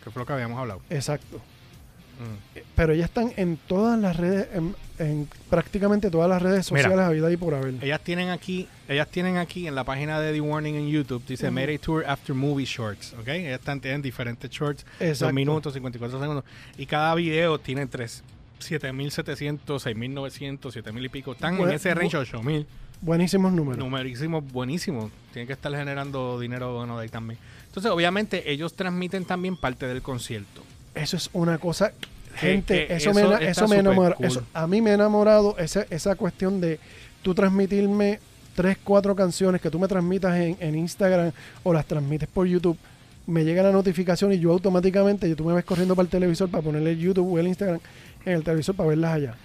Que 0.04 0.12
fue 0.12 0.22
lo 0.22 0.26
que 0.26 0.34
habíamos 0.34 0.60
hablado. 0.60 0.82
Exacto. 0.90 1.38
Mm. 1.38 2.58
Eh, 2.58 2.64
Pero 2.76 2.94
ellas 2.94 3.06
están 3.10 3.32
en 3.38 3.58
todas 3.68 4.00
las 4.00 4.16
redes, 4.18 4.48
en, 4.54 4.76
en 5.00 5.28
prácticamente 5.50 6.10
todas 6.10 6.30
las 6.30 6.42
redes 6.42 6.72
Mira. 6.72 6.84
sociales, 6.84 7.06
habidas 7.08 7.32
y 7.34 7.38
por 7.38 7.54
haber. 7.54 7.76
Ellas 7.84 8.02
tienen 8.04 8.30
aquí, 8.30 8.68
ellas 8.88 9.08
tienen 9.10 9.38
aquí 9.38 9.68
en 9.68 9.76
la 9.76 9.84
página 9.84 10.20
de 10.20 10.34
The 10.34 10.42
Warning 10.42 10.76
en 10.76 10.90
YouTube, 10.90 11.24
dice. 11.28 11.52
Mayday 11.52 11.78
Tour 11.78 12.06
After 12.08 12.36
Movie 12.36 12.66
Shorts, 12.66 13.14
¿ok? 13.20 13.28
Ellas 13.30 13.60
están, 13.60 13.80
tienen 13.80 14.02
diferentes 14.02 14.50
shorts, 14.50 14.86
Exacto. 15.00 15.26
2 15.26 15.34
minutos, 15.34 15.74
54 15.74 16.20
segundos, 16.20 16.44
y 16.78 16.86
cada 16.86 17.14
video 17.16 17.60
tiene 17.60 17.86
3, 17.86 18.24
7700, 18.60 19.82
6900, 19.84 20.74
7000 20.74 21.06
y 21.06 21.10
pico, 21.10 21.32
están 21.34 21.58
Bueno, 21.58 21.72
en 21.72 21.76
ese 21.76 21.94
range 21.94 22.18
bu- 22.18 22.22
8000, 22.22 22.66
Buenísimos 23.02 23.54
números. 23.54 23.78
numerísimos, 23.78 24.44
buenísimos, 24.52 25.12
tienen 25.32 25.46
que 25.48 25.54
estar 25.54 25.72
generando 25.76 26.40
dinero 26.40 26.74
bueno 26.76 26.98
de 26.98 27.04
ahí 27.04 27.10
también. 27.10 27.40
Entonces, 27.68 27.92
obviamente, 27.92 28.52
ellos 28.52 28.74
transmiten 28.74 29.26
también 29.26 29.56
parte 29.56 29.86
del 29.86 30.02
concierto. 30.02 30.64
Eso 30.96 31.16
es 31.18 31.30
una 31.34 31.60
cosa, 31.60 31.92
gente, 32.38 32.94
eso, 32.96 33.12
eso 33.12 33.30
me, 33.40 33.48
eso 33.50 33.68
me 33.68 33.78
enamora. 33.78 34.16
cool. 34.16 34.26
eso- 34.26 34.44
a 34.54 34.68
mí 34.68 34.82
me 34.82 34.92
ha 34.92 34.94
enamorado 34.94 35.58
esa, 35.58 35.86
esa 35.90 36.16
cuestión 36.16 36.62
de 36.62 36.80
tú 37.22 37.34
transmitirme 37.34 38.20
tres, 38.56 38.78
cuatro 38.84 39.16
canciones 39.16 39.62
que 39.62 39.70
tú 39.70 39.78
me 39.80 39.88
transmitas 39.88 40.36
en, 40.38 40.58
en 40.60 40.76
Instagram 40.76 41.32
o 41.64 41.74
las 41.74 41.86
transmites 41.86 42.28
por 42.28 42.48
YouTube. 42.48 42.78
Me 43.26 43.44
llega 43.44 43.62
la 43.62 43.72
notificación 43.72 44.32
y 44.34 44.40
yo 44.40 44.52
automáticamente, 44.52 45.28
yo 45.30 45.36
tú 45.36 45.44
me 45.44 45.54
ves 45.54 45.66
corriendo 45.66 45.96
para 45.96 46.06
el 46.06 46.10
televisor 46.10 46.50
para 46.50 46.64
ponerle 46.64 46.92
el 46.92 47.00
YouTube 47.00 47.34
o 47.34 47.40
el 47.40 47.48
Instagram 47.48 47.80
en 48.26 48.34
el 48.34 48.44
televisor 48.44 48.76
para 48.76 48.90
verlas 48.90 49.14
allá. 49.16 49.36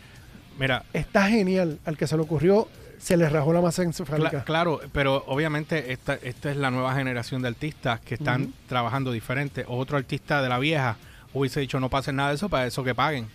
Mira, 0.58 0.84
Está 0.92 1.28
genial. 1.28 1.78
Al 1.84 1.96
que 1.96 2.06
se 2.06 2.14
le 2.16 2.22
ocurrió, 2.22 2.68
se 2.98 3.16
le 3.16 3.28
rajó 3.28 3.52
la 3.52 3.60
masa 3.60 3.82
Cla- 3.82 3.86
encefálica. 3.86 4.44
claro, 4.44 4.80
pero 4.92 5.24
obviamente 5.26 5.92
esta, 5.92 6.14
esta 6.14 6.50
es 6.52 6.56
la 6.56 6.70
nueva 6.70 6.94
generación 6.94 7.42
de 7.42 7.48
artistas 7.48 7.98
que 8.00 8.14
están 8.14 8.52
trabajando 8.68 9.10
diferente. 9.10 9.64
Otro 9.66 9.96
artista 9.96 10.40
de 10.42 10.48
la 10.48 10.58
vieja 10.60 10.96
hubiese 11.34 11.60
dicho 11.60 11.80
no 11.80 11.88
pasen 11.88 12.16
nada 12.16 12.30
de 12.30 12.34
eso, 12.36 12.48
para 12.48 12.66
eso 12.66 12.82
que 12.84 12.94
paguen. 12.94 13.26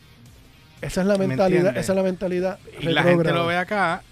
Esa 0.81 1.01
es 1.01 1.07
la 1.07 1.17
¿Me 1.17 1.27
mentalidad. 1.27 1.57
entiendes? 1.59 1.83
Esa 1.83 1.93
es 1.93 1.95
la 1.97 2.03
mentalidad. 2.03 2.59
Y 2.79 2.85
la 2.89 3.03
gente 3.03 3.31
lo 3.31 3.47
ve 3.47 3.57
acá, 3.57 4.03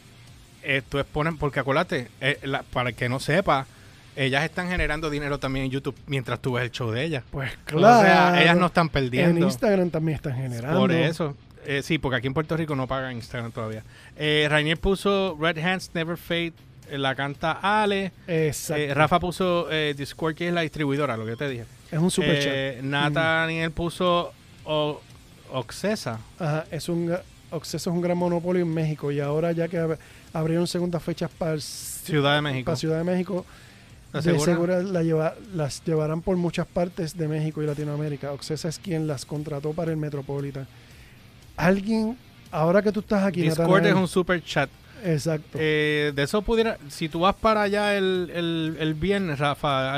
esto 0.64 1.00
es 1.00 1.06
ponen, 1.06 1.38
porque 1.38 1.60
acuérdate, 1.60 2.08
eh, 2.22 2.40
la- 2.44 2.64
para 2.64 2.90
el 2.90 2.96
que 2.96 3.08
no 3.08 3.20
sepa, 3.20 3.68
ellas 4.16 4.44
están 4.46 4.70
generando 4.70 5.10
dinero 5.10 5.38
también 5.40 5.66
en 5.66 5.72
YouTube 5.72 5.96
mientras 6.08 6.40
tú 6.42 6.54
ves 6.54 6.64
el 6.64 6.72
show 6.72 6.90
de 6.90 7.04
ellas. 7.04 7.24
Pues 7.32 7.52
O 7.54 7.56
claro. 7.66 8.02
sea, 8.02 8.42
ellas 8.42 8.58
no 8.58 8.68
están 8.68 8.86
En 8.88 8.90
perdiendo. 8.90 9.46
Instagram 9.46 9.90
también 9.92 10.16
están 10.16 10.36
generando. 10.36 10.80
Por 10.80 10.92
eso. 10.92 11.36
Eh, 11.68 11.82
sí, 11.84 11.98
porque 11.98 12.18
aquí 12.18 12.28
en 12.28 12.34
Puerto 12.34 12.56
Rico 12.56 12.76
no 12.76 12.88
pagan 12.88 13.16
Instagram 13.16 13.52
todavía. 13.52 13.84
Eh, 14.16 14.48
Rainier 14.50 14.78
puso 14.80 15.38
Red 15.40 15.58
Hands 15.58 15.92
Never 15.94 16.16
Fade, 16.16 16.54
eh, 16.90 16.98
la 16.98 17.14
canta 17.16 17.52
Ale. 17.62 18.12
Exacto. 18.28 18.82
Eh, 18.82 18.94
Rafa 18.94 19.20
puso 19.20 19.68
eh, 19.72 19.94
Discord, 19.98 20.36
que 20.36 20.48
es 20.48 20.54
la 20.54 20.62
distribuidora, 20.62 21.18
lo 21.18 21.26
que 21.26 21.32
yo 21.32 21.38
te 21.38 21.50
dije. 21.50 21.66
Es 21.96 22.02
un 22.02 22.12
super 22.12 22.38
Eh, 22.42 22.80
Nathaniel 22.84 23.72
puso 23.72 24.32
o, 24.66 25.02
Oxesa. 25.52 26.20
Ajá, 26.40 26.66
es 26.72 26.90
un 26.90 27.16
Acceso 27.52 27.90
es 27.90 27.96
un 27.96 28.02
gran 28.02 28.18
monopolio 28.18 28.64
en 28.64 28.74
México 28.74 29.12
y 29.12 29.20
ahora 29.22 29.52
ya 29.54 29.68
que 29.70 29.80
ab- 29.80 29.98
abrieron 30.34 30.68
segundas 30.68 31.02
fechas 31.02 31.30
para 31.38 31.58
Ciudad 31.62 32.36
de 32.36 32.42
México. 32.42 32.66
para 32.66 32.76
Ciudad 32.76 32.98
de 32.98 33.04
México, 33.06 33.46
¿Estás 34.08 34.26
de 34.26 34.32
segura? 34.32 34.52
segura 34.52 34.82
la 34.84 35.04
lleva- 35.04 35.36
las 35.54 35.82
llevarán 35.86 36.22
por 36.22 36.36
muchas 36.36 36.66
partes 36.68 37.16
de 37.16 37.28
México 37.30 37.62
y 37.64 37.66
Latinoamérica. 37.68 38.34
Oxesa 38.34 38.68
es 38.68 38.78
quien 38.80 39.08
las 39.08 39.26
contrató 39.26 39.72
para 39.72 39.92
el 39.92 39.98
Metropolitan. 39.98 40.68
Alguien, 41.56 42.18
ahora 42.52 42.82
que 42.82 42.92
tú 42.92 43.00
estás 43.00 43.24
aquí, 43.24 43.42
Discord 43.44 43.86
es 43.86 43.94
un 43.94 44.08
super 44.08 44.44
chat. 44.44 44.70
Exacto. 45.06 45.58
Eh, 45.62 46.12
de 46.16 46.24
eso 46.24 46.42
pudiera, 46.42 46.78
si 46.90 47.08
tú 47.10 47.22
vas 47.22 47.36
para 47.36 47.62
allá 47.62 47.96
el, 47.98 48.32
el, 48.34 48.78
el 48.80 48.94
viernes, 48.94 49.40
Rafa, 49.40 49.98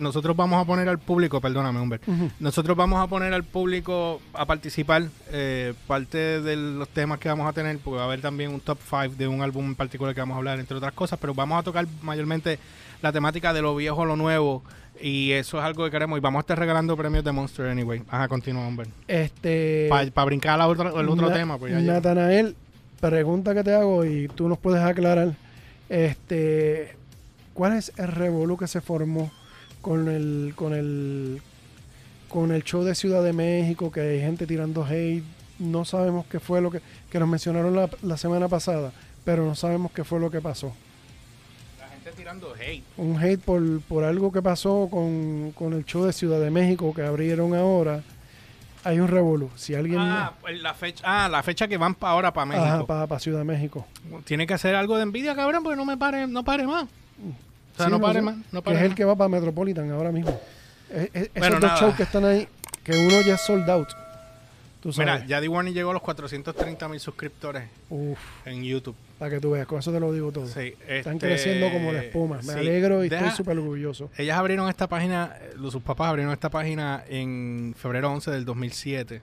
nosotros 0.00 0.36
vamos 0.36 0.62
a 0.62 0.64
poner 0.66 0.88
al 0.88 0.98
público, 0.98 1.40
perdóname, 1.40 1.80
Humber, 1.80 2.00
Ujú. 2.06 2.30
nosotros 2.40 2.76
vamos 2.76 3.02
a 3.02 3.06
poner 3.06 3.32
al 3.34 3.44
público 3.44 4.20
a 4.32 4.46
participar 4.46 5.04
eh, 5.30 5.74
parte 5.86 6.40
de 6.40 6.56
los 6.56 6.88
temas 6.88 7.18
que 7.18 7.28
vamos 7.28 7.48
a 7.48 7.52
tener, 7.52 7.78
porque 7.78 7.96
va 7.96 8.02
a 8.02 8.06
haber 8.06 8.20
también 8.20 8.52
un 8.52 8.60
top 8.60 8.78
5 8.88 9.14
de 9.18 9.28
un 9.28 9.42
álbum 9.42 9.66
en 9.66 9.74
particular 9.74 10.14
que 10.14 10.20
vamos 10.20 10.34
a 10.36 10.38
hablar, 10.38 10.58
entre 10.60 10.76
otras 10.76 10.92
cosas, 10.92 11.18
pero 11.20 11.34
vamos 11.34 11.58
a 11.58 11.62
tocar 11.62 11.86
mayormente 12.02 12.58
la 13.02 13.12
temática 13.12 13.52
de 13.52 13.60
lo 13.62 13.74
viejo 13.76 14.02
a 14.02 14.06
lo 14.06 14.16
nuevo, 14.16 14.62
y 15.00 15.32
eso 15.32 15.58
es 15.58 15.64
algo 15.64 15.84
que 15.84 15.90
queremos, 15.90 16.16
y 16.16 16.20
vamos 16.20 16.38
a 16.38 16.42
estar 16.42 16.58
regalando 16.58 16.96
premios 16.96 17.24
de 17.24 17.32
Monster 17.32 17.66
anyway. 17.66 18.02
Ajá, 18.08 18.28
continúa, 18.28 18.66
Humber. 18.66 18.86
Este 19.08 19.88
Para 19.90 20.24
brincar 20.24 20.60
al 20.60 20.70
otro, 20.70 21.00
el 21.00 21.08
otro 21.08 21.28
Na- 21.28 21.34
tema, 21.34 21.58
pues 21.58 21.72
ya. 21.72 21.80
Natanael, 21.80 22.54
pregunta 23.10 23.54
que 23.54 23.62
te 23.62 23.74
hago 23.74 24.04
y 24.04 24.28
tú 24.28 24.48
nos 24.48 24.58
puedes 24.58 24.82
aclarar. 24.82 25.34
Este, 25.88 26.96
¿cuál 27.52 27.74
es 27.74 27.92
el 27.96 28.08
revolú 28.08 28.56
que 28.56 28.66
se 28.66 28.80
formó 28.80 29.30
con 29.82 30.08
el 30.08 30.54
con 30.56 30.72
el 30.72 31.42
con 32.28 32.50
el 32.52 32.64
show 32.64 32.82
de 32.82 32.94
Ciudad 32.94 33.22
de 33.22 33.32
México 33.32 33.92
que 33.92 34.00
hay 34.00 34.20
gente 34.20 34.46
tirando 34.46 34.84
hate? 34.84 35.22
No 35.58 35.84
sabemos 35.84 36.26
qué 36.26 36.40
fue 36.40 36.60
lo 36.60 36.70
que 36.70 36.80
que 37.10 37.18
nos 37.18 37.28
mencionaron 37.28 37.76
la, 37.76 37.90
la 38.02 38.16
semana 38.16 38.48
pasada, 38.48 38.92
pero 39.24 39.44
no 39.44 39.54
sabemos 39.54 39.92
qué 39.92 40.02
fue 40.04 40.18
lo 40.18 40.30
que 40.30 40.40
pasó. 40.40 40.72
La 41.78 41.88
gente 41.88 42.10
tirando 42.16 42.54
hate. 42.54 42.84
Un 42.96 43.22
hate 43.22 43.40
por, 43.40 43.80
por 43.82 44.04
algo 44.04 44.32
que 44.32 44.40
pasó 44.40 44.88
con, 44.90 45.52
con 45.52 45.74
el 45.74 45.84
show 45.84 46.04
de 46.04 46.12
Ciudad 46.12 46.40
de 46.40 46.50
México 46.50 46.94
que 46.94 47.02
abrieron 47.02 47.54
ahora. 47.54 48.02
Hay 48.84 49.00
un 49.00 49.08
revolú. 49.08 49.50
Si 49.56 49.74
alguien 49.74 49.98
Ah, 50.00 50.32
pues 50.40 50.60
la 50.60 50.74
fecha, 50.74 51.02
ah, 51.06 51.28
la 51.28 51.42
fecha 51.42 51.66
que 51.66 51.76
van 51.78 51.94
pa 51.94 52.10
ahora 52.10 52.32
para 52.32 52.46
México. 52.46 52.86
para 52.86 53.18
Ciudad 53.18 53.38
de 53.38 53.44
México. 53.44 53.86
Tiene 54.24 54.46
que 54.46 54.54
hacer 54.54 54.74
algo 54.74 54.96
de 54.96 55.02
envidia, 55.04 55.34
cabrón, 55.34 55.62
porque 55.62 55.76
no 55.76 55.84
me 55.84 55.96
pare, 55.96 56.26
no 56.26 56.44
pare 56.44 56.66
más. 56.66 56.84
O 56.84 57.76
sea, 57.76 57.86
Sí, 57.86 57.90
no 57.92 57.98
no 57.98 58.00
pare 58.00 58.18
sé, 58.20 58.22
más. 58.22 58.36
No 58.52 58.60
que 58.60 58.64
pare 58.64 58.76
es 58.76 58.82
el 58.82 58.88
más. 58.90 58.96
que 58.96 59.04
va 59.04 59.16
para 59.16 59.28
Metropolitan 59.28 59.90
ahora 59.90 60.12
mismo. 60.12 60.38
Es- 60.90 61.10
es- 61.14 61.30
Bueno, 61.32 61.46
esos 61.56 61.60
dos 61.60 61.70
nada. 61.70 61.80
shows 61.80 61.94
que 61.96 62.02
están 62.04 62.24
ahí, 62.24 62.46
que 62.84 62.92
uno 62.92 63.20
ya 63.22 63.34
es 63.34 63.40
sold 63.40 63.68
out. 63.70 63.88
Tú 64.80 64.92
sabes. 64.92 65.12
Mira, 65.14 65.26
ya 65.26 65.40
D. 65.40 65.48
Warning 65.48 65.72
llegó 65.72 65.90
a 65.90 65.94
los 65.94 66.02
430 66.02 66.86
mil 66.88 67.00
suscriptores 67.00 67.64
Uf, 67.88 68.18
en 68.44 68.62
YouTube. 68.62 68.94
Para 69.18 69.30
que 69.30 69.40
tú 69.40 69.52
veas, 69.52 69.66
con 69.66 69.78
eso 69.78 69.92
te 69.92 70.00
lo 70.00 70.12
digo 70.12 70.32
todo. 70.32 70.46
Sí, 70.46 70.74
Están 70.88 71.14
este, 71.14 71.26
creciendo 71.28 71.70
como 71.70 71.92
la 71.92 72.02
espuma. 72.02 72.36
Me 72.38 72.52
sí. 72.52 72.58
alegro 72.58 73.04
y 73.04 73.08
Deja- 73.08 73.26
estoy 73.28 73.36
súper 73.36 73.58
orgulloso. 73.58 74.10
Ellas 74.18 74.36
abrieron 74.38 74.68
esta 74.68 74.88
página, 74.88 75.36
eh, 75.40 75.52
sus 75.70 75.82
papás 75.82 76.08
abrieron 76.08 76.32
esta 76.32 76.50
página 76.50 77.04
en 77.08 77.74
febrero 77.78 78.10
11 78.12 78.30
del 78.32 78.44
2007 78.44 79.22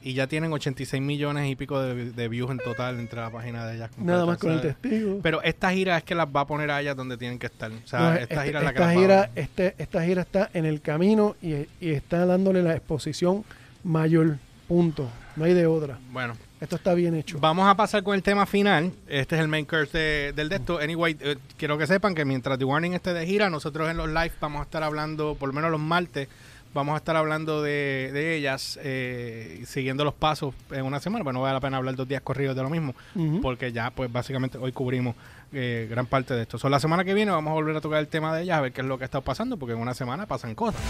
y 0.00 0.14
ya 0.14 0.28
tienen 0.28 0.52
86 0.52 1.02
millones 1.02 1.50
y 1.50 1.56
pico 1.56 1.80
de, 1.82 2.12
de 2.12 2.28
views 2.28 2.50
en 2.52 2.58
total 2.58 2.98
entre 3.00 3.20
la 3.20 3.30
página 3.30 3.66
de 3.66 3.76
ellas. 3.76 3.90
Nada 3.98 4.24
más 4.26 4.38
con 4.38 4.52
el 4.52 4.60
testigo. 4.60 5.18
Pero 5.22 5.42
esta 5.42 5.72
gira 5.72 5.98
es 5.98 6.04
que 6.04 6.14
las 6.14 6.28
va 6.28 6.42
a 6.42 6.46
poner 6.46 6.70
a 6.70 6.80
ellas 6.80 6.96
donde 6.96 7.16
tienen 7.16 7.38
que 7.38 7.46
estar. 7.46 7.70
O 7.70 7.86
sea, 7.86 7.98
No, 8.00 8.12
esta 8.14 8.22
este- 8.22 8.46
gira 8.46 8.58
es 8.60 8.64
la 8.64 8.72
que 8.72 8.78
esta 8.78 8.86
las 8.86 8.88
va 8.96 8.98
a 8.98 9.02
gira, 9.02 9.26
poner. 9.28 9.44
este, 9.44 9.74
esta 9.78 10.04
gira 10.04 10.22
está 10.22 10.50
en 10.54 10.64
el 10.66 10.80
camino 10.80 11.34
y, 11.42 11.54
y 11.80 11.90
está 11.90 12.24
dándole 12.26 12.62
la 12.62 12.74
exposición 12.76 13.44
mayor. 13.84 14.36
Punto. 14.68 15.08
No 15.36 15.44
hay 15.44 15.54
de 15.54 15.66
otra. 15.66 15.98
Bueno, 16.12 16.34
Esto 16.60 16.76
está 16.76 16.94
bien 16.94 17.14
hecho. 17.14 17.38
Vamos 17.38 17.68
a 17.68 17.74
pasar 17.76 18.02
con 18.02 18.14
el 18.14 18.22
tema 18.22 18.44
final. 18.46 18.92
Este 19.08 19.36
es 19.36 19.40
el 19.40 19.48
main 19.48 19.64
curse 19.64 19.96
de- 19.98 20.32
del 20.32 20.48
de 20.48 20.56
esto. 20.56 20.78
Anyway, 20.78 21.16
eh, 21.20 21.36
quiero 21.56 21.78
que 21.78 21.86
sepan 21.86 22.14
que 22.14 22.24
mientras 22.24 22.58
The 22.58 22.64
Warning 22.64 22.94
esté 22.94 23.14
de 23.14 23.24
gira, 23.26 23.48
nosotros 23.48 23.88
en 23.90 23.96
los 23.96 24.08
live 24.08 24.32
vamos 24.40 24.60
a 24.60 24.64
estar 24.64 24.82
hablando, 24.82 25.36
por 25.36 25.48
lo 25.48 25.52
menos 25.54 25.70
los 25.70 25.80
martes, 25.80 26.28
vamos 26.74 26.94
a 26.94 26.96
estar 26.98 27.14
hablando 27.16 27.62
de, 27.62 28.10
de 28.12 28.34
ellas, 28.36 28.78
eh, 28.82 29.62
siguiendo 29.66 30.04
los 30.04 30.14
pasos 30.14 30.52
en 30.72 30.84
una 30.84 30.98
semana. 31.00 31.22
Bueno, 31.22 31.38
no 31.38 31.42
vale 31.44 31.54
la 31.54 31.60
pena 31.60 31.76
hablar 31.76 31.94
dos 31.94 32.08
días 32.08 32.22
corridos 32.22 32.56
de 32.56 32.62
lo 32.62 32.70
mismo, 32.70 32.94
porque 33.40 33.70
ya, 33.72 33.90
pues 33.90 34.10
básicamente 34.12 34.58
hoy 34.58 34.72
cubrimos 34.72 35.14
eh, 35.52 35.86
gran 35.88 36.06
parte 36.06 36.34
de 36.34 36.42
esto. 36.42 36.58
So, 36.58 36.68
la 36.68 36.78
semana 36.80 37.04
que 37.04 37.14
viene 37.14 37.30
vamos 37.30 37.52
a 37.52 37.54
volver 37.54 37.74
a 37.76 37.80
tocar 37.80 38.00
el 38.00 38.08
tema 38.08 38.34
de 38.36 38.42
ellas, 38.42 38.58
a 38.58 38.60
ver 38.62 38.72
qué 38.72 38.80
es 38.82 38.86
lo 38.86 38.98
que 38.98 39.04
está 39.04 39.20
pasando, 39.20 39.56
porque 39.56 39.72
en 39.74 39.78
una 39.80 39.94
semana 39.94 40.26
pasan 40.26 40.54
cosas. 40.56 40.80